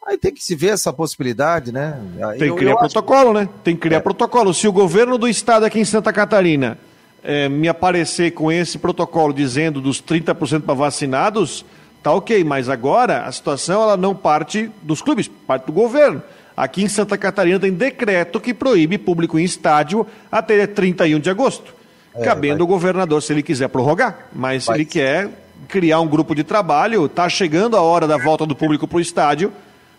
Aí 0.06 0.16
tem 0.16 0.32
que 0.32 0.42
se 0.42 0.54
ver 0.54 0.68
essa 0.68 0.92
possibilidade, 0.92 1.72
né? 1.72 2.00
Tem 2.38 2.52
que 2.52 2.58
criar 2.58 2.76
protocolo, 2.76 3.30
acho... 3.30 3.40
né? 3.40 3.48
Tem 3.64 3.74
que 3.74 3.80
criar 3.80 3.98
é. 3.98 4.00
protocolo. 4.00 4.54
Se 4.54 4.68
o 4.68 4.72
governo 4.72 5.18
do 5.18 5.28
estado 5.28 5.64
aqui 5.64 5.80
em 5.80 5.84
Santa 5.84 6.12
Catarina 6.12 6.78
é, 7.22 7.48
me 7.48 7.68
aparecer 7.68 8.32
com 8.32 8.50
esse 8.50 8.78
protocolo 8.78 9.32
dizendo 9.32 9.80
dos 9.80 10.00
30% 10.00 10.62
para 10.62 10.74
vacinados, 10.74 11.64
tá 12.00 12.12
ok. 12.12 12.42
Mas 12.44 12.68
agora 12.68 13.24
a 13.24 13.32
situação 13.32 13.82
ela 13.82 13.96
não 13.96 14.14
parte 14.14 14.70
dos 14.82 15.02
clubes, 15.02 15.28
parte 15.28 15.66
do 15.66 15.72
governo. 15.72 16.22
Aqui 16.56 16.82
em 16.82 16.88
Santa 16.88 17.16
Catarina 17.16 17.58
tem 17.58 17.72
decreto 17.72 18.40
que 18.40 18.52
proíbe 18.52 18.98
público 18.98 19.38
em 19.38 19.44
estádio 19.44 20.06
até 20.30 20.66
31 20.66 21.18
de 21.18 21.30
agosto. 21.30 21.74
É, 22.14 22.22
cabendo 22.24 22.58
vai... 22.58 22.64
o 22.64 22.66
governador 22.66 23.22
se 23.22 23.32
ele 23.32 23.42
quiser 23.42 23.68
prorrogar. 23.68 24.28
Mas 24.32 24.66
vai. 24.66 24.76
se 24.76 24.82
ele 24.82 24.84
quer 24.88 25.30
criar 25.68 26.00
um 26.00 26.08
grupo 26.08 26.34
de 26.34 26.44
trabalho, 26.44 27.06
está 27.06 27.28
chegando 27.28 27.76
a 27.76 27.80
hora 27.80 28.06
da 28.06 28.16
volta 28.16 28.44
do 28.44 28.54
público 28.54 28.86
para 28.86 28.98
o 28.98 29.00
estádio, 29.00 29.52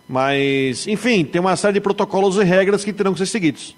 mas, 0.08 0.86
enfim, 0.88 1.24
tem 1.24 1.40
uma 1.40 1.56
série 1.56 1.76
de 1.76 1.82
protocolos 1.82 2.38
e 2.38 2.44
regras 2.44 2.84
que 2.84 2.94
terão 2.94 3.14
que 3.14 3.20
ser 3.20 3.26
seguidos. 3.26 3.76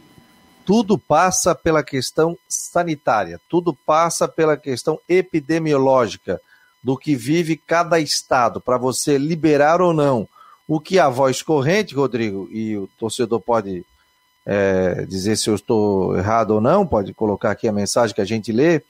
Tudo 0.66 0.98
passa 0.98 1.54
pela 1.54 1.84
questão 1.84 2.36
sanitária, 2.50 3.40
tudo 3.48 3.74
passa 3.74 4.28
pela 4.28 4.58
questão 4.58 5.00
epidemiológica 5.08 6.42
do 6.84 6.98
que 6.98 7.16
vive 7.16 7.56
cada 7.56 8.00
estado, 8.00 8.60
para 8.60 8.78
você 8.78 9.18
liberar 9.18 9.82
ou 9.82 9.94
não. 9.94 10.28
O 10.68 10.80
que 10.80 10.98
a 10.98 11.10
voz 11.10 11.42
corrente, 11.42 11.94
Rodrigo, 11.94 12.50
e 12.52 12.76
o 12.76 12.88
torcedor 12.98 13.40
pode 13.40 13.86
é, 14.46 15.06
dizer 15.08 15.36
se 15.36 15.50
eu 15.50 15.56
estou 15.56 16.18
errado 16.18 16.52
ou 16.52 16.62
não, 16.62 16.86
pode 16.86 17.14
colocar 17.14 17.52
aqui 17.52 17.68
a 17.68 17.74
mensagem 17.74 18.16
que 18.16 18.22
a 18.22 18.26
gente 18.26 18.52
lê. 18.52 18.82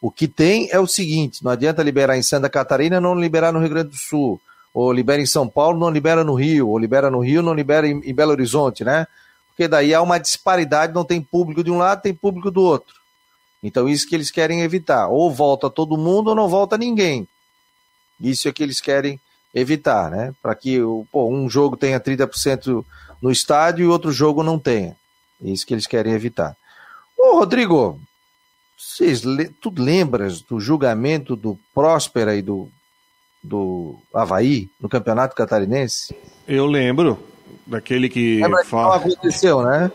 O 0.00 0.10
que 0.10 0.26
tem 0.26 0.68
é 0.70 0.78
o 0.78 0.86
seguinte: 0.86 1.44
não 1.44 1.50
adianta 1.50 1.82
liberar 1.82 2.16
em 2.16 2.22
Santa 2.22 2.48
Catarina, 2.48 3.00
não 3.00 3.14
liberar 3.14 3.52
no 3.52 3.60
Rio 3.60 3.68
Grande 3.68 3.90
do 3.90 3.96
Sul, 3.96 4.40
ou 4.72 4.92
libera 4.92 5.20
em 5.20 5.26
São 5.26 5.48
Paulo, 5.48 5.78
não 5.78 5.90
libera 5.90 6.24
no 6.24 6.34
Rio, 6.34 6.68
ou 6.68 6.78
libera 6.78 7.10
no 7.10 7.20
Rio, 7.20 7.42
não 7.42 7.54
libera 7.54 7.86
em, 7.86 8.00
em 8.04 8.14
Belo 8.14 8.32
Horizonte, 8.32 8.84
né? 8.84 9.06
Porque 9.48 9.68
daí 9.68 9.92
há 9.92 10.00
uma 10.00 10.18
disparidade, 10.18 10.94
não 10.94 11.04
tem 11.04 11.20
público 11.20 11.62
de 11.62 11.70
um 11.70 11.78
lado, 11.78 12.02
tem 12.02 12.14
público 12.14 12.50
do 12.50 12.62
outro. 12.62 12.94
Então, 13.62 13.88
isso 13.88 14.08
que 14.08 14.14
eles 14.14 14.30
querem 14.30 14.62
evitar. 14.62 15.08
Ou 15.08 15.30
volta 15.30 15.68
todo 15.68 15.98
mundo 15.98 16.28
ou 16.28 16.34
não 16.34 16.48
volta 16.48 16.78
ninguém. 16.78 17.28
Isso 18.18 18.48
é 18.48 18.52
que 18.52 18.62
eles 18.62 18.80
querem 18.80 19.20
evitar, 19.54 20.10
né? 20.10 20.32
Para 20.42 20.54
que 20.54 20.78
pô, 21.10 21.28
um 21.28 21.48
jogo 21.48 21.76
tenha 21.76 22.00
30% 22.00 22.84
no 23.20 23.30
estádio 23.30 23.84
e 23.84 23.88
outro 23.88 24.12
jogo 24.12 24.42
não 24.42 24.58
tenha. 24.58 24.96
É 25.42 25.48
isso 25.48 25.66
que 25.66 25.74
eles 25.74 25.86
querem 25.86 26.12
evitar. 26.12 26.56
Ô, 27.18 27.38
Rodrigo, 27.38 28.00
vocês, 28.76 29.22
tu 29.60 29.72
lembras 29.76 30.40
do 30.40 30.58
julgamento 30.60 31.36
do 31.36 31.58
Próspera 31.74 32.34
e 32.34 32.42
do, 32.42 32.68
do 33.42 33.96
Havaí 34.14 34.70
no 34.80 34.88
Campeonato 34.88 35.34
Catarinense? 35.34 36.14
Eu 36.46 36.66
lembro. 36.66 37.18
Daquele 37.66 38.08
que. 38.08 38.40
Lembra 38.40 38.64
fala... 38.64 38.98
que 38.98 39.06
não 39.06 39.12
aconteceu, 39.14 39.62
né? 39.62 39.90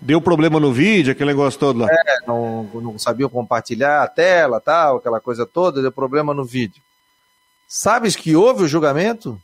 Deu 0.00 0.20
problema 0.20 0.60
no 0.60 0.72
vídeo, 0.72 1.10
aquele 1.10 1.30
negócio 1.30 1.58
todo 1.58 1.80
lá. 1.80 1.88
É, 1.90 2.26
não, 2.26 2.62
não 2.74 2.98
sabia 2.98 3.28
compartilhar 3.28 4.04
a 4.04 4.06
tela, 4.06 4.60
tal, 4.60 4.98
aquela 4.98 5.20
coisa 5.20 5.44
toda, 5.44 5.82
deu 5.82 5.90
problema 5.90 6.32
no 6.32 6.44
vídeo. 6.44 6.80
Sabes 7.68 8.16
que 8.16 8.34
houve 8.34 8.64
o 8.64 8.68
julgamento? 8.68 9.38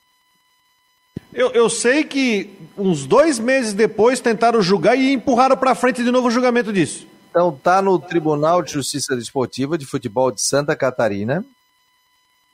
Eu, 1.34 1.50
eu 1.50 1.68
sei 1.68 2.04
que 2.04 2.50
uns 2.78 3.04
dois 3.04 3.38
meses 3.38 3.74
depois 3.74 4.18
tentaram 4.18 4.62
julgar 4.62 4.96
e 4.96 5.12
empurraram 5.12 5.58
para 5.58 5.74
frente 5.74 6.02
de 6.02 6.10
novo 6.10 6.28
o 6.28 6.30
julgamento 6.30 6.72
disso. 6.72 7.06
Então 7.28 7.52
tá 7.52 7.82
no 7.82 7.98
Tribunal 7.98 8.62
de 8.62 8.72
Justiça 8.72 9.14
Desportiva 9.14 9.76
de 9.76 9.84
Futebol 9.84 10.32
de 10.32 10.40
Santa 10.40 10.74
Catarina. 10.74 11.44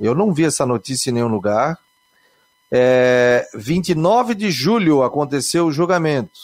Eu 0.01 0.15
não 0.15 0.33
vi 0.33 0.45
essa 0.45 0.67
notícia 0.67 1.11
em 1.11 1.13
nenhum 1.13 1.29
lugar. 1.29 1.79
É, 2.73 3.47
29 3.55 4.35
de 4.35 4.51
julho 4.51 5.05
aconteceu 5.05 5.67
o 5.67 5.73
julgamento. 5.73 6.41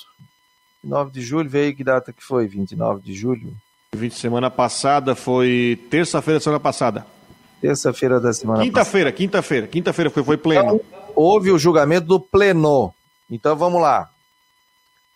29 0.84 1.10
de 1.10 1.20
julho, 1.22 1.50
veio 1.50 1.74
que 1.74 1.82
data 1.82 2.12
que 2.12 2.22
foi? 2.22 2.46
29 2.46 3.00
de 3.02 3.12
julho? 3.12 3.56
20 3.94 4.14
semana 4.14 4.50
passada 4.50 5.14
foi 5.16 5.80
terça-feira 5.90 6.38
da 6.38 6.44
semana 6.44 6.60
passada. 6.60 7.15
Terça-feira 7.60 8.20
da 8.20 8.32
semana 8.32 8.62
Quinta-feira, 8.62 9.10
quinta-feira, 9.10 9.66
quinta-feira 9.66 10.10
foi, 10.10 10.22
foi 10.22 10.36
pleno. 10.36 10.76
Então, 10.76 10.80
houve 11.14 11.50
o 11.50 11.58
julgamento 11.58 12.06
do 12.06 12.20
pleno. 12.20 12.92
Então 13.30 13.56
vamos 13.56 13.80
lá. 13.80 14.08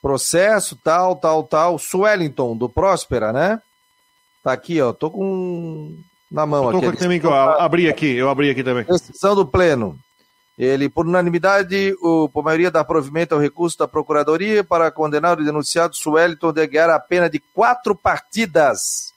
Processo, 0.00 0.76
tal, 0.82 1.16
tal, 1.16 1.44
tal. 1.44 1.78
Swellington, 1.78 2.56
do 2.56 2.68
Próspera, 2.68 3.32
né? 3.32 3.60
Tá 4.42 4.52
aqui, 4.52 4.80
ó. 4.80 4.92
Tô 4.92 5.10
com 5.10 5.94
na 6.30 6.46
mão 6.46 6.64
eu 6.64 6.72
tô 6.72 6.78
aqui. 6.78 6.96
Com 6.96 7.02
também, 7.02 7.20
eu 7.22 7.32
abri 7.32 7.88
aqui, 7.88 8.16
eu 8.16 8.30
abri 8.30 8.50
aqui 8.50 8.64
também. 8.64 8.84
Decisão 8.84 9.34
do 9.34 9.46
pleno. 9.46 9.98
Ele, 10.58 10.88
por 10.88 11.06
unanimidade, 11.06 11.94
o, 12.02 12.28
por 12.28 12.44
maioria 12.44 12.70
dá 12.70 12.84
provimento 12.84 13.34
ao 13.34 13.40
recurso 13.40 13.78
da 13.78 13.88
Procuradoria 13.88 14.62
para 14.62 14.90
condenar 14.90 15.38
o 15.38 15.44
denunciado 15.44 15.96
Sueliton 15.96 16.52
de 16.52 16.66
Guerra 16.66 16.96
a 16.96 17.00
pena 17.00 17.30
de 17.30 17.38
quatro 17.38 17.94
partidas 17.94 19.09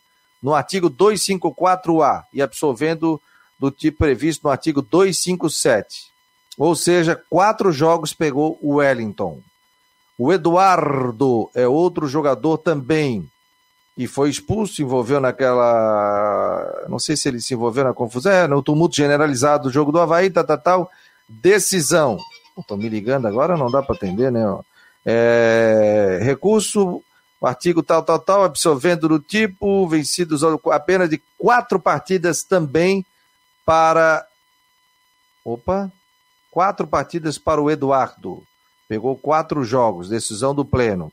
no 0.43 0.53
artigo 0.53 0.91
254A 0.91 2.25
e 2.33 2.41
absolvendo 2.41 3.19
do 3.57 3.71
tipo 3.71 3.99
previsto 3.99 4.43
no 4.43 4.51
artigo 4.51 4.81
257. 4.81 6.11
Ou 6.57 6.75
seja, 6.75 7.19
quatro 7.29 7.71
jogos 7.71 8.13
pegou 8.13 8.59
o 8.61 8.75
Wellington. 8.75 9.39
O 10.17 10.33
Eduardo 10.33 11.49
é 11.55 11.65
outro 11.65 12.07
jogador 12.07 12.57
também 12.57 13.27
e 13.97 14.05
foi 14.05 14.29
expulso, 14.29 14.81
envolveu 14.81 15.19
naquela. 15.19 16.85
Não 16.89 16.99
sei 16.99 17.15
se 17.15 17.29
ele 17.29 17.39
se 17.39 17.53
envolveu 17.53 17.83
na 17.83 17.93
confusão, 17.93 18.31
é, 18.31 18.47
no 18.47 18.61
tumulto 18.61 18.95
generalizado 18.95 19.63
do 19.63 19.71
jogo 19.71 19.91
do 19.91 19.99
Havaí, 19.99 20.29
tal, 20.29 20.43
tal, 20.43 20.57
tal. 20.57 20.91
Decisão. 21.29 22.17
Estão 22.57 22.77
me 22.77 22.89
ligando 22.89 23.27
agora, 23.27 23.57
não 23.57 23.71
dá 23.71 23.81
para 23.81 23.95
atender, 23.95 24.31
né? 24.31 24.41
É... 25.05 26.19
Recurso, 26.21 27.01
artigo 27.47 27.83
tal, 27.83 28.03
tal, 28.03 28.19
tal, 28.19 28.43
absolvendo 28.43 29.07
do 29.07 29.19
tipo, 29.19 29.87
vencidos 29.87 30.41
apenas 30.71 31.09
de 31.09 31.21
quatro 31.37 31.79
partidas 31.79 32.43
também 32.43 33.05
para. 33.65 34.25
Opa! 35.43 35.91
Quatro 36.49 36.87
partidas 36.87 37.37
para 37.37 37.61
o 37.61 37.69
Eduardo. 37.69 38.43
Pegou 38.87 39.17
quatro 39.17 39.63
jogos, 39.63 40.09
decisão 40.09 40.53
do 40.53 40.63
Pleno. 40.63 41.11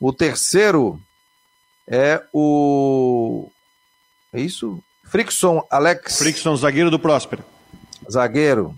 O 0.00 0.12
terceiro 0.12 1.00
é 1.86 2.22
o. 2.32 3.50
É 4.32 4.40
isso? 4.40 4.82
Frickson 5.04 5.64
Alex. 5.70 6.18
Frickson, 6.18 6.56
zagueiro 6.56 6.90
do 6.90 6.98
Próspero. 6.98 7.44
Zagueiro. 8.10 8.74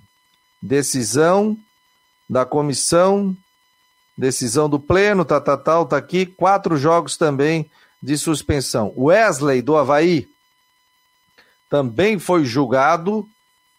Decisão 0.60 1.56
da 2.28 2.44
comissão, 2.44 3.36
decisão 4.16 4.68
do 4.68 4.80
pleno, 4.80 5.24
tá, 5.24 5.40
tá, 5.40 5.56
tal, 5.56 5.86
tá 5.86 5.96
aqui. 5.96 6.26
Quatro 6.26 6.76
jogos 6.76 7.16
também 7.16 7.70
de 8.02 8.16
suspensão. 8.16 8.92
Wesley, 8.96 9.62
do 9.62 9.76
Havaí, 9.76 10.28
também 11.68 12.18
foi 12.18 12.44
julgado 12.44 13.26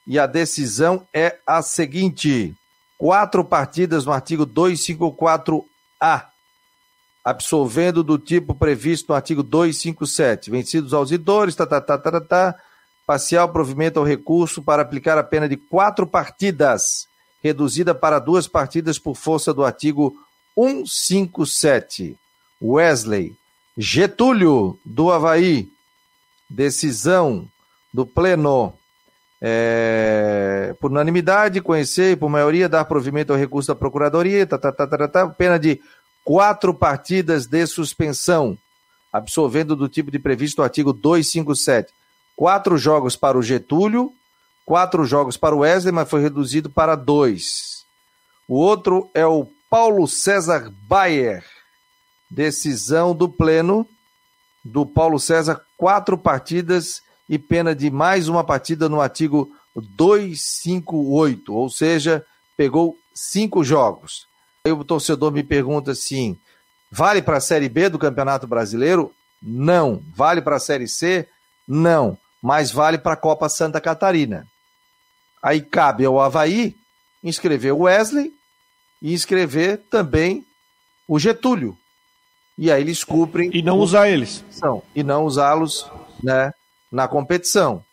e 0.06 0.20
a 0.20 0.28
decisão 0.28 1.08
é 1.14 1.38
a 1.46 1.62
seguinte: 1.62 2.56
quatro 2.98 3.44
partidas 3.44 4.06
no 4.06 4.12
artigo 4.12 4.46
254A, 4.46 6.26
absolvendo 7.24 8.04
do 8.04 8.18
tipo 8.18 8.54
previsto 8.54 9.10
no 9.10 9.16
artigo 9.16 9.44
257, 9.44 10.52
vencidos 10.52 10.94
aos 10.94 11.12
idores, 11.12 11.56
tá, 11.56 11.66
tá, 11.66 11.82
tá, 11.82 11.98
tá, 11.98 12.12
tá, 12.12 12.22
tá, 12.22 12.56
parcial 13.06 13.50
provimento 13.50 14.00
ao 14.00 14.06
recurso 14.06 14.62
para 14.62 14.82
aplicar 14.82 15.18
a 15.18 15.24
pena 15.24 15.48
de 15.48 15.58
quatro 15.58 16.06
partidas, 16.06 17.08
reduzida 17.44 17.96
para 17.96 18.20
duas 18.20 18.48
partidas 18.48 19.00
por 19.00 19.16
força 19.16 19.54
do 19.54 19.64
artigo 19.64 20.14
157. 20.58 22.18
Wesley 22.62 23.36
Getúlio, 23.78 24.80
do 24.84 25.12
Havaí, 25.12 25.70
decisão 26.50 27.48
do 27.94 28.08
Pleno 28.08 28.74
é, 29.40 30.76
por 30.82 30.90
unanimidade, 30.90 31.62
conhecer 31.62 32.14
e 32.14 32.16
por 32.16 32.28
maioria 32.28 32.68
dar 32.68 32.86
provimento 32.86 33.32
ao 33.32 33.38
recurso 33.38 33.68
da 33.68 33.76
Procuradoria, 33.76 34.48
tá, 34.48 34.58
tá, 34.58 34.72
tá, 34.72 34.88
tá, 34.88 35.08
tá, 35.08 35.28
pena 35.30 35.60
de 35.60 35.80
quatro 36.24 36.74
partidas 36.74 37.46
de 37.46 37.68
suspensão, 37.68 38.58
absolvendo 39.14 39.76
do 39.76 39.88
tipo 39.88 40.10
de 40.10 40.18
previsto 40.18 40.58
no 40.58 40.64
artigo 40.64 40.92
257. 40.92 41.94
Quatro 42.36 42.78
jogos 42.78 43.16
para 43.16 43.38
o 43.38 43.44
Getúlio, 43.44 44.12
quatro 44.66 45.06
jogos 45.06 45.38
para 45.38 45.56
o 45.56 45.60
Wesley, 45.60 45.94
mas 45.94 46.10
foi 46.10 46.22
reduzido 46.22 46.70
para 46.70 46.96
dois. 46.96 47.86
O 48.48 48.56
outro 48.56 49.10
é 49.14 49.26
o 49.26 49.48
Paulo 49.70 50.08
César 50.08 50.72
Bayer, 50.88 51.44
decisão 52.30 53.14
do 53.14 53.28
Pleno 53.28 53.86
do 54.64 54.86
Paulo 54.86 55.20
César, 55.20 55.62
quatro 55.78 56.18
partidas 56.18 57.02
e 57.28 57.38
pena 57.38 57.76
de 57.76 57.92
mais 57.92 58.30
uma 58.30 58.46
partida 58.46 58.88
no 58.88 59.02
artigo 59.02 59.52
258, 59.76 61.54
ou 61.54 61.70
seja, 61.70 62.26
pegou 62.56 62.98
cinco 63.14 63.64
jogos. 63.64 64.26
Aí 64.66 64.72
o 64.72 64.84
torcedor 64.86 65.32
me 65.32 65.44
pergunta 65.44 65.92
assim: 65.92 66.40
vale 66.90 67.22
para 67.22 67.38
a 67.38 67.42
Série 67.42 67.68
B 67.70 67.90
do 67.90 68.00
Campeonato 68.00 68.48
Brasileiro? 68.48 69.14
Não. 69.42 70.02
Vale 70.16 70.42
para 70.42 70.56
a 70.56 70.62
Série 70.62 70.88
C? 70.88 71.28
Não. 71.68 72.18
Mas 72.42 72.72
vale 72.72 72.98
para 72.98 73.14
a 73.14 73.18
Copa 73.18 73.50
Santa 73.50 73.82
Catarina. 73.82 74.48
Aí 75.44 75.62
cabe 75.62 76.06
ao 76.06 76.20
Havaí 76.20 76.76
inscrever 77.24 77.74
o 77.74 77.82
Wesley 77.82 78.37
e 79.02 79.14
inscrever 79.14 79.82
também 79.90 80.46
o 81.08 81.20
Getúlio. 81.20 81.78
E 82.58 82.72
aí 82.72 82.82
eles 82.82 83.04
cumprem. 83.04 83.52
E 83.54 83.62
não 83.62 83.78
usar 83.78 84.10
eles. 84.10 84.44
E 84.96 85.04
não 85.04 85.26
usá-los, 85.26 85.90
né? 86.24 86.52
na 86.92 87.08
competição. 87.08 87.84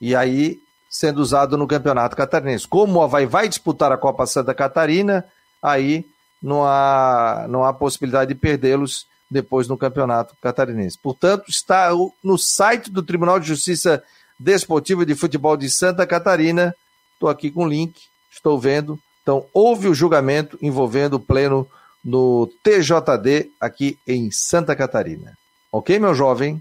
E 0.00 0.14
aí 0.14 0.60
sendo 0.88 1.22
usado 1.22 1.56
no 1.56 1.66
Campeonato 1.66 2.14
Catarinense. 2.14 2.68
Como 2.68 2.98
o 2.98 3.02
Havaí 3.02 3.24
vai 3.24 3.48
disputar 3.48 3.90
a 3.90 3.96
Copa 3.96 4.26
Santa 4.26 4.52
Catarina, 4.52 5.24
aí 5.62 6.04
não 6.42 6.64
há, 6.64 7.46
não 7.48 7.64
há 7.64 7.72
possibilidade 7.72 8.34
de 8.34 8.38
perdê-los 8.38 9.06
depois 9.30 9.66
no 9.66 9.78
Campeonato 9.78 10.36
Catarinense. 10.42 10.98
Portanto, 10.98 11.48
está 11.48 11.90
no 12.22 12.36
site 12.36 12.90
do 12.90 13.02
Tribunal 13.02 13.40
de 13.40 13.48
Justiça 13.48 14.02
Desportiva 14.38 15.06
de 15.06 15.14
Futebol 15.14 15.56
de 15.56 15.70
Santa 15.70 16.06
Catarina. 16.06 16.74
Estou 17.14 17.30
aqui 17.30 17.50
com 17.50 17.64
o 17.64 17.68
link, 17.68 17.98
estou 18.30 18.60
vendo. 18.60 18.98
Então, 19.22 19.46
houve 19.52 19.88
o 19.88 19.94
julgamento 19.94 20.58
envolvendo 20.60 21.14
o 21.14 21.20
pleno 21.20 21.66
no 22.04 22.48
TJD 22.62 23.50
aqui 23.60 23.98
em 24.06 24.30
Santa 24.30 24.74
Catarina. 24.74 25.36
Ok, 25.70 25.98
meu 25.98 26.14
jovem? 26.14 26.60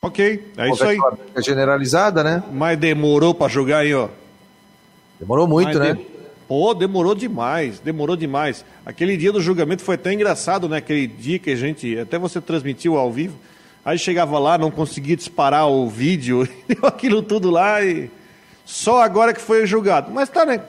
Ok, 0.00 0.52
é 0.56 0.70
isso 0.70 0.84
aí. 0.84 0.98
É 1.34 1.42
generalizada, 1.42 2.24
né? 2.24 2.42
Mas 2.52 2.78
demorou 2.78 3.34
para 3.34 3.48
jogar 3.48 3.78
aí, 3.78 3.94
ó. 3.94 4.08
Demorou 5.18 5.46
muito, 5.46 5.68
Mas 5.68 5.78
né? 5.78 5.94
De... 5.94 6.06
Pô, 6.48 6.72
demorou 6.74 7.14
demais, 7.14 7.80
demorou 7.80 8.16
demais. 8.16 8.64
Aquele 8.84 9.16
dia 9.16 9.32
do 9.32 9.40
julgamento 9.40 9.82
foi 9.82 9.96
até 9.96 10.12
engraçado, 10.12 10.68
né? 10.68 10.76
Aquele 10.76 11.06
dia 11.06 11.38
que 11.38 11.50
a 11.50 11.56
gente, 11.56 11.98
até 11.98 12.18
você 12.18 12.40
transmitiu 12.40 12.96
ao 12.96 13.10
vivo, 13.10 13.36
aí 13.84 13.98
chegava 13.98 14.38
lá, 14.38 14.56
não 14.56 14.70
conseguia 14.70 15.16
disparar 15.16 15.68
o 15.68 15.88
vídeo, 15.88 16.48
deu 16.68 16.86
aquilo 16.86 17.20
tudo 17.20 17.50
lá 17.50 17.82
e 17.82 18.10
só 18.64 19.02
agora 19.02 19.34
que 19.34 19.40
foi 19.40 19.66
julgado. 19.66 20.12
Mas 20.12 20.28
tá, 20.28 20.44
né? 20.44 20.60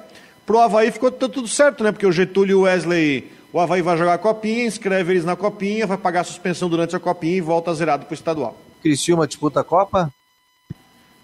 Pro 0.48 0.60
Havaí 0.60 0.90
ficou 0.92 1.12
tudo 1.12 1.46
certo, 1.46 1.84
né? 1.84 1.92
Porque 1.92 2.08
o 2.08 2.12
Getúlio 2.12 2.52
e 2.52 2.56
o 2.56 2.62
Wesley, 2.62 3.30
o 3.52 3.60
Havaí 3.60 3.82
vai 3.82 3.98
jogar 3.98 4.14
a 4.14 4.18
copinha, 4.18 4.66
inscreve 4.66 5.12
eles 5.12 5.26
na 5.26 5.36
copinha, 5.36 5.86
vai 5.86 5.98
pagar 5.98 6.22
a 6.22 6.24
suspensão 6.24 6.70
durante 6.70 6.96
a 6.96 7.00
copinha 7.02 7.36
e 7.36 7.42
volta 7.42 7.74
zerado 7.74 8.06
pro 8.06 8.14
estadual. 8.14 8.58
Criciúma 8.82 9.28
disputa 9.28 9.60
a 9.60 9.64
Copa? 9.66 10.10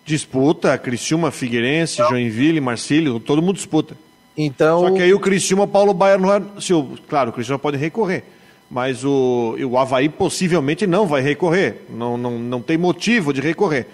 Disputa, 0.03 0.77
Criciúma, 0.77 1.31
Figueirense. 1.31 1.99
Joinville, 2.09 2.59
Marcílio, 2.59 3.17
todo 3.17 3.41
mundo 3.41 3.55
disputa. 3.55 3.95
Então... 4.35 4.81
Só 4.81 4.91
que 4.91 5.01
aí 5.01 5.13
o 5.13 5.19
Criciúma, 5.21 5.65
Paulo 5.65 5.93
Baier 5.93 6.19
não 6.19 6.33
é... 6.33 6.41
Se 6.59 6.73
o... 6.73 6.97
Claro, 7.07 7.29
o 7.29 7.33
Criciúma 7.33 7.59
pode 7.59 7.77
recorrer, 7.77 8.25
mas 8.69 9.05
o, 9.05 9.55
o 9.57 9.77
Havaí 9.77 10.09
possivelmente 10.09 10.85
não 10.85 11.07
vai 11.07 11.21
recorrer, 11.21 11.85
não, 11.89 12.17
não, 12.17 12.37
não 12.37 12.61
tem 12.61 12.77
motivo 12.77 13.31
de 13.31 13.39
recorrer. 13.39 13.87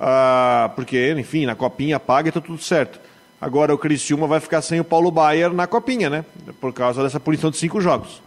Ah, 0.00 0.72
porque, 0.74 1.14
enfim, 1.16 1.46
na 1.46 1.54
copinha 1.54 2.00
paga 2.00 2.28
e 2.28 2.32
tá 2.32 2.40
tudo 2.40 2.58
certo. 2.60 3.03
Agora 3.44 3.74
o 3.74 3.76
Criciúma 3.76 4.26
vai 4.26 4.40
ficar 4.40 4.62
sem 4.62 4.80
o 4.80 4.84
Paulo 4.84 5.10
Baier 5.10 5.52
na 5.52 5.66
copinha, 5.66 6.08
né? 6.08 6.24
Por 6.62 6.72
causa 6.72 7.02
dessa 7.02 7.20
punição 7.20 7.50
de 7.50 7.58
cinco 7.58 7.78
jogos. 7.78 8.22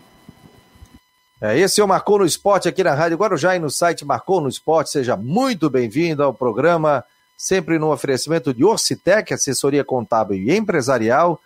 É, 1.41 1.57
esse 1.57 1.81
é 1.81 1.83
o 1.83 1.87
Marcou 1.87 2.19
no 2.19 2.25
Esporte 2.25 2.69
aqui 2.69 2.83
na 2.83 2.93
Rádio 2.93 3.17
Guarujá 3.17 3.55
e 3.55 3.59
no 3.59 3.71
site 3.71 4.05
Marcou 4.05 4.39
no 4.39 4.47
Esporte. 4.47 4.91
Seja 4.91 5.17
muito 5.17 5.71
bem-vindo 5.71 6.21
ao 6.21 6.35
programa, 6.35 7.03
sempre 7.35 7.79
no 7.79 7.91
oferecimento 7.91 8.53
de 8.53 8.63
Orcitec, 8.63 9.33
assessoria 9.33 9.83
contábil 9.83 10.37
e 10.37 10.55
empresarial, 10.55 11.41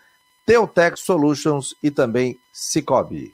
Teutec 0.45 0.99
Solutions 0.99 1.73
e 1.81 1.89
também 1.89 2.37
Cicobi. 2.51 3.33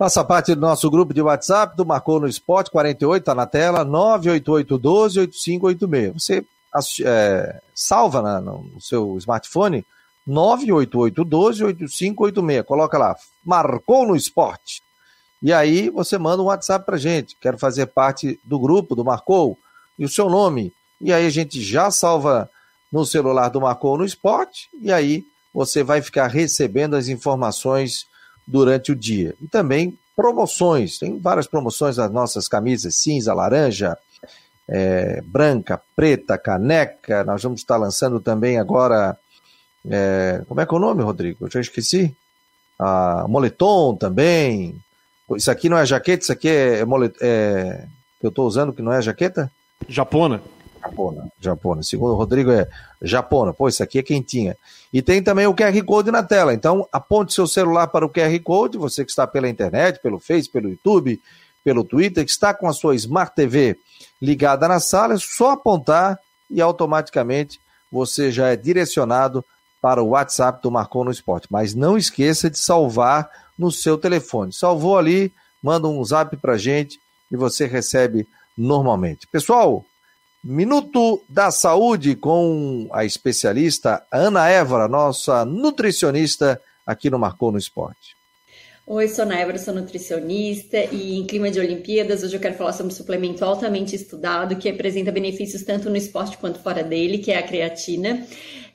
Faça 0.00 0.24
parte 0.24 0.54
do 0.54 0.60
nosso 0.62 0.90
grupo 0.90 1.12
de 1.12 1.20
WhatsApp 1.20 1.76
do 1.76 1.84
Marcou 1.84 2.18
no 2.18 2.26
Esporte 2.26 2.70
48, 2.70 3.20
está 3.20 3.34
na 3.34 3.44
tela, 3.44 3.84
988-12-8586. 3.84 6.14
Você 6.14 6.42
é, 7.04 7.60
salva 7.74 8.22
na, 8.22 8.40
no 8.40 8.80
seu 8.80 9.18
smartphone 9.18 9.84
988-12-8586. 10.26 12.64
Coloca 12.64 12.96
lá, 12.96 13.14
Marcou 13.44 14.06
no 14.06 14.16
Esporte. 14.16 14.82
E 15.42 15.52
aí 15.52 15.90
você 15.90 16.16
manda 16.16 16.42
um 16.42 16.46
WhatsApp 16.46 16.86
para 16.86 16.96
gente. 16.96 17.36
Quero 17.38 17.58
fazer 17.58 17.84
parte 17.84 18.40
do 18.42 18.58
grupo 18.58 18.94
do 18.94 19.04
Marcou 19.04 19.58
e 19.98 20.06
o 20.06 20.08
seu 20.08 20.30
nome. 20.30 20.72
E 20.98 21.12
aí 21.12 21.26
a 21.26 21.30
gente 21.30 21.62
já 21.62 21.90
salva 21.90 22.48
no 22.90 23.04
celular 23.04 23.50
do 23.50 23.60
Marcou 23.60 23.98
no 23.98 24.06
Esporte. 24.06 24.70
E 24.80 24.90
aí 24.90 25.22
você 25.52 25.82
vai 25.82 26.00
ficar 26.00 26.28
recebendo 26.28 26.96
as 26.96 27.08
informações 27.08 28.08
durante 28.50 28.92
o 28.92 28.96
dia. 28.96 29.34
E 29.40 29.46
também 29.46 29.96
promoções, 30.16 30.98
tem 30.98 31.18
várias 31.18 31.46
promoções 31.46 31.96
nas 31.96 32.10
nossas 32.10 32.48
camisas 32.48 32.96
cinza, 32.96 33.32
laranja, 33.32 33.96
é, 34.68 35.22
branca, 35.22 35.80
preta, 35.96 36.36
caneca. 36.36 37.24
Nós 37.24 37.42
vamos 37.42 37.60
estar 37.60 37.76
lançando 37.76 38.20
também 38.20 38.58
agora. 38.58 39.16
É, 39.88 40.42
como 40.46 40.60
é 40.60 40.66
que 40.66 40.74
é 40.74 40.76
o 40.76 40.80
nome, 40.80 41.02
Rodrigo? 41.02 41.46
Eu 41.46 41.50
já 41.50 41.60
esqueci. 41.60 42.14
Ah, 42.78 43.26
moletom 43.28 43.96
também. 43.96 44.74
Isso 45.36 45.50
aqui 45.50 45.68
não 45.68 45.78
é 45.78 45.86
jaqueta, 45.86 46.24
isso 46.24 46.32
aqui 46.32 46.48
é, 46.48 46.84
molet... 46.84 47.14
é 47.20 47.86
que 48.20 48.26
eu 48.26 48.30
estou 48.30 48.46
usando 48.46 48.72
que 48.72 48.82
não 48.82 48.92
é 48.92 49.00
jaqueta? 49.00 49.50
Japona. 49.88 50.42
Japona, 50.82 51.28
Japona. 51.40 51.82
Segundo 51.82 52.12
o 52.12 52.16
Rodrigo 52.16 52.50
é 52.50 52.68
Japona. 53.02 53.52
Pô, 53.52 53.68
isso 53.68 53.82
aqui 53.82 53.98
é 53.98 54.02
quentinha. 54.02 54.56
E 54.92 55.00
tem 55.00 55.22
também 55.22 55.46
o 55.46 55.54
QR 55.54 55.84
Code 55.84 56.10
na 56.10 56.22
tela. 56.22 56.52
Então, 56.52 56.86
aponte 56.90 57.32
seu 57.32 57.46
celular 57.46 57.86
para 57.86 58.04
o 58.04 58.10
QR 58.10 58.38
Code, 58.42 58.76
você 58.76 59.04
que 59.04 59.10
está 59.10 59.26
pela 59.26 59.48
internet, 59.48 60.00
pelo 60.02 60.18
Face, 60.18 60.48
pelo 60.48 60.68
YouTube, 60.68 61.20
pelo 61.62 61.84
Twitter, 61.84 62.24
que 62.24 62.30
está 62.30 62.52
com 62.52 62.68
a 62.68 62.72
sua 62.72 62.94
Smart 62.96 63.34
TV 63.34 63.76
ligada 64.20 64.66
na 64.66 64.80
sala, 64.80 65.14
é 65.14 65.18
só 65.18 65.52
apontar 65.52 66.18
e 66.50 66.60
automaticamente 66.60 67.60
você 67.90 68.30
já 68.30 68.48
é 68.48 68.56
direcionado 68.56 69.44
para 69.80 70.02
o 70.02 70.08
WhatsApp 70.08 70.60
do 70.62 70.70
Marcou 70.70 71.04
no 71.04 71.10
Esporte. 71.10 71.48
Mas 71.50 71.74
não 71.74 71.96
esqueça 71.96 72.50
de 72.50 72.58
salvar 72.58 73.30
no 73.58 73.70
seu 73.70 73.96
telefone. 73.96 74.52
Salvou 74.52 74.98
ali, 74.98 75.32
manda 75.62 75.88
um 75.88 76.04
zap 76.04 76.36
para 76.36 76.56
gente 76.56 77.00
e 77.30 77.36
você 77.36 77.66
recebe 77.66 78.26
normalmente. 78.56 79.26
Pessoal, 79.26 79.84
Minuto 80.42 81.22
da 81.28 81.50
Saúde 81.50 82.16
com 82.16 82.88
a 82.92 83.04
especialista 83.04 84.02
Ana 84.10 84.48
Évora, 84.48 84.88
nossa 84.88 85.44
nutricionista 85.44 86.58
aqui 86.86 87.10
no 87.10 87.18
Marcou 87.18 87.52
no 87.52 87.58
Esporte. 87.58 88.16
Oi, 88.86 89.06
sou 89.06 89.26
Ana 89.26 89.38
Évora, 89.38 89.58
sou 89.58 89.74
nutricionista 89.74 90.78
e 90.90 91.18
em 91.18 91.26
clima 91.26 91.50
de 91.50 91.60
Olimpíadas 91.60 92.22
hoje 92.22 92.36
eu 92.36 92.40
quero 92.40 92.56
falar 92.56 92.72
sobre 92.72 92.90
um 92.90 92.96
suplemento 92.96 93.44
altamente 93.44 93.94
estudado 93.94 94.56
que 94.56 94.70
apresenta 94.70 95.12
benefícios 95.12 95.62
tanto 95.62 95.90
no 95.90 95.96
esporte 95.96 96.38
quanto 96.38 96.58
fora 96.58 96.82
dele, 96.82 97.18
que 97.18 97.30
é 97.30 97.36
a 97.36 97.46
creatina. 97.46 98.26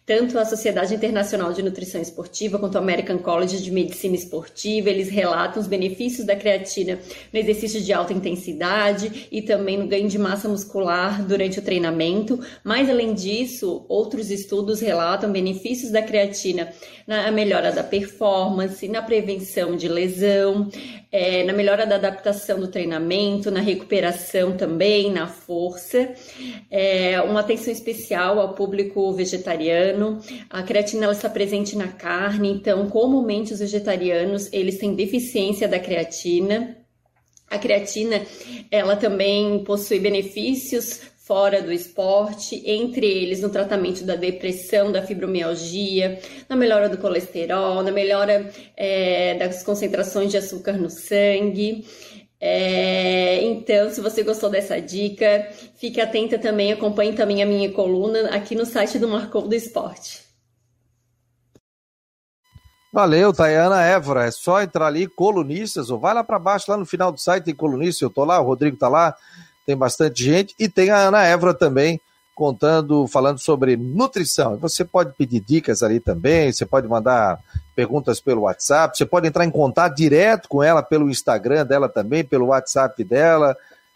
Tanto 0.06 0.38
a 0.38 0.46
Sociedade 0.46 0.94
Internacional 0.94 1.52
de 1.52 1.64
Nutrição 1.64 2.00
Esportiva 2.00 2.60
quanto 2.60 2.76
o 2.76 2.78
American 2.78 3.18
College 3.18 3.60
de 3.60 3.72
Medicina 3.72 4.14
Esportiva, 4.14 4.88
eles 4.88 5.10
relatam 5.10 5.60
os 5.60 5.68
benefícios 5.68 6.28
da 6.28 6.36
creatina 6.36 7.00
no 7.34 7.40
exercício 7.40 7.82
de 7.82 7.92
alta 7.92 8.14
intensidade 8.14 9.28
e 9.32 9.42
também 9.42 9.80
no 9.80 9.88
ganho 9.88 10.08
de 10.08 10.20
massa 10.20 10.48
muscular 10.48 11.26
durante 11.26 11.58
o 11.58 11.62
treinamento. 11.64 12.40
Mas 12.64 12.88
além 12.88 13.16
disso, 13.16 13.84
outros 13.90 14.30
estudos 14.30 14.80
relatam 14.80 15.32
benefícios 15.32 15.92
da 15.92 16.04
creatina 16.04 16.72
na 17.08 17.32
melhora 17.32 17.72
da 17.72 17.84
performance, 17.84 18.88
na 18.88 19.02
prevenção 19.02 19.76
de 19.76 19.88
lesão, 19.88 20.70
é, 21.12 21.44
na 21.44 21.54
melhora 21.54 21.86
da 21.86 21.96
adaptação 21.96 22.60
do 22.60 22.68
treinamento, 22.68 23.50
na 23.50 23.62
recuperação 23.62 24.58
também, 24.58 25.12
na 25.12 25.28
força. 25.28 26.14
É, 26.70 27.22
uma 27.22 27.40
atenção 27.40 27.72
especial 27.72 28.40
ao 28.40 28.54
público 28.54 29.14
vegetariano. 29.14 29.95
A 30.50 30.64
creatina 30.64 31.06
ela 31.06 31.14
está 31.14 31.30
presente 31.30 31.76
na 31.76 31.88
carne, 31.88 32.52
então 32.52 32.90
comumente 32.90 33.54
os 33.54 33.60
vegetarianos 33.60 34.50
eles 34.52 34.78
têm 34.78 34.96
deficiência 34.96 35.68
da 35.68 35.80
creatina. 35.80 36.78
A 37.50 37.58
creatina, 37.58 38.22
ela 38.72 38.96
também 38.96 39.64
possui 39.64 40.00
benefícios 40.00 41.02
fora 41.26 41.60
do 41.60 41.72
esporte, 41.72 42.62
entre 42.70 43.08
eles 43.08 43.42
no 43.42 43.50
tratamento 43.50 44.04
da 44.04 44.16
depressão, 44.16 44.92
da 44.92 45.02
fibromialgia, 45.02 46.20
na 46.48 46.56
melhora 46.56 46.88
do 46.88 47.00
colesterol, 47.00 47.82
na 47.82 47.92
melhora 47.92 48.48
é, 48.78 49.34
das 49.34 49.64
concentrações 49.64 50.30
de 50.30 50.38
açúcar 50.38 50.74
no 50.74 50.88
sangue. 50.88 51.84
É, 52.40 53.44
então, 53.44 53.90
se 53.90 54.02
você 54.02 54.22
gostou 54.24 54.50
dessa 54.50 54.80
dica, 54.82 55.50
fique 55.78 56.02
atenta 56.02 56.38
também, 56.38 56.72
acompanhe 56.72 57.14
também 57.14 57.42
a 57.42 57.46
minha 57.46 57.72
coluna 57.72 58.30
aqui 58.30 58.56
no 58.56 58.66
site 58.66 59.00
do 59.00 59.08
Marcou 59.08 59.48
do 59.48 59.56
Esporte. 59.56 60.24
Valeu, 62.94 63.34
Tayana 63.34 63.82
Évora. 63.82 64.26
É 64.26 64.32
só 64.32 64.62
entrar 64.62 64.88
ali, 64.88 65.08
colunistas, 65.08 65.90
ou 65.90 66.00
vai 66.00 66.14
lá 66.14 66.24
para 66.24 66.40
baixo, 66.40 66.72
lá 66.72 66.78
no 66.78 66.86
final 66.86 67.12
do 67.12 67.20
site 67.20 67.46
tem 67.46 67.56
colunista, 67.56 68.06
eu 68.06 68.10
tô 68.10 68.24
lá, 68.24 68.40
o 68.40 68.46
Rodrigo 68.46 68.78
tá 68.78 68.88
lá 68.88 69.16
tem 69.66 69.76
bastante 69.76 70.24
gente, 70.24 70.56
e 70.60 70.70
tem 70.70 70.92
a 70.92 70.98
Ana 70.98 71.24
Évora 71.24 71.54
também 71.54 72.00
contando, 72.36 73.08
falando 73.08 73.40
sobre 73.40 73.78
nutrição. 73.78 74.58
Você 74.58 74.84
pode 74.84 75.14
pedir 75.14 75.40
dicas 75.40 75.82
ali 75.82 76.02
também, 76.02 76.52
você 76.52 76.66
pode 76.66 76.88
mandar 76.88 77.40
perguntas 77.74 78.20
pelo 78.20 78.42
WhatsApp, 78.42 78.96
você 78.96 79.06
pode 79.06 79.28
entrar 79.28 79.46
em 79.46 79.50
contato 79.50 79.96
direto 79.96 80.50
com 80.50 80.62
ela 80.62 80.84
pelo 80.84 81.10
Instagram 81.10 81.66
dela 81.66 81.88
também, 81.88 82.24
pelo 82.24 82.48
WhatsApp 82.48 83.02
dela. 83.04 83.56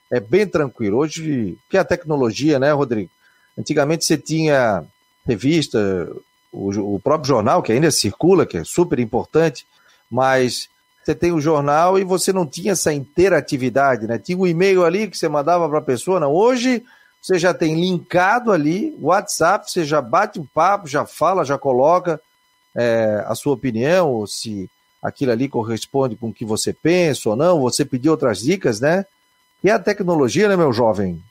É 0.10 0.20
bem 0.20 0.48
tranquilo. 0.48 0.98
Hoje, 0.98 1.58
que 1.70 1.78
a 1.78 1.84
tecnologia, 1.84 2.58
né, 2.58 2.72
Rodrigo? 2.72 3.12
Antigamente 3.58 4.06
você 4.06 4.18
tinha 4.18 4.84
revista, 5.28 6.10
o, 6.52 6.96
o 6.96 7.00
próprio 7.00 7.28
jornal, 7.28 7.62
que 7.62 7.74
ainda 7.74 7.92
circula, 7.92 8.46
que 8.46 8.58
é 8.58 8.64
super 8.64 9.00
importante, 9.00 9.68
mas 10.10 10.70
você 11.04 11.14
tem 11.14 11.34
o 11.34 11.42
jornal 11.42 12.00
e 12.00 12.04
você 12.04 12.32
não 12.32 12.46
tinha 12.46 12.72
essa 12.72 12.94
interatividade, 12.94 14.08
né? 14.08 14.18
Tinha 14.18 14.38
um 14.38 14.48
e-mail 14.48 14.86
ali 14.86 15.08
que 15.08 15.18
você 15.18 15.28
mandava 15.28 15.68
para 15.68 15.80
a 15.80 15.84
pessoa, 15.84 16.20
não. 16.22 16.32
Hoje 16.32 16.84
você 17.22 17.38
já 17.38 17.54
tem 17.54 17.76
linkado 17.76 18.52
ali, 18.52 18.96
WhatsApp, 19.02 19.70
você 19.70 19.84
já 19.84 20.02
bate 20.02 20.40
um 20.40 20.46
papo, 20.46 20.88
já 20.88 21.06
fala, 21.06 21.44
já 21.44 21.58
coloca 21.58 22.20
é, 22.76 23.24
a 23.28 23.36
sua 23.36 23.54
opinião, 23.54 24.26
se 24.26 24.70
aquilo 25.02 25.32
ali 25.32 25.48
corresponde 25.50 26.16
com 26.16 26.30
o 26.30 26.34
que 26.34 26.46
você 26.46 26.74
pensa 26.74 27.30
ou 27.30 27.36
não, 27.36 27.62
você 27.62 27.84
pediu 27.84 28.12
outras 28.12 28.40
dicas, 28.40 28.80
né? 28.80 29.06
E 29.64 29.70
a 29.70 29.78
tecnologia, 29.78 30.48
né, 30.48 30.56
meu 30.56 30.72
jovem? 30.72 31.22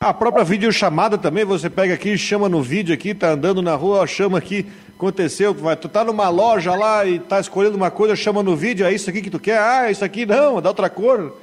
A 0.00 0.14
própria 0.14 0.44
videochamada 0.44 1.18
também, 1.18 1.44
você 1.44 1.68
pega 1.68 1.92
aqui, 1.92 2.16
chama 2.16 2.48
no 2.48 2.62
vídeo 2.62 2.94
aqui, 2.94 3.14
tá 3.14 3.30
andando 3.30 3.60
na 3.60 3.74
rua, 3.74 4.06
chama 4.06 4.38
aqui, 4.38 4.64
aconteceu, 4.96 5.52
vai, 5.52 5.76
tu 5.76 5.88
tá 5.88 6.04
numa 6.04 6.28
loja 6.28 6.74
lá 6.74 7.04
e 7.04 7.18
tá 7.18 7.40
escolhendo 7.40 7.76
uma 7.76 7.90
coisa, 7.90 8.14
chama 8.14 8.42
no 8.42 8.56
vídeo, 8.56 8.86
é 8.86 8.92
isso 8.92 9.10
aqui 9.10 9.20
que 9.20 9.30
tu 9.30 9.40
quer? 9.40 9.58
Ah, 9.58 9.90
isso 9.90 10.04
aqui 10.04 10.24
não, 10.24 10.62
dá 10.62 10.68
outra 10.68 10.88
cor. 10.88 11.36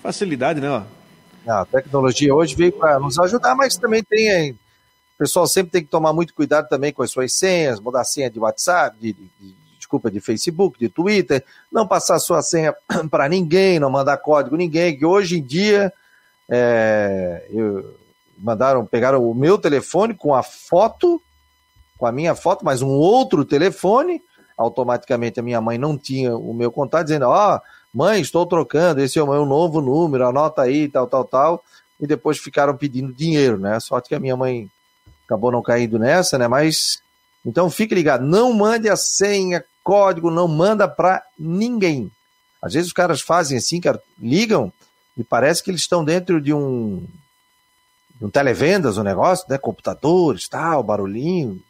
Facilidade, 0.00 0.60
né? 0.60 0.70
Ó. 0.70 0.97
A 1.48 1.64
tecnologia 1.64 2.34
hoje 2.34 2.54
veio 2.54 2.72
para 2.72 2.98
nos 3.00 3.18
ajudar, 3.18 3.54
mas 3.54 3.76
também 3.76 4.02
tem. 4.02 4.52
O 4.52 5.18
pessoal 5.18 5.46
sempre 5.46 5.72
tem 5.72 5.82
que 5.82 5.90
tomar 5.90 6.12
muito 6.12 6.34
cuidado 6.34 6.68
também 6.68 6.92
com 6.92 7.02
as 7.02 7.10
suas 7.10 7.32
senhas, 7.32 7.80
mudar 7.80 8.02
a 8.02 8.04
senha 8.04 8.30
de 8.30 8.38
WhatsApp, 8.38 8.96
de, 9.00 9.12
de, 9.12 9.30
de 9.40 9.54
desculpa, 9.88 10.10
de 10.10 10.20
Facebook, 10.20 10.78
de 10.78 10.90
Twitter, 10.90 11.42
não 11.72 11.88
passar 11.88 12.18
sua 12.18 12.42
senha 12.42 12.74
para 13.10 13.28
ninguém, 13.28 13.80
não 13.80 13.88
mandar 13.88 14.18
código 14.18 14.56
ninguém, 14.56 14.96
que 14.96 15.06
hoje 15.06 15.38
em 15.38 15.42
dia 15.42 15.90
é, 16.50 17.46
eu, 17.50 17.96
mandaram, 18.36 18.84
pegaram 18.84 19.28
o 19.28 19.34
meu 19.34 19.56
telefone 19.56 20.14
com 20.14 20.34
a 20.34 20.42
foto, 20.42 21.20
com 21.96 22.04
a 22.04 22.12
minha 22.12 22.34
foto, 22.34 22.64
mas 22.64 22.82
um 22.82 22.90
outro 22.90 23.44
telefone, 23.44 24.22
automaticamente 24.56 25.40
a 25.40 25.42
minha 25.42 25.60
mãe 25.60 25.78
não 25.78 25.96
tinha 25.96 26.36
o 26.36 26.52
meu 26.52 26.70
contato, 26.70 27.04
dizendo, 27.04 27.26
ó, 27.26 27.56
oh, 27.56 27.60
mãe, 27.98 28.20
estou 28.20 28.46
trocando, 28.46 29.00
esse 29.00 29.18
é 29.18 29.22
o 29.22 29.28
meu 29.28 29.44
novo 29.44 29.80
número, 29.80 30.24
anota 30.24 30.62
aí, 30.62 30.88
tal, 30.88 31.08
tal, 31.08 31.24
tal, 31.24 31.64
e 32.00 32.06
depois 32.06 32.38
ficaram 32.38 32.76
pedindo 32.76 33.12
dinheiro, 33.12 33.58
né? 33.58 33.80
Sorte 33.80 34.08
que 34.08 34.14
a 34.14 34.20
minha 34.20 34.36
mãe 34.36 34.70
acabou 35.26 35.50
não 35.50 35.60
caindo 35.60 35.98
nessa, 35.98 36.38
né? 36.38 36.46
Mas 36.46 37.02
então 37.44 37.68
fique 37.68 37.96
ligado, 37.96 38.24
não 38.24 38.52
mande 38.52 38.88
a 38.88 38.96
senha, 38.96 39.64
código, 39.82 40.30
não 40.30 40.46
manda 40.46 40.86
para 40.86 41.24
ninguém. 41.36 42.08
Às 42.62 42.74
vezes 42.74 42.88
os 42.88 42.92
caras 42.92 43.20
fazem 43.20 43.58
assim, 43.58 43.80
cara, 43.80 44.00
ligam 44.16 44.72
e 45.16 45.24
parece 45.24 45.62
que 45.62 45.70
eles 45.70 45.80
estão 45.80 46.04
dentro 46.04 46.40
de 46.40 46.54
um, 46.54 47.04
de 48.14 48.26
um 48.26 48.30
televendas, 48.30 48.96
um 48.96 49.02
negócio, 49.02 49.44
né? 49.48 49.58
Computadores, 49.58 50.48
tal, 50.48 50.84
barulhinho. 50.84 51.60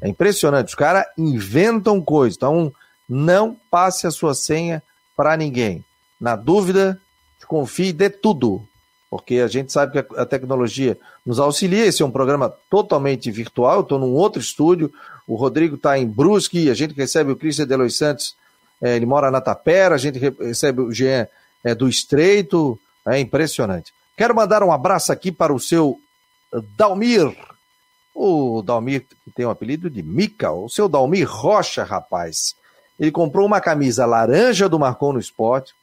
É 0.00 0.08
impressionante. 0.08 0.68
Os 0.68 0.74
caras 0.74 1.04
inventam 1.18 2.00
coisas. 2.00 2.36
Então, 2.36 2.72
não 3.06 3.56
passe 3.70 4.06
a 4.06 4.10
sua 4.10 4.34
senha 4.34 4.82
para 5.16 5.36
ninguém. 5.36 5.84
Na 6.20 6.36
dúvida, 6.36 7.00
confie 7.46 7.92
de 7.92 8.10
tudo, 8.10 8.66
porque 9.10 9.36
a 9.36 9.48
gente 9.48 9.72
sabe 9.72 9.92
que 9.92 10.18
a 10.18 10.26
tecnologia 10.26 10.98
nos 11.24 11.38
auxilia. 11.38 11.86
Esse 11.86 12.02
é 12.02 12.06
um 12.06 12.10
programa 12.10 12.52
totalmente 12.70 13.30
virtual. 13.30 13.80
Estou 13.80 13.98
num 13.98 14.12
outro 14.12 14.40
estúdio. 14.40 14.92
O 15.26 15.34
Rodrigo 15.36 15.76
está 15.76 15.98
em 15.98 16.06
Brusque. 16.06 16.70
A 16.70 16.74
gente 16.74 16.94
recebe 16.94 17.30
o 17.30 17.36
Cristian 17.36 17.66
Delois 17.66 17.96
Santos. 17.96 18.36
É, 18.82 18.96
ele 18.96 19.06
mora 19.06 19.30
na 19.30 19.40
Tapera. 19.40 19.94
A 19.94 19.98
gente 19.98 20.18
recebe 20.18 20.82
o 20.82 20.92
Jean 20.92 21.26
é, 21.64 21.74
do 21.74 21.88
Estreito. 21.88 22.78
É 23.06 23.18
impressionante. 23.18 23.92
Quero 24.16 24.34
mandar 24.34 24.62
um 24.62 24.72
abraço 24.72 25.12
aqui 25.12 25.30
para 25.30 25.52
o 25.52 25.60
seu 25.60 25.98
Dalmir. 26.76 27.34
O 28.14 28.62
Dalmir, 28.62 29.04
que 29.24 29.30
tem 29.30 29.46
o 29.46 29.50
apelido 29.50 29.88
de 29.88 30.02
Mica. 30.02 30.50
O 30.50 30.68
seu 30.68 30.88
Dalmir 30.88 31.28
Rocha, 31.28 31.84
rapaz. 31.84 32.56
Ele 32.98 33.10
comprou 33.10 33.46
uma 33.46 33.60
camisa 33.60 34.06
laranja 34.06 34.68
do 34.68 34.78
Marcon 34.78 35.12
no 35.12 35.18
Esporte, 35.18 35.74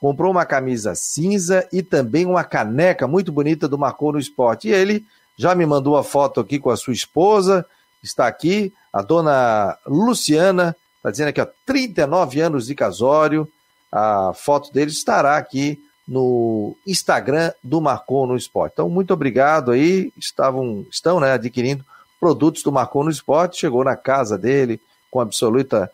comprou 0.00 0.30
uma 0.30 0.44
camisa 0.44 0.94
cinza 0.94 1.66
e 1.72 1.82
também 1.82 2.26
uma 2.26 2.42
caneca 2.42 3.06
muito 3.06 3.30
bonita 3.30 3.68
do 3.68 3.78
Marcon 3.78 4.12
no 4.12 4.18
Esporte. 4.18 4.68
E 4.68 4.72
ele 4.72 5.04
já 5.36 5.54
me 5.54 5.66
mandou 5.66 5.96
a 5.96 6.04
foto 6.04 6.40
aqui 6.40 6.58
com 6.58 6.70
a 6.70 6.76
sua 6.76 6.92
esposa, 6.92 7.64
está 8.02 8.26
aqui, 8.26 8.72
a 8.92 9.02
dona 9.02 9.76
Luciana, 9.86 10.74
está 10.96 11.10
dizendo 11.10 11.28
aqui, 11.28 11.40
ó, 11.40 11.46
39 11.66 12.40
anos 12.40 12.66
de 12.66 12.74
casório. 12.74 13.48
A 13.90 14.32
foto 14.34 14.72
dele 14.72 14.90
estará 14.90 15.36
aqui 15.36 15.78
no 16.06 16.76
Instagram 16.86 17.52
do 17.62 17.80
Marcon 17.80 18.26
no 18.26 18.36
Esporte. 18.36 18.72
Então, 18.74 18.88
muito 18.88 19.12
obrigado 19.12 19.70
aí. 19.70 20.12
Estavam, 20.16 20.86
estão 20.90 21.20
né, 21.20 21.32
adquirindo 21.32 21.84
produtos 22.18 22.62
do 22.62 22.72
Marcon 22.72 23.04
no 23.04 23.10
Esporte. 23.10 23.60
Chegou 23.60 23.84
na 23.84 23.96
casa 23.96 24.38
dele 24.38 24.80
com 25.10 25.20
absoluta 25.20 25.90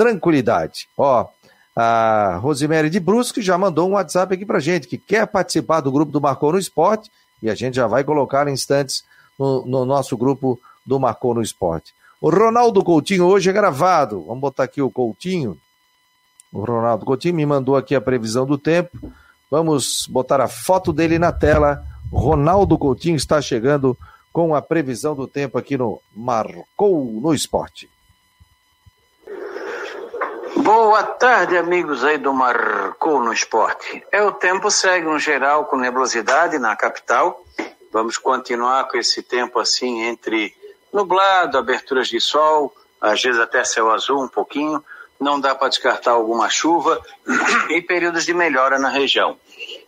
tranquilidade. 0.00 0.88
Ó, 0.96 1.26
a 1.76 2.38
Rosemary 2.40 2.88
de 2.88 2.98
Brusque 2.98 3.42
já 3.42 3.58
mandou 3.58 3.86
um 3.86 3.92
WhatsApp 3.92 4.32
aqui 4.32 4.46
pra 4.46 4.58
gente, 4.58 4.88
que 4.88 4.96
quer 4.96 5.26
participar 5.26 5.82
do 5.82 5.92
grupo 5.92 6.10
do 6.10 6.22
Marcou 6.22 6.52
no 6.52 6.58
Esporte, 6.58 7.10
e 7.42 7.50
a 7.50 7.54
gente 7.54 7.74
já 7.74 7.86
vai 7.86 8.02
colocar 8.02 8.48
instantes 8.48 9.04
no, 9.38 9.66
no 9.66 9.84
nosso 9.84 10.16
grupo 10.16 10.58
do 10.86 10.98
Marcou 10.98 11.34
no 11.34 11.42
Esporte. 11.42 11.92
O 12.18 12.30
Ronaldo 12.30 12.82
Coutinho 12.82 13.26
hoje 13.26 13.50
é 13.50 13.52
gravado. 13.52 14.24
Vamos 14.24 14.40
botar 14.40 14.64
aqui 14.64 14.80
o 14.80 14.90
Coutinho. 14.90 15.58
O 16.50 16.64
Ronaldo 16.64 17.04
Coutinho 17.04 17.34
me 17.34 17.44
mandou 17.44 17.76
aqui 17.76 17.94
a 17.94 18.00
previsão 18.00 18.46
do 18.46 18.56
tempo. 18.56 19.12
Vamos 19.50 20.06
botar 20.06 20.40
a 20.40 20.48
foto 20.48 20.94
dele 20.94 21.18
na 21.18 21.30
tela. 21.30 21.84
Ronaldo 22.10 22.78
Coutinho 22.78 23.16
está 23.16 23.42
chegando 23.42 23.96
com 24.32 24.54
a 24.54 24.62
previsão 24.62 25.14
do 25.14 25.26
tempo 25.26 25.58
aqui 25.58 25.76
no 25.76 26.00
Marcou 26.16 27.04
no 27.20 27.34
Esporte. 27.34 27.88
Boa 30.62 31.02
tarde, 31.02 31.56
amigos 31.56 32.04
aí 32.04 32.18
do 32.18 32.34
Marcou 32.34 33.18
no 33.18 33.32
Esporte. 33.32 34.04
É, 34.12 34.22
o 34.22 34.30
tempo 34.30 34.70
segue 34.70 35.06
no 35.06 35.18
geral 35.18 35.64
com 35.64 35.76
nebulosidade 35.78 36.58
na 36.58 36.76
capital. 36.76 37.42
Vamos 37.90 38.18
continuar 38.18 38.86
com 38.88 38.98
esse 38.98 39.22
tempo 39.22 39.58
assim 39.58 40.02
entre 40.02 40.54
nublado, 40.92 41.56
aberturas 41.56 42.08
de 42.08 42.20
sol, 42.20 42.74
às 43.00 43.22
vezes 43.22 43.40
até 43.40 43.64
céu 43.64 43.90
azul 43.90 44.22
um 44.22 44.28
pouquinho. 44.28 44.84
Não 45.18 45.40
dá 45.40 45.54
para 45.54 45.70
descartar 45.70 46.10
alguma 46.10 46.50
chuva 46.50 47.00
e 47.70 47.80
períodos 47.80 48.26
de 48.26 48.34
melhora 48.34 48.78
na 48.78 48.90
região. 48.90 49.38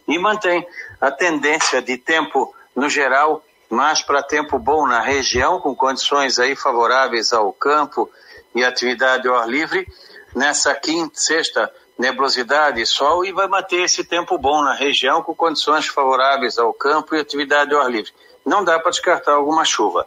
E 0.09 0.19
mantém 0.19 0.67
a 0.99 1.11
tendência 1.11 1.83
de 1.83 1.99
tempo 1.99 2.55
no 2.75 2.89
geral 2.89 3.45
mais 3.69 4.01
para 4.01 4.23
tempo 4.23 4.59
bom 4.59 4.87
na 4.87 5.01
região, 5.01 5.61
com 5.61 5.75
condições 5.75 6.39
aí 6.39 6.57
favoráveis 6.57 7.31
ao 7.31 7.53
campo 7.53 8.11
e 8.55 8.65
atividade 8.65 9.29
ao 9.29 9.37
ar 9.37 9.47
livre 9.47 9.87
nessa 10.35 10.75
quinta, 10.75 11.13
sexta, 11.15 11.71
nebulosidade 11.99 12.81
e 12.81 12.87
sol 12.87 13.25
e 13.25 13.33
vai 13.33 13.47
manter 13.47 13.85
esse 13.85 14.05
tempo 14.05 14.39
bom 14.39 14.63
na 14.63 14.75
região 14.75 15.23
com 15.23 15.35
condições 15.35 15.87
favoráveis 15.87 16.59
ao 16.59 16.73
campo 16.73 17.15
e 17.15 17.21
atividade 17.21 17.75
ao 17.75 17.83
ar 17.83 17.91
livre. 17.91 18.13
Não 18.45 18.65
dá 18.65 18.79
para 18.79 18.91
descartar 18.91 19.33
alguma 19.33 19.65
chuva. 19.65 20.07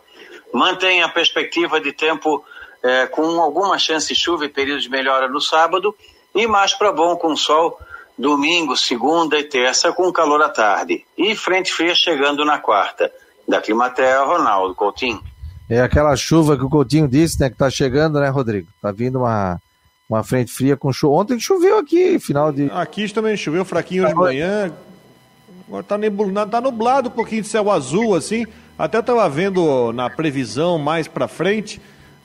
Mantém 0.53 1.01
a 1.03 1.09
perspectiva 1.09 1.79
de 1.79 1.91
tempo 1.93 2.43
é, 2.83 3.07
com 3.07 3.41
alguma 3.41 3.77
chance 3.79 4.07
de 4.07 4.15
chuva 4.15 4.45
e 4.45 4.49
período 4.49 4.81
de 4.81 4.89
melhora 4.89 5.27
no 5.27 5.39
sábado 5.39 5.95
e 6.33 6.45
mais 6.47 6.73
para 6.73 6.91
bom 6.91 7.15
com 7.15 7.35
sol 7.35 7.79
domingo, 8.17 8.75
segunda 8.75 9.37
e 9.37 9.43
terça 9.43 9.91
com 9.91 10.11
calor 10.11 10.41
à 10.41 10.49
tarde. 10.49 11.05
E 11.17 11.35
frente 11.35 11.71
fria 11.71 11.93
chegando 11.93 12.45
na 12.45 12.59
quarta. 12.59 13.11
Da 13.47 13.61
Climatea, 13.61 14.23
Ronaldo 14.23 14.73
Coutinho. 14.73 15.21
É 15.69 15.79
aquela 15.79 16.15
chuva 16.15 16.57
que 16.57 16.63
o 16.63 16.69
Coutinho 16.69 17.07
disse, 17.07 17.39
né, 17.39 17.49
que 17.49 17.57
tá 17.57 17.69
chegando, 17.69 18.19
né, 18.19 18.29
Rodrigo? 18.29 18.67
Tá 18.81 18.91
vindo 18.91 19.19
uma 19.19 19.59
uma 20.09 20.23
frente 20.23 20.51
fria 20.51 20.77
com 20.77 20.91
chuva. 20.93 21.15
Ontem 21.15 21.39
choveu 21.39 21.77
aqui, 21.79 22.19
final 22.19 22.51
de. 22.51 22.69
Aqui 22.71 23.11
também 23.11 23.35
choveu 23.35 23.65
fraquinho 23.65 24.03
hoje 24.03 24.13
de 24.13 24.19
manhã. 24.19 24.71
Agora 25.67 25.83
tá, 25.83 25.97
nublado, 25.97 26.51
tá 26.51 26.61
nublado 26.61 27.09
um 27.09 27.11
pouquinho 27.11 27.41
de 27.41 27.47
céu 27.47 27.71
azul, 27.71 28.15
assim. 28.15 28.45
Até 28.77 28.97
eu 28.97 29.03
tava 29.03 29.27
vendo 29.29 29.91
na 29.93 30.09
previsão 30.09 30.77
mais 30.77 31.07
para 31.07 31.27
frente. 31.27 31.81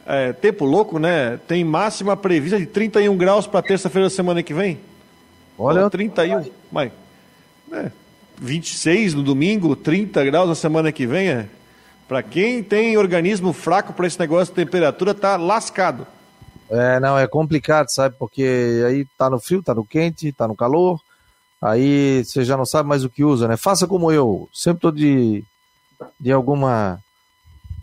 É, 0.06 0.32
tempo 0.32 0.64
louco, 0.64 0.98
né? 0.98 1.38
Tem 1.46 1.64
máxima 1.64 2.16
prevista 2.16 2.58
de 2.58 2.66
31 2.66 3.16
graus 3.16 3.46
para 3.46 3.62
terça-feira 3.62 4.08
da 4.08 4.14
semana 4.14 4.42
que 4.42 4.52
vem. 4.52 4.78
Olha, 5.56 5.82
Pô, 5.82 5.90
31. 5.90 6.50
Mas, 6.70 6.90
é, 7.72 7.90
26 8.40 9.14
no 9.14 9.22
domingo, 9.22 9.76
30 9.76 10.24
graus 10.24 10.48
na 10.48 10.54
semana 10.54 10.90
que 10.90 11.06
vem. 11.06 11.28
É. 11.28 11.46
Para 12.08 12.22
quem 12.22 12.62
tem 12.62 12.96
organismo 12.96 13.52
fraco 13.52 13.92
para 13.92 14.06
esse 14.06 14.18
negócio 14.18 14.52
de 14.52 14.64
temperatura, 14.64 15.14
tá 15.14 15.36
lascado. 15.36 16.06
É, 16.70 17.00
não, 17.00 17.18
é 17.18 17.26
complicado, 17.26 17.88
sabe? 17.88 18.14
Porque 18.16 18.84
aí 18.86 19.04
tá 19.18 19.28
no 19.28 19.40
frio, 19.40 19.62
tá 19.62 19.74
no 19.74 19.84
quente, 19.84 20.32
tá 20.32 20.46
no 20.46 20.54
calor, 20.54 21.00
aí 21.60 22.24
você 22.24 22.44
já 22.44 22.56
não 22.56 22.64
sabe 22.64 22.88
mais 22.88 23.04
o 23.04 23.10
que 23.10 23.24
usa, 23.24 23.48
né? 23.48 23.56
Faça 23.56 23.88
como 23.88 24.12
eu, 24.12 24.48
sempre 24.52 24.80
tô 24.80 24.92
de, 24.92 25.42
de 26.18 26.30
alguma 26.30 27.00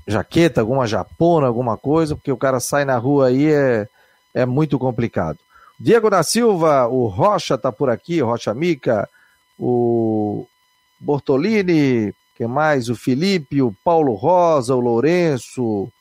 jaqueta, 0.07 0.61
alguma 0.61 0.88
japona, 0.88 1.47
alguma 1.47 1.77
coisa, 1.77 2.15
porque 2.15 2.31
o 2.31 2.38
cara 2.38 2.61
sai 2.61 2.85
na 2.85 2.97
rua 2.97 3.27
aí 3.27 3.51
é, 3.51 3.89
é 4.33 4.45
muito 4.45 4.79
complicado. 4.79 5.38
Diego 5.77 6.09
da 6.09 6.23
Silva, 6.23 6.88
o 6.88 7.07
Rocha 7.07 7.57
tá 7.57 7.71
por 7.73 7.89
aqui, 7.89 8.21
Rocha 8.21 8.53
Mica, 8.53 9.07
o 9.59 10.47
Bortolini, 10.97 12.15
que 12.35 12.47
mais? 12.47 12.88
O 12.88 12.95
Felipe, 12.95 13.61
o 13.61 13.75
Paulo 13.83 14.13
Rosa, 14.13 14.73
o 14.73 14.79
Lourenço, 14.79 15.91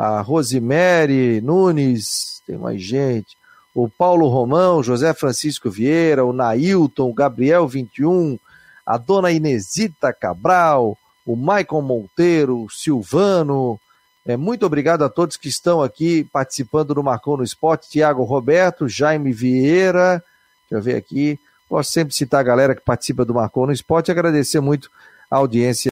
a 0.00 0.22
Rosemary 0.22 1.42
Nunes, 1.42 2.42
tem 2.46 2.56
mais 2.56 2.82
gente, 2.82 3.36
o 3.74 3.86
Paulo 3.86 4.28
Romão, 4.28 4.82
José 4.82 5.12
Francisco 5.12 5.70
Vieira, 5.70 6.24
o 6.24 6.32
Nailton, 6.32 7.10
o 7.10 7.12
Gabriel 7.12 7.68
21, 7.68 8.38
a 8.86 8.96
dona 8.96 9.30
Inesita 9.30 10.10
Cabral, 10.10 10.96
o 11.26 11.36
Maicon 11.36 11.82
Monteiro, 11.82 12.64
o 12.64 12.70
Silvano. 12.70 13.78
É, 14.24 14.38
muito 14.38 14.64
obrigado 14.64 15.04
a 15.04 15.10
todos 15.10 15.36
que 15.36 15.48
estão 15.48 15.82
aqui 15.82 16.24
participando 16.32 16.94
do 16.94 17.04
Marcou 17.04 17.36
no 17.36 17.44
Esporte. 17.44 17.90
Tiago 17.90 18.24
Roberto, 18.24 18.88
Jaime 18.88 19.34
Vieira. 19.34 20.24
Deixa 20.62 20.80
eu 20.80 20.82
ver 20.82 20.96
aqui. 20.96 21.38
Gosto 21.68 21.92
sempre 21.92 22.14
citar 22.14 22.40
a 22.40 22.44
galera 22.44 22.74
que 22.74 22.80
participa 22.80 23.22
do 23.22 23.34
Marcou 23.34 23.66
no 23.66 23.72
Esporte 23.72 24.08
e 24.08 24.12
agradecer 24.12 24.60
muito 24.60 24.90
a 25.30 25.36
audiência 25.36 25.90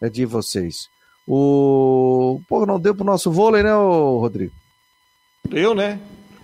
é, 0.00 0.08
de 0.08 0.24
vocês. 0.24 0.88
O. 1.32 2.40
Pô, 2.48 2.66
não 2.66 2.80
deu 2.80 2.92
pro 2.92 3.04
nosso 3.04 3.30
vôlei, 3.30 3.62
né, 3.62 3.72
Rodrigo? 3.72 4.52
Deu, 5.48 5.76
né? 5.76 6.00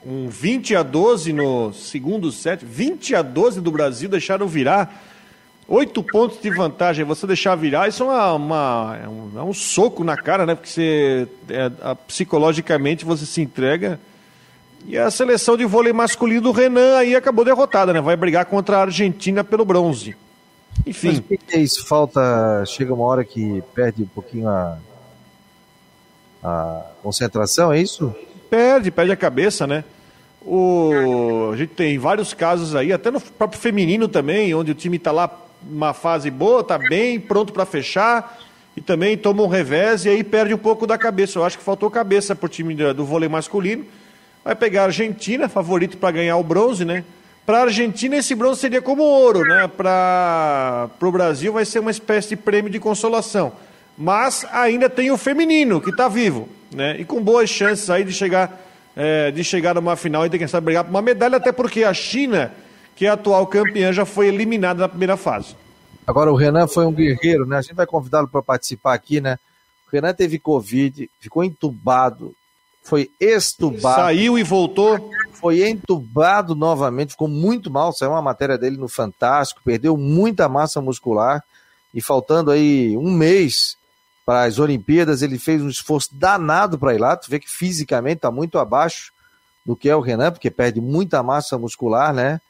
Um 0.06 0.28
20 0.28 0.76
a 0.76 0.84
12 0.84 1.32
no 1.32 1.72
segundo 1.72 2.30
set. 2.30 2.64
20 2.64 3.16
a 3.16 3.22
12 3.22 3.60
do 3.60 3.72
Brasil 3.72 4.08
deixaram 4.08 4.46
virar. 4.46 5.02
Oito 5.66 6.04
pontos 6.04 6.40
de 6.40 6.50
vantagem. 6.50 7.04
Você 7.04 7.26
deixar 7.26 7.56
virar, 7.56 7.88
isso 7.88 8.04
é, 8.04 8.06
uma, 8.06 8.32
uma 8.34 8.98
é, 9.02 9.08
um, 9.08 9.32
é 9.34 9.42
um, 9.42 9.52
soco 9.52 10.04
na 10.04 10.16
cara, 10.16 10.46
né? 10.46 10.54
Porque 10.54 10.70
você, 10.70 11.26
é, 11.50 11.68
a, 11.82 11.96
psicologicamente 11.96 13.04
você 13.04 13.26
se 13.26 13.40
entrega. 13.40 13.98
E 14.86 14.96
a 14.96 15.10
seleção 15.10 15.56
de 15.56 15.64
vôlei 15.64 15.92
masculino 15.92 16.42
do 16.42 16.52
Renan 16.52 16.96
aí 16.96 17.16
acabou 17.16 17.44
derrotada, 17.44 17.92
né? 17.92 18.00
Vai 18.00 18.14
brigar 18.14 18.44
contra 18.44 18.76
a 18.76 18.82
Argentina 18.82 19.42
pelo 19.42 19.64
bronze. 19.64 20.14
Enfim. 20.84 21.08
Mas 21.08 21.18
o 21.18 21.22
que 21.22 21.38
é 21.56 21.60
isso? 21.60 21.86
Falta. 21.86 22.64
Chega 22.66 22.92
uma 22.92 23.04
hora 23.04 23.24
que 23.24 23.62
perde 23.74 24.02
um 24.02 24.08
pouquinho 24.08 24.48
a, 24.48 24.78
a 26.42 26.82
concentração, 27.02 27.72
é 27.72 27.80
isso? 27.80 28.14
Perde, 28.50 28.90
perde 28.90 29.12
a 29.12 29.16
cabeça, 29.16 29.66
né? 29.66 29.84
O, 30.42 31.50
a 31.52 31.56
gente 31.56 31.70
tem 31.70 31.98
vários 31.98 32.32
casos 32.32 32.76
aí, 32.76 32.92
até 32.92 33.10
no 33.10 33.20
próprio 33.20 33.60
feminino 33.60 34.06
também, 34.06 34.54
onde 34.54 34.70
o 34.70 34.74
time 34.74 34.96
está 34.96 35.10
lá 35.10 35.28
uma 35.68 35.92
fase 35.92 36.30
boa, 36.30 36.60
está 36.60 36.78
bem, 36.78 37.18
pronto 37.18 37.52
para 37.52 37.66
fechar, 37.66 38.38
e 38.76 38.80
também 38.80 39.16
toma 39.16 39.42
um 39.42 39.48
revés 39.48 40.04
e 40.04 40.08
aí 40.10 40.22
perde 40.22 40.54
um 40.54 40.58
pouco 40.58 40.86
da 40.86 40.96
cabeça. 40.96 41.38
Eu 41.38 41.44
acho 41.44 41.58
que 41.58 41.64
faltou 41.64 41.90
cabeça 41.90 42.36
para 42.36 42.46
o 42.46 42.48
time 42.48 42.74
do 42.74 43.04
vôlei 43.04 43.28
masculino. 43.28 43.84
Vai 44.44 44.54
pegar 44.54 44.82
a 44.82 44.84
Argentina, 44.84 45.48
favorito 45.48 45.96
para 45.96 46.12
ganhar 46.12 46.36
o 46.36 46.44
bronze, 46.44 46.84
né? 46.84 47.04
Para 47.46 47.58
a 47.58 47.62
Argentina, 47.62 48.16
esse 48.16 48.34
bronze 48.34 48.60
seria 48.60 48.82
como 48.82 49.04
ouro, 49.04 49.42
né? 49.42 49.68
Para 49.68 50.90
o 51.00 51.12
Brasil, 51.12 51.52
vai 51.52 51.64
ser 51.64 51.78
uma 51.78 51.92
espécie 51.92 52.30
de 52.30 52.36
prêmio 52.36 52.68
de 52.68 52.80
consolação. 52.80 53.52
Mas 53.96 54.44
ainda 54.50 54.90
tem 54.90 55.12
o 55.12 55.16
feminino, 55.16 55.80
que 55.80 55.90
está 55.90 56.08
vivo, 56.08 56.48
né? 56.74 57.00
E 57.00 57.04
com 57.04 57.22
boas 57.22 57.48
chances 57.48 57.88
aí 57.88 58.02
de 58.02 58.12
chegar, 58.12 58.60
é, 58.96 59.30
de 59.30 59.44
chegar 59.44 59.76
numa 59.76 59.94
final 59.94 60.26
e 60.26 60.30
ter, 60.30 60.38
quem 60.38 60.48
sabe, 60.48 60.64
brigar 60.64 60.82
por 60.82 60.90
uma 60.90 61.00
medalha, 61.00 61.36
até 61.36 61.52
porque 61.52 61.84
a 61.84 61.94
China, 61.94 62.52
que 62.96 63.06
é 63.06 63.10
a 63.10 63.12
atual 63.12 63.46
campeã, 63.46 63.92
já 63.92 64.04
foi 64.04 64.26
eliminada 64.26 64.80
na 64.80 64.88
primeira 64.88 65.16
fase. 65.16 65.54
Agora, 66.04 66.32
o 66.32 66.36
Renan 66.36 66.66
foi 66.66 66.84
um 66.84 66.92
guerreiro, 66.92 67.46
né? 67.46 67.58
A 67.58 67.62
gente 67.62 67.76
vai 67.76 67.86
convidá-lo 67.86 68.26
para 68.26 68.42
participar 68.42 68.92
aqui, 68.92 69.20
né? 69.20 69.38
O 69.86 69.94
Renan 69.94 70.12
teve 70.12 70.40
Covid, 70.40 71.08
ficou 71.20 71.44
entubado, 71.44 72.34
foi 72.86 73.10
estubado. 73.20 73.96
Saiu 73.96 74.38
e 74.38 74.42
voltou. 74.42 75.10
Foi 75.32 75.68
entubado 75.68 76.54
novamente, 76.54 77.10
ficou 77.10 77.28
muito 77.28 77.70
mal. 77.70 77.92
Saiu 77.92 78.12
uma 78.12 78.22
matéria 78.22 78.56
dele 78.56 78.76
no 78.76 78.88
Fantástico, 78.88 79.60
perdeu 79.64 79.96
muita 79.96 80.48
massa 80.48 80.80
muscular. 80.80 81.42
E 81.92 82.00
faltando 82.00 82.50
aí 82.50 82.96
um 82.96 83.10
mês 83.10 83.76
para 84.24 84.44
as 84.44 84.58
Olimpíadas, 84.58 85.20
ele 85.20 85.38
fez 85.38 85.60
um 85.62 85.68
esforço 85.68 86.10
danado 86.12 86.78
para 86.78 86.94
ir 86.94 86.98
lá. 86.98 87.16
Tu 87.16 87.30
vê 87.30 87.38
que 87.38 87.50
fisicamente 87.50 88.16
está 88.16 88.30
muito 88.30 88.58
abaixo 88.58 89.12
do 89.64 89.76
que 89.76 89.88
é 89.88 89.96
o 89.96 90.00
Renan, 90.00 90.30
porque 90.30 90.50
perde 90.50 90.80
muita 90.80 91.22
massa 91.22 91.58
muscular, 91.58 92.14
né? 92.14 92.40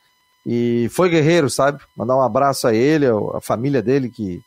E 0.44 0.88
foi 0.92 1.08
guerreiro, 1.08 1.48
sabe? 1.48 1.80
Mandar 1.96 2.16
um 2.16 2.22
abraço 2.22 2.68
a 2.68 2.74
ele, 2.74 3.06
a 3.06 3.40
família 3.40 3.82
dele 3.82 4.10
que, 4.10 4.42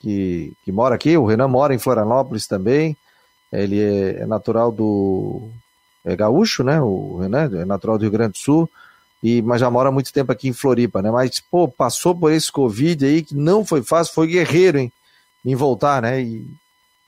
que, 0.00 0.52
que 0.64 0.72
mora 0.72 0.96
aqui. 0.96 1.16
O 1.16 1.24
Renan 1.24 1.48
mora 1.48 1.72
em 1.72 1.78
Florianópolis 1.78 2.46
também. 2.46 2.96
Ele 3.62 3.80
é, 3.80 4.22
é 4.22 4.26
natural 4.26 4.72
do. 4.72 5.48
É 6.04 6.14
gaúcho, 6.14 6.62
né? 6.62 6.80
O 6.80 7.18
Renan 7.18 7.50
é 7.60 7.64
natural 7.64 7.96
do 7.96 8.02
Rio 8.02 8.10
Grande 8.10 8.32
do 8.32 8.38
Sul, 8.38 8.68
e, 9.22 9.40
mas 9.40 9.60
já 9.60 9.70
mora 9.70 9.90
muito 9.90 10.12
tempo 10.12 10.30
aqui 10.30 10.48
em 10.48 10.52
Floripa, 10.52 11.00
né? 11.00 11.10
Mas, 11.10 11.40
pô, 11.40 11.66
passou 11.66 12.14
por 12.14 12.30
esse 12.30 12.52
Covid 12.52 13.06
aí 13.06 13.22
que 13.22 13.34
não 13.34 13.64
foi 13.64 13.82
fácil, 13.82 14.12
foi 14.12 14.26
guerreiro, 14.26 14.78
hein? 14.78 14.92
Em 15.44 15.54
voltar, 15.54 16.02
né? 16.02 16.20
E 16.20 16.46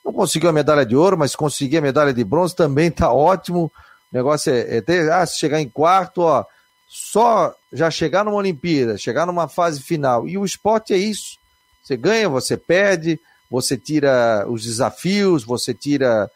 não 0.04 0.12
conseguiu 0.12 0.48
a 0.48 0.52
medalha 0.52 0.86
de 0.86 0.96
ouro, 0.96 1.18
mas 1.18 1.36
conseguiu 1.36 1.78
a 1.80 1.82
medalha 1.82 2.14
de 2.14 2.24
bronze 2.24 2.56
também 2.56 2.90
tá 2.90 3.12
ótimo. 3.12 3.70
O 4.12 4.16
negócio 4.16 4.50
é, 4.52 4.76
é 4.76 4.80
ter, 4.80 5.10
ah, 5.12 5.26
se 5.26 5.38
chegar 5.38 5.60
em 5.60 5.68
quarto, 5.68 6.22
ó, 6.22 6.44
só 6.88 7.54
já 7.72 7.90
chegar 7.90 8.24
numa 8.24 8.36
Olimpíada, 8.36 8.96
chegar 8.96 9.26
numa 9.26 9.48
fase 9.48 9.82
final. 9.82 10.26
E 10.26 10.38
o 10.38 10.44
esporte 10.44 10.94
é 10.94 10.96
isso. 10.96 11.36
Você 11.82 11.96
ganha, 11.96 12.28
você 12.28 12.56
perde, 12.56 13.20
você 13.50 13.76
tira 13.76 14.46
os 14.48 14.62
desafios, 14.62 15.44
você 15.44 15.74
tira 15.74 16.30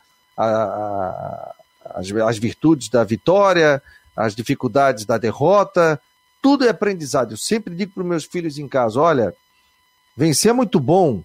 a, 0.45 0.63
a, 0.63 1.55
as, 1.95 2.11
as 2.11 2.39
virtudes 2.39 2.89
da 2.89 3.05
vitória, 3.05 3.83
as 4.17 4.35
dificuldades 4.35 5.05
da 5.05 5.19
derrota, 5.19 6.01
tudo 6.43 6.65
é 6.65 6.69
aprendizado. 6.69 7.33
Eu 7.33 7.37
sempre 7.37 7.75
digo 7.75 7.93
para 7.93 8.03
os 8.03 8.09
meus 8.09 8.25
filhos 8.25 8.59
em 8.59 8.69
casa: 8.69 9.01
olha, 9.01 9.35
vencer 10.17 10.51
é 10.51 10.55
muito 10.55 10.79
bom, 10.81 11.23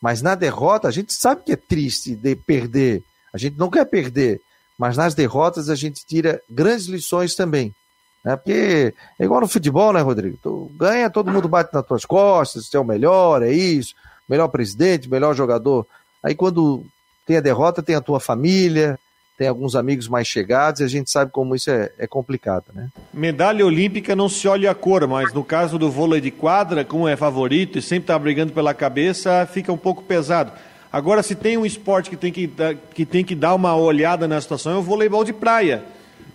mas 0.00 0.22
na 0.22 0.34
derrota 0.34 0.88
a 0.88 0.90
gente 0.90 1.12
sabe 1.12 1.44
que 1.44 1.52
é 1.52 1.56
triste 1.56 2.14
de 2.14 2.34
perder, 2.36 3.02
a 3.32 3.38
gente 3.38 3.56
não 3.58 3.70
quer 3.70 3.84
perder, 3.84 4.40
mas 4.78 4.96
nas 4.96 5.14
derrotas 5.14 5.68
a 5.68 5.74
gente 5.74 6.04
tira 6.04 6.42
grandes 6.48 6.86
lições 6.86 7.34
também. 7.34 7.74
Né? 8.22 8.36
Porque 8.36 8.94
é 9.18 9.24
igual 9.24 9.40
no 9.40 9.48
futebol, 9.48 9.92
né, 9.92 10.00
Rodrigo? 10.00 10.38
Tu 10.42 10.70
ganha, 10.74 11.08
todo 11.08 11.30
mundo 11.30 11.48
bate 11.48 11.72
nas 11.72 11.86
tuas 11.86 12.04
costas, 12.04 12.66
você 12.66 12.76
é 12.76 12.80
o 12.80 12.84
melhor, 12.84 13.42
é 13.42 13.52
isso 13.52 13.94
melhor 14.30 14.46
presidente, 14.46 15.10
melhor 15.10 15.34
jogador. 15.34 15.84
Aí 16.22 16.36
quando 16.36 16.86
tem 17.30 17.36
a 17.36 17.40
derrota, 17.40 17.80
tem 17.80 17.94
a 17.94 18.00
tua 18.00 18.18
família, 18.18 18.98
tem 19.38 19.46
alguns 19.46 19.76
amigos 19.76 20.08
mais 20.08 20.26
chegados, 20.26 20.80
e 20.80 20.84
a 20.84 20.88
gente 20.88 21.08
sabe 21.08 21.30
como 21.30 21.54
isso 21.54 21.70
é, 21.70 21.92
é 21.96 22.04
complicado, 22.04 22.64
né? 22.74 22.88
Medalha 23.14 23.64
olímpica 23.64 24.16
não 24.16 24.28
se 24.28 24.48
olha 24.48 24.68
a 24.68 24.74
cor, 24.74 25.06
mas 25.06 25.32
no 25.32 25.44
caso 25.44 25.78
do 25.78 25.88
vôlei 25.88 26.20
de 26.20 26.32
quadra, 26.32 26.84
como 26.84 27.06
é 27.06 27.14
favorito 27.14 27.78
e 27.78 27.82
sempre 27.82 28.02
está 28.02 28.18
brigando 28.18 28.52
pela 28.52 28.74
cabeça, 28.74 29.46
fica 29.46 29.72
um 29.72 29.76
pouco 29.76 30.02
pesado. 30.02 30.50
Agora, 30.92 31.22
se 31.22 31.36
tem 31.36 31.56
um 31.56 31.64
esporte 31.64 32.10
que 32.10 32.16
tem 32.16 32.32
que, 32.32 32.50
que 32.92 33.06
tem 33.06 33.24
que 33.24 33.36
dar 33.36 33.54
uma 33.54 33.76
olhada 33.76 34.26
na 34.26 34.40
situação, 34.40 34.72
é 34.72 34.78
o 34.78 34.82
voleibol 34.82 35.22
de 35.22 35.32
praia. 35.32 35.84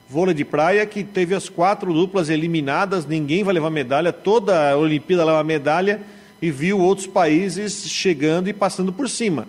Vôlei 0.07 0.33
de 0.33 0.45
praia 0.45 0.85
que 0.85 1.03
teve 1.03 1.35
as 1.35 1.49
quatro 1.49 1.93
duplas 1.93 2.29
eliminadas, 2.29 3.05
ninguém 3.05 3.43
vai 3.43 3.53
levar 3.53 3.69
medalha, 3.69 4.13
toda 4.13 4.71
a 4.71 4.77
Olimpíada 4.77 5.25
leva 5.25 5.43
medalha 5.43 5.99
e 6.41 6.49
viu 6.49 6.79
outros 6.79 7.05
países 7.05 7.83
chegando 7.89 8.47
e 8.47 8.53
passando 8.53 8.93
por 8.93 9.09
cima. 9.09 9.45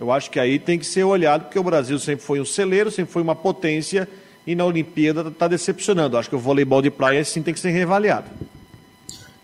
Eu 0.00 0.10
acho 0.10 0.30
que 0.30 0.40
aí 0.40 0.58
tem 0.58 0.78
que 0.78 0.86
ser 0.86 1.04
olhado, 1.04 1.42
porque 1.42 1.58
o 1.58 1.62
Brasil 1.62 1.98
sempre 1.98 2.24
foi 2.24 2.40
um 2.40 2.44
celeiro, 2.44 2.90
sempre 2.90 3.12
foi 3.12 3.20
uma 3.20 3.36
potência, 3.36 4.08
e 4.46 4.54
na 4.54 4.64
Olimpíada 4.64 5.28
está 5.28 5.46
decepcionando. 5.46 6.16
Acho 6.16 6.30
que 6.30 6.34
o 6.34 6.38
voleibol 6.38 6.80
de 6.80 6.90
praia 6.90 7.22
sim 7.22 7.42
tem 7.42 7.52
que 7.52 7.60
ser 7.60 7.68
reavaliado. 7.68 8.24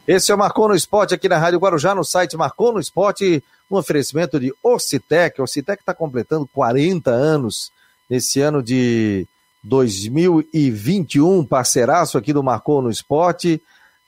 Esse 0.08 0.32
é 0.32 0.34
o 0.34 0.38
Marcou 0.38 0.66
no 0.66 0.74
Esporte 0.74 1.12
aqui 1.12 1.28
na 1.28 1.36
Rádio 1.36 1.58
Guarujá, 1.58 1.94
no 1.94 2.02
site 2.02 2.38
Marcou 2.38 2.72
no 2.72 2.80
Esporte, 2.80 3.44
um 3.70 3.76
oferecimento 3.76 4.40
de 4.40 4.50
Ocitec. 4.62 5.42
Ocitec 5.42 5.82
está 5.82 5.92
completando 5.92 6.48
40 6.54 7.10
anos 7.10 7.70
nesse 8.08 8.40
ano 8.40 8.62
de 8.62 9.26
2021, 9.62 11.44
parceiraço 11.44 12.16
aqui 12.16 12.32
do 12.32 12.42
Marcou 12.42 12.80
no 12.80 12.88
Esporte. 12.88 13.60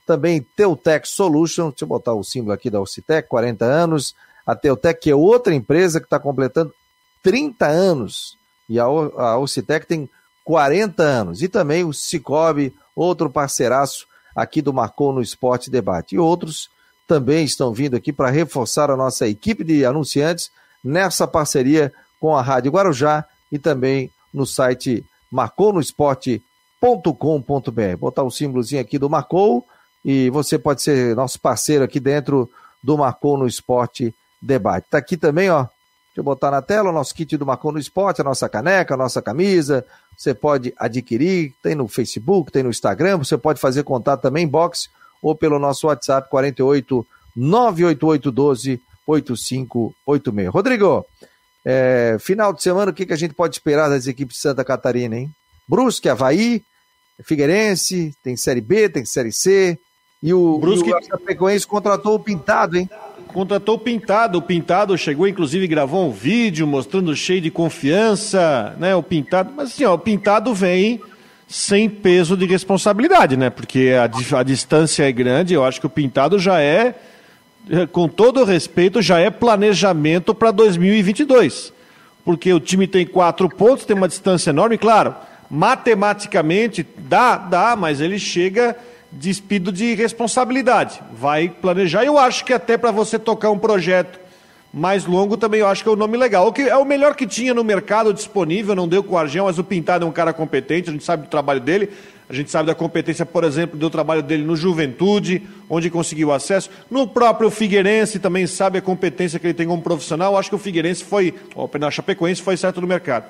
Também 0.03 0.43
Teutec 0.55 1.07
Solution, 1.07 1.69
deixa 1.69 1.83
eu 1.83 1.87
botar 1.87 2.15
o 2.15 2.23
símbolo 2.23 2.53
aqui 2.53 2.71
da 2.71 2.81
Ocitec, 2.81 3.27
40 3.29 3.65
anos. 3.65 4.15
A 4.49 4.55
Teutec, 4.55 4.99
que 4.99 5.11
é 5.11 5.15
outra 5.15 5.53
empresa 5.53 5.99
que 5.99 6.07
está 6.07 6.19
completando 6.19 6.73
30 7.21 7.67
anos. 7.67 8.35
E 8.67 8.79
a, 8.79 8.89
Ocitec 9.37 9.85
tem 9.85 10.09
40 10.43 11.03
anos. 11.03 11.43
E 11.43 11.47
também 11.47 11.83
o 11.83 11.93
Cicobi, 11.93 12.73
outro 12.95 13.29
parceiraço 13.29 14.07
aqui 14.35 14.59
do 14.59 14.73
Marcou 14.73 15.13
no 15.13 15.21
Esporte 15.21 15.69
Debate. 15.69 16.15
E 16.15 16.19
outros 16.19 16.67
também 17.07 17.45
estão 17.45 17.71
vindo 17.71 17.95
aqui 17.95 18.11
para 18.11 18.31
reforçar 18.31 18.89
a 18.89 18.97
nossa 18.97 19.27
equipe 19.27 19.63
de 19.63 19.85
anunciantes 19.85 20.49
nessa 20.83 21.27
parceria 21.27 21.93
com 22.19 22.35
a 22.35 22.41
Rádio 22.41 22.71
Guarujá 22.71 23.25
e 23.51 23.59
também 23.59 24.11
no 24.33 24.47
site 24.47 25.05
marconosport.com.br. 25.31 27.97
Botar 27.99 28.23
o 28.23 28.31
símbolozinho 28.31 28.81
aqui 28.81 28.97
do 28.97 29.11
Marcou 29.11 29.63
e 30.03 30.31
você 30.31 30.57
pode 30.57 30.81
ser 30.81 31.15
nosso 31.15 31.39
parceiro 31.39 31.83
aqui 31.83 31.99
dentro 31.99 32.49
do 32.83 32.97
Marcou 32.97 33.37
no 33.37 33.45
Esporte 33.45 34.05
Debate. 34.05 34.28
Está 34.41 34.97
aqui 34.97 35.17
também, 35.17 35.49
ó. 35.49 35.63
Deixa 35.63 36.19
eu 36.19 36.23
botar 36.23 36.51
na 36.51 36.61
tela 36.61 36.89
o 36.89 36.93
nosso 36.93 37.13
kit 37.13 37.37
do 37.37 37.45
Marcou 37.45 37.71
no 37.71 37.79
Esporte, 37.79 38.21
a 38.21 38.23
nossa 38.23 38.49
caneca, 38.49 38.93
a 38.93 38.97
nossa 38.97 39.21
camisa. 39.21 39.85
Você 40.17 40.33
pode 40.33 40.73
adquirir, 40.77 41.53
tem 41.61 41.75
no 41.75 41.87
Facebook, 41.87 42.51
tem 42.51 42.63
no 42.63 42.69
Instagram. 42.69 43.17
Você 43.17 43.37
pode 43.37 43.59
fazer 43.59 43.83
contato 43.83 44.21
também, 44.21 44.47
box 44.47 44.89
ou 45.21 45.35
pelo 45.35 45.59
nosso 45.59 45.87
WhatsApp 45.87 46.29
48 46.29 47.05
988 47.35 48.31
12 48.31 48.81
8586. 49.05 50.49
Rodrigo, 50.49 51.05
é, 51.65 52.17
final 52.19 52.53
de 52.53 52.61
semana, 52.61 52.91
o 52.91 52.93
que, 52.93 53.05
que 53.05 53.13
a 53.13 53.17
gente 53.17 53.33
pode 53.33 53.55
esperar 53.55 53.89
das 53.89 54.07
equipes 54.07 54.35
de 54.35 54.41
Santa 54.41 54.63
Catarina, 54.63 55.15
hein? 55.15 55.31
Brusque, 55.67 56.09
Havaí, 56.09 56.63
Figueirense, 57.23 58.15
tem 58.23 58.35
Série 58.35 58.61
B, 58.61 58.89
tem 58.89 59.05
Série 59.05 59.31
C, 59.31 59.77
e 60.21 60.33
o, 60.33 60.57
Brusque... 60.57 60.89
e 60.89 60.93
o 60.93 61.67
contratou 61.67 62.15
o 62.15 62.19
Pintado, 62.19 62.77
hein? 62.77 62.89
Contratou 63.33 63.75
o 63.75 63.79
Pintado. 63.79 64.37
O 64.37 64.41
Pintado 64.41 64.97
chegou, 64.97 65.27
inclusive, 65.27 65.67
gravou 65.67 66.07
um 66.07 66.11
vídeo 66.11 66.67
mostrando 66.67 67.15
cheio 67.15 67.41
de 67.41 67.51
confiança, 67.51 68.75
né? 68.79 68.95
O 68.95 69.03
Pintado. 69.03 69.51
Mas 69.55 69.69
assim, 69.69 69.85
ó, 69.85 69.93
o 69.93 69.99
Pintado 69.99 70.53
vem 70.53 71.01
sem 71.47 71.89
peso 71.89 72.37
de 72.37 72.45
responsabilidade, 72.45 73.37
né? 73.37 73.49
Porque 73.49 73.91
a, 73.93 74.39
a 74.39 74.43
distância 74.43 75.07
é 75.07 75.11
grande. 75.11 75.53
Eu 75.53 75.63
acho 75.63 75.79
que 75.79 75.87
o 75.87 75.89
Pintado 75.89 76.37
já 76.37 76.59
é, 76.59 76.95
com 77.91 78.07
todo 78.07 78.43
respeito, 78.43 79.01
já 79.01 79.19
é 79.19 79.29
planejamento 79.29 80.33
para 80.33 80.51
2022. 80.51 81.73
Porque 82.25 82.53
o 82.53 82.59
time 82.59 82.87
tem 82.87 83.05
quatro 83.05 83.49
pontos, 83.49 83.85
tem 83.85 83.95
uma 83.95 84.07
distância 84.07 84.49
enorme, 84.49 84.77
claro. 84.77 85.15
Matematicamente 85.49 86.85
dá, 86.97 87.37
dá, 87.37 87.75
mas 87.75 88.01
ele 88.01 88.19
chega 88.19 88.75
despido 89.11 89.71
de 89.71 89.95
responsabilidade. 89.95 91.01
Vai 91.13 91.49
planejar. 91.49 92.03
Eu 92.03 92.17
acho 92.17 92.45
que 92.45 92.53
até 92.53 92.77
para 92.77 92.91
você 92.91 93.17
tocar 93.17 93.49
um 93.49 93.57
projeto 93.57 94.19
mais 94.71 95.05
longo 95.05 95.35
também 95.35 95.61
eu 95.61 95.67
acho 95.67 95.81
que 95.81 95.89
é 95.89 95.91
o 95.91 95.95
um 95.95 95.97
nome 95.97 96.17
legal. 96.17 96.47
O 96.47 96.53
que 96.53 96.61
é 96.61 96.77
o 96.77 96.85
melhor 96.85 97.15
que 97.15 97.25
tinha 97.25 97.53
no 97.53 97.63
mercado 97.63 98.13
disponível, 98.13 98.75
não 98.75 98.87
deu 98.87 99.03
com 99.03 99.15
o 99.15 99.17
Argel, 99.17 99.45
mas 99.45 99.57
o 99.57 99.63
Pintado 99.63 100.05
é 100.05 100.07
um 100.07 100.11
cara 100.11 100.31
competente, 100.31 100.89
a 100.89 100.93
gente 100.93 101.03
sabe 101.03 101.23
do 101.23 101.29
trabalho 101.29 101.59
dele, 101.59 101.89
a 102.29 102.33
gente 102.33 102.51
sabe 102.51 102.67
da 102.67 102.75
competência, 102.75 103.25
por 103.25 103.43
exemplo, 103.43 103.77
do 103.77 103.89
trabalho 103.89 104.21
dele 104.21 104.43
no 104.43 104.55
Juventude, 104.55 105.41
onde 105.67 105.89
conseguiu 105.89 106.31
acesso. 106.31 106.69
No 106.89 107.07
próprio 107.07 107.49
Figueirense 107.49 108.19
também 108.19 108.45
sabe 108.45 108.77
a 108.77 108.81
competência 108.81 109.39
que 109.39 109.47
ele 109.47 109.55
tem 109.55 109.67
como 109.67 109.81
profissional. 109.81 110.37
Acho 110.37 110.49
que 110.49 110.55
o 110.55 110.59
Figueirense 110.59 111.03
foi, 111.03 111.33
o 111.55 111.67
na 111.79 111.89
Chapecoense 111.89 112.41
foi 112.41 112.55
certo 112.55 112.79
no 112.79 112.87
mercado. 112.87 113.25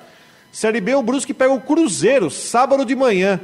Série 0.52 0.80
B, 0.80 0.94
o 0.94 1.02
Brusque 1.02 1.32
pega 1.32 1.52
o 1.52 1.60
Cruzeiro, 1.60 2.28
sábado 2.28 2.84
de 2.84 2.94
manhã. 2.94 3.40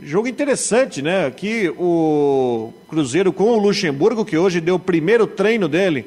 Jogo 0.00 0.26
interessante, 0.26 1.00
né? 1.00 1.24
Aqui 1.24 1.72
o 1.78 2.72
Cruzeiro 2.88 3.32
com 3.32 3.44
o 3.44 3.58
Luxemburgo, 3.58 4.24
que 4.24 4.36
hoje 4.36 4.60
deu 4.60 4.74
o 4.74 4.78
primeiro 4.78 5.24
treino 5.24 5.68
dele 5.68 6.04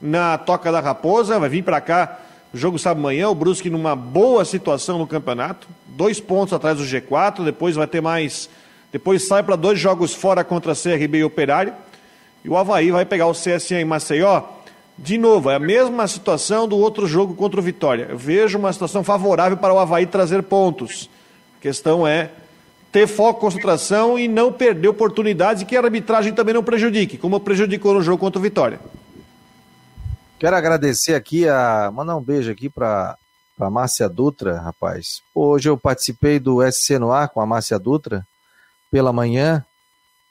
na 0.00 0.38
Toca 0.38 0.70
da 0.70 0.78
Raposa, 0.78 1.36
vai 1.36 1.48
vir 1.48 1.64
para 1.64 1.80
cá. 1.80 2.20
O 2.54 2.56
jogo 2.56 2.78
sábado 2.78 3.00
amanhã, 3.00 3.28
o 3.28 3.34
Brusque 3.34 3.68
numa 3.68 3.96
boa 3.96 4.44
situação 4.44 4.96
no 4.98 5.08
campeonato, 5.08 5.66
dois 5.88 6.20
pontos 6.20 6.54
atrás 6.54 6.78
do 6.78 6.84
G4, 6.84 7.44
depois 7.44 7.74
vai 7.74 7.88
ter 7.88 8.00
mais. 8.00 8.48
Depois 8.92 9.26
sai 9.26 9.42
para 9.42 9.56
dois 9.56 9.78
jogos 9.78 10.14
fora 10.14 10.44
contra 10.44 10.70
a 10.70 10.76
CRB 10.76 11.18
e 11.18 11.24
Operário. 11.24 11.74
E 12.44 12.48
o 12.48 12.56
Havaí 12.56 12.92
vai 12.92 13.04
pegar 13.04 13.26
o 13.26 13.32
CSA 13.32 13.80
em 13.80 13.84
Maceió. 13.84 14.40
De 14.96 15.18
novo, 15.18 15.50
é 15.50 15.56
a 15.56 15.58
mesma 15.58 16.06
situação 16.06 16.68
do 16.68 16.78
outro 16.78 17.08
jogo 17.08 17.34
contra 17.34 17.58
o 17.58 17.62
Vitória. 17.62 18.06
Eu 18.08 18.16
vejo 18.16 18.56
uma 18.56 18.72
situação 18.72 19.02
favorável 19.02 19.56
para 19.56 19.74
o 19.74 19.80
Havaí 19.80 20.06
trazer 20.06 20.44
pontos. 20.44 21.10
A 21.58 21.62
questão 21.62 22.06
é 22.06 22.30
ter 22.96 23.06
foco, 23.06 23.40
concentração 23.40 24.18
e 24.18 24.26
não 24.26 24.50
perder 24.50 24.88
oportunidades 24.88 25.62
e 25.62 25.66
que 25.66 25.76
a 25.76 25.80
arbitragem 25.82 26.32
também 26.32 26.54
não 26.54 26.64
prejudique, 26.64 27.18
como 27.18 27.38
prejudicou 27.38 27.92
no 27.92 28.00
jogo 28.00 28.16
contra 28.16 28.38
o 28.38 28.42
Vitória. 28.42 28.80
Quero 30.38 30.56
agradecer 30.56 31.14
aqui, 31.14 31.46
a 31.46 31.92
mandar 31.92 32.16
um 32.16 32.22
beijo 32.22 32.50
aqui 32.50 32.70
para 32.70 33.14
a 33.60 33.68
Márcia 33.68 34.08
Dutra, 34.08 34.58
rapaz. 34.58 35.20
Hoje 35.34 35.68
eu 35.68 35.76
participei 35.76 36.38
do 36.38 36.62
SC 36.72 36.98
no 36.98 37.12
Ar 37.12 37.28
com 37.28 37.38
a 37.38 37.44
Márcia 37.44 37.78
Dutra, 37.78 38.26
pela 38.90 39.12
manhã, 39.12 39.62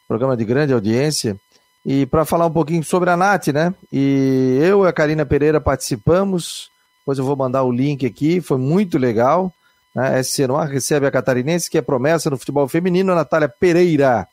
programa 0.07 0.35
de 0.35 0.43
grande 0.43 0.73
audiência, 0.73 1.39
e 1.85 2.07
para 2.07 2.25
falar 2.25 2.47
um 2.47 2.51
pouquinho 2.51 2.83
sobre 2.83 3.11
a 3.11 3.15
Nath, 3.15 3.49
né? 3.49 3.75
E 3.93 4.57
eu 4.59 4.85
e 4.85 4.87
a 4.87 4.93
Karina 4.93 5.23
Pereira 5.23 5.61
participamos, 5.61 6.71
depois 7.01 7.19
eu 7.19 7.25
vou 7.25 7.35
mandar 7.35 7.61
o 7.61 7.71
link 7.71 8.07
aqui, 8.07 8.41
foi 8.41 8.57
muito 8.57 8.97
legal. 8.97 9.53
Né? 9.95 10.21
SC 10.21 10.41
recebe 10.69 11.07
a 11.07 11.11
catarinense, 11.11 11.69
que 11.69 11.77
é 11.77 11.81
promessa 11.81 12.29
no 12.29 12.37
futebol 12.37 12.67
feminino, 12.67 13.13
a 13.13 13.15
Natália 13.15 13.47
Pereira. 13.47 14.27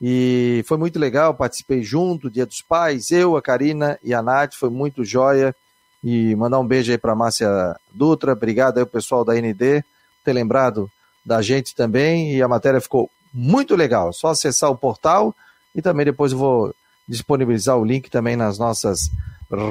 E 0.00 0.64
foi 0.66 0.78
muito 0.78 0.98
legal, 0.98 1.34
participei 1.34 1.82
junto, 1.82 2.30
Dia 2.30 2.46
dos 2.46 2.62
Pais, 2.62 3.10
eu, 3.10 3.36
a 3.36 3.42
Karina 3.42 3.98
e 4.02 4.14
a 4.14 4.22
Nath, 4.22 4.54
foi 4.54 4.70
muito 4.70 5.04
joia. 5.04 5.54
E 6.02 6.34
mandar 6.36 6.58
um 6.58 6.66
beijo 6.66 6.92
aí 6.92 6.98
para 6.98 7.14
Márcia 7.14 7.76
Dutra, 7.92 8.32
obrigado 8.32 8.78
aí 8.78 8.84
o 8.84 8.86
pessoal 8.86 9.24
da 9.24 9.34
ND 9.34 9.82
ter 10.24 10.32
lembrado 10.32 10.90
da 11.24 11.42
gente 11.42 11.74
também. 11.74 12.34
E 12.34 12.42
a 12.42 12.48
matéria 12.48 12.80
ficou 12.80 13.10
muito 13.32 13.74
legal, 13.74 14.12
só 14.12 14.28
acessar 14.28 14.70
o 14.70 14.76
portal 14.76 15.34
e 15.74 15.82
também 15.82 16.06
depois 16.06 16.32
eu 16.32 16.38
vou 16.38 16.74
disponibilizar 17.06 17.76
o 17.76 17.84
link 17.84 18.10
também 18.10 18.36
nas 18.36 18.58
nossas 18.58 19.10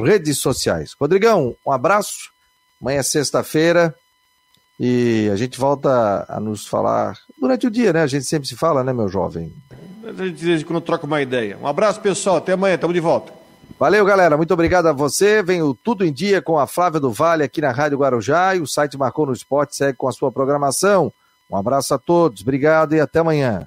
redes 0.03 0.37
sociais. 0.37 0.95
Rodrigão, 0.99 1.55
um 1.65 1.71
abraço. 1.71 2.31
Amanhã 2.81 2.99
é 2.99 3.03
sexta-feira, 3.03 3.95
e 4.79 5.29
a 5.31 5.35
gente 5.35 5.59
volta 5.59 6.25
a 6.27 6.39
nos 6.39 6.67
falar 6.67 7.17
durante 7.39 7.67
o 7.67 7.71
dia, 7.71 7.93
né? 7.93 8.01
A 8.01 8.07
gente 8.07 8.25
sempre 8.25 8.47
se 8.47 8.55
fala, 8.55 8.83
né, 8.83 8.91
meu 8.91 9.07
jovem? 9.07 9.53
A 10.03 10.11
gente 10.11 10.35
diz 10.35 10.63
quando 10.63 10.81
troca 10.81 11.05
uma 11.05 11.21
ideia. 11.21 11.57
Um 11.61 11.67
abraço, 11.67 11.99
pessoal. 12.01 12.37
Até 12.37 12.53
amanhã. 12.53 12.77
Tamo 12.77 12.93
de 12.93 12.99
volta. 12.99 13.33
Valeu, 13.79 14.05
galera. 14.05 14.37
Muito 14.37 14.53
obrigado 14.53 14.87
a 14.87 14.93
você. 14.93 15.41
Vem 15.41 15.61
o 15.61 15.73
Tudo 15.73 16.05
em 16.05 16.13
Dia 16.13 16.41
com 16.41 16.59
a 16.59 16.67
Flávia 16.67 16.99
do 16.99 17.11
Vale 17.11 17.43
aqui 17.43 17.61
na 17.61 17.71
Rádio 17.71 17.97
Guarujá 17.97 18.55
e 18.55 18.61
o 18.61 18.67
site 18.67 18.97
Marcou 18.97 19.25
no 19.25 19.33
Esporte 19.33 19.75
segue 19.75 19.97
com 19.97 20.07
a 20.07 20.11
sua 20.11 20.31
programação. 20.31 21.11
Um 21.49 21.57
abraço 21.57 21.93
a 21.93 21.97
todos. 21.97 22.41
Obrigado 22.41 22.95
e 22.95 22.99
até 22.99 23.19
amanhã. 23.19 23.63